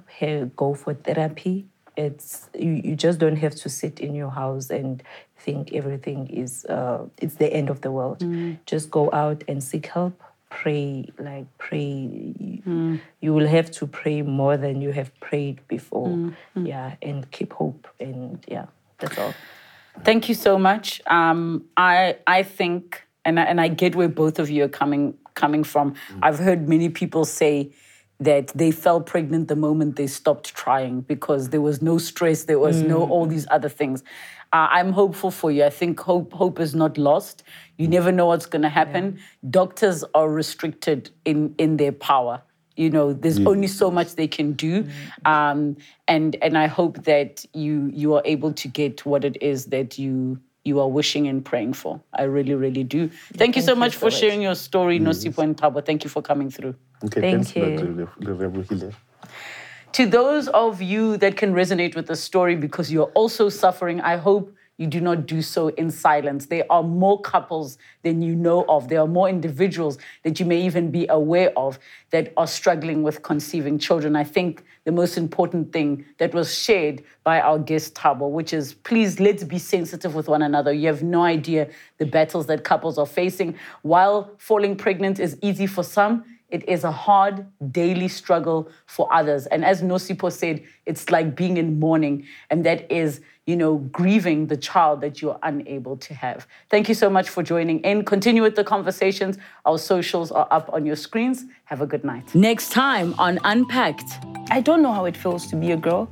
go 0.55 0.73
for 0.73 0.93
therapy. 0.93 1.65
It's 1.95 2.49
you, 2.53 2.73
you 2.87 2.95
just 2.95 3.19
don't 3.19 3.37
have 3.37 3.55
to 3.55 3.69
sit 3.69 3.99
in 3.99 4.13
your 4.15 4.29
house 4.29 4.69
and 4.69 5.01
think 5.39 5.73
everything 5.73 6.27
is 6.27 6.65
uh, 6.65 7.05
it's 7.23 7.35
the 7.35 7.51
end 7.53 7.69
of 7.69 7.81
the 7.81 7.91
world. 7.91 8.21
Just 8.65 8.91
go 8.91 9.09
out 9.13 9.43
and 9.47 9.63
seek 9.63 9.87
help. 9.87 10.21
Pray, 10.49 11.05
like 11.19 11.45
pray. 11.57 12.33
You, 12.39 12.99
you 13.21 13.33
will 13.33 13.47
have 13.47 13.69
to 13.71 13.87
pray 13.87 14.21
more 14.21 14.55
than 14.57 14.81
you 14.81 14.91
have 14.91 15.09
prayed 15.19 15.59
before. 15.67 16.33
Yeah, 16.55 16.95
and 17.01 17.29
keep 17.31 17.53
hope. 17.53 17.87
And 17.99 18.43
yeah, 18.47 18.65
that's 18.99 19.17
all. 19.17 19.33
Thank 20.03 20.29
you 20.29 20.35
so 20.35 20.57
much. 20.59 21.01
Um, 21.07 21.65
I 21.75 22.17
I 22.27 22.43
think, 22.43 23.03
and 23.25 23.39
I, 23.39 23.43
and 23.43 23.59
I 23.59 23.67
get 23.69 23.95
where 23.95 24.07
both 24.09 24.37
of 24.39 24.49
you 24.49 24.63
are 24.65 24.69
coming 24.69 25.15
coming 25.37 25.63
from. 25.63 25.93
I've 26.21 26.39
heard 26.39 26.67
many 26.67 26.89
people 26.89 27.23
say 27.23 27.71
that 28.19 28.47
they 28.55 28.71
fell 28.71 28.99
pregnant 28.99 29.47
the 29.47 29.55
moment 29.55 29.95
they 29.95 30.07
stopped 30.07 30.53
trying 30.55 31.01
because 31.01 31.49
there 31.49 31.61
was 31.61 31.81
no 31.81 31.97
stress, 31.99 32.45
there 32.45 32.59
was 32.59 32.81
no 32.81 32.99
all 33.11 33.25
these 33.27 33.47
other 33.51 33.69
things. 33.69 34.03
Uh, 34.53 34.67
I'm 34.71 34.91
hopeful 34.93 35.29
for 35.29 35.51
you. 35.51 35.63
I 35.65 35.69
think 35.69 35.99
hope 35.99 36.33
hope 36.33 36.59
is 36.59 36.73
not 36.73 36.97
lost. 36.97 37.43
You 37.77 37.87
never 37.87 38.11
know 38.11 38.27
what's 38.27 38.45
going 38.45 38.63
to 38.63 38.69
happen. 38.69 39.19
Doctors 39.49 40.03
are 40.13 40.29
restricted 40.29 41.11
in 41.25 41.53
in 41.57 41.77
their 41.77 41.91
power. 41.91 42.41
You 42.77 42.91
know, 42.91 43.11
there's 43.11 43.39
only 43.47 43.67
so 43.67 43.89
much 43.89 44.15
they 44.15 44.27
can 44.27 44.53
do, 44.53 44.87
um, 45.25 45.77
and 46.07 46.35
and 46.41 46.57
I 46.57 46.67
hope 46.67 47.03
that 47.03 47.43
you 47.53 47.89
you 47.93 48.13
are 48.15 48.21
able 48.23 48.53
to 48.53 48.67
get 48.67 49.05
what 49.05 49.25
it 49.25 49.37
is 49.41 49.65
that 49.67 49.97
you 49.97 50.39
you 50.67 50.79
are 50.81 50.87
wishing 50.87 51.27
and 51.27 51.43
praying 51.43 51.73
for. 51.73 52.01
I 52.13 52.23
really, 52.23 52.53
really 52.53 52.83
do. 52.83 53.09
Thank 53.33 53.55
you 53.55 53.61
so 53.61 53.73
you 53.73 53.79
much 53.79 53.93
so 53.93 53.99
for 53.99 54.11
sharing 54.11 54.41
your 54.41 54.55
story, 54.55 54.99
Nosipho 54.99 55.41
and 55.43 55.55
Tabo. 55.57 55.83
Thank 55.83 56.03
you 56.03 56.09
for 56.09 56.21
coming 56.21 56.51
through. 56.51 56.75
Okay, 57.05 57.21
Thank 57.21 57.47
thanks 57.47 57.55
a 57.55 57.59
lot, 57.59 57.79
you. 57.79 58.09
Le- 58.19 58.85
Le- 58.85 58.91
To 59.93 60.05
those 60.05 60.47
of 60.49 60.81
you 60.81 61.17
that 61.17 61.37
can 61.37 61.53
resonate 61.53 61.95
with 61.95 62.07
the 62.07 62.15
story 62.15 62.55
because 62.55 62.91
you're 62.91 63.11
also 63.15 63.49
suffering, 63.49 64.01
I 64.01 64.17
hope 64.17 64.53
you 64.77 64.87
do 64.87 65.01
not 65.01 65.25
do 65.25 65.41
so 65.41 65.69
in 65.69 65.89
silence. 65.89 66.45
There 66.45 66.65
are 66.69 66.83
more 66.83 67.19
couples 67.21 67.77
than 68.03 68.21
you 68.21 68.35
know 68.35 68.63
of. 68.69 68.87
There 68.87 69.01
are 69.01 69.07
more 69.07 69.27
individuals 69.27 69.97
that 70.23 70.39
you 70.39 70.45
may 70.45 70.61
even 70.61 70.91
be 70.91 71.07
aware 71.09 71.51
of 71.57 71.79
that 72.11 72.31
are 72.37 72.47
struggling 72.47 73.03
with 73.03 73.23
conceiving 73.23 73.79
children. 73.79 74.15
I 74.15 74.23
think 74.23 74.63
the 74.85 74.91
most 74.91 75.17
important 75.17 75.73
thing 75.73 76.05
that 76.19 76.33
was 76.33 76.57
shared 76.57 77.03
by 77.23 77.41
our 77.41 77.59
guest 77.59 77.95
Tabo, 77.95 78.29
which 78.29 78.53
is 78.53 78.73
please 78.73 79.19
let's 79.19 79.43
be 79.43 79.59
sensitive 79.59 80.15
with 80.15 80.27
one 80.27 80.43
another. 80.43 80.71
You 80.71 80.87
have 80.87 81.03
no 81.03 81.23
idea 81.23 81.69
the 81.97 82.05
battles 82.05 82.45
that 82.45 82.63
couples 82.63 82.97
are 82.97 83.05
facing. 83.05 83.55
While 83.81 84.31
falling 84.37 84.75
pregnant 84.75 85.19
is 85.19 85.37
easy 85.41 85.67
for 85.67 85.83
some, 85.83 86.23
it 86.49 86.67
is 86.67 86.83
a 86.83 86.91
hard 86.91 87.45
daily 87.71 88.07
struggle 88.07 88.69
for 88.85 89.11
others. 89.13 89.47
And 89.47 89.65
as 89.65 89.81
Nosipho 89.81 90.31
said, 90.31 90.63
it's 90.85 91.09
like 91.09 91.35
being 91.35 91.57
in 91.57 91.79
mourning, 91.79 92.25
and 92.49 92.65
that 92.65 92.89
is, 92.91 93.21
you 93.45 93.55
know, 93.55 93.77
grieving 93.77 94.47
the 94.47 94.57
child 94.57 95.01
that 95.01 95.21
you're 95.21 95.37
unable 95.43 95.97
to 95.97 96.13
have. 96.13 96.47
Thank 96.69 96.87
you 96.87 96.95
so 96.95 97.09
much 97.09 97.29
for 97.29 97.43
joining 97.43 97.79
in. 97.81 98.05
Continue 98.05 98.41
with 98.41 98.55
the 98.55 98.63
conversations. 98.63 99.37
Our 99.65 99.77
socials 99.77 100.31
are 100.31 100.47
up 100.51 100.69
on 100.71 100.85
your 100.85 100.95
screens. 100.95 101.45
Have 101.65 101.81
a 101.81 101.87
good 101.87 102.03
night. 102.03 102.33
Next 102.33 102.71
time 102.71 103.13
on 103.17 103.39
Unpacked. 103.43 104.09
I 104.49 104.61
don't 104.61 104.81
know 104.81 104.93
how 104.93 105.05
it 105.05 105.17
feels 105.17 105.47
to 105.47 105.55
be 105.55 105.71
a 105.71 105.77
girl. 105.77 106.09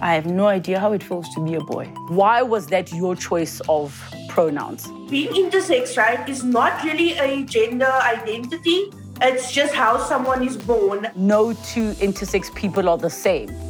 I 0.00 0.14
have 0.14 0.26
no 0.26 0.46
idea 0.46 0.78
how 0.78 0.92
it 0.92 1.02
feels 1.02 1.28
to 1.34 1.40
be 1.44 1.54
a 1.54 1.60
boy. 1.60 1.86
Why 2.08 2.42
was 2.42 2.66
that 2.68 2.92
your 2.92 3.16
choice 3.16 3.60
of 3.68 4.00
pronouns? 4.28 4.86
being 5.08 5.32
intersex, 5.32 5.96
right, 5.96 6.28
is 6.28 6.44
not 6.44 6.82
really 6.84 7.16
a 7.18 7.42
gender 7.44 7.90
identity. 8.02 8.92
It's 9.20 9.50
just 9.50 9.74
how 9.74 9.98
someone 9.98 10.46
is 10.46 10.56
born. 10.56 11.08
No 11.16 11.52
two 11.52 11.92
intersex 11.94 12.54
people 12.54 12.88
are 12.88 12.98
the 12.98 13.10
same. 13.10 13.67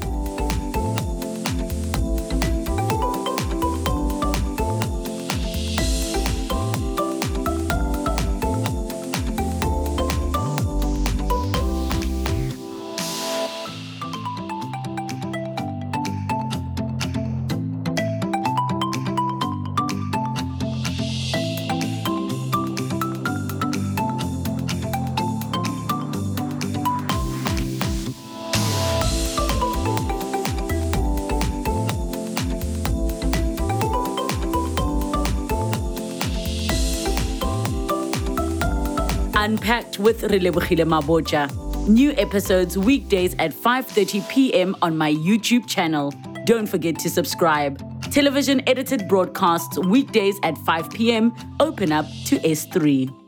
With 39.99 40.22
Relebogile 40.22 40.84
Mabotja. 40.86 41.51
New 41.88 42.12
episodes 42.12 42.78
weekdays 42.78 43.34
at 43.38 43.53
5:30 43.53 44.28
p.m. 44.28 44.76
on 44.80 44.96
my 44.96 45.12
YouTube 45.12 45.66
channel. 45.66 46.12
Don't 46.44 46.68
forget 46.68 46.99
to 47.01 47.11
subscribe. 47.11 47.78
Television 48.12 48.62
edited 48.66 49.09
broadcasts 49.09 49.78
weekdays 49.78 50.36
at 50.42 50.57
5 50.59 50.90
p.m. 50.90 51.34
Open 51.61 51.92
up 51.92 52.07
to 52.26 52.38
S3. 52.38 53.27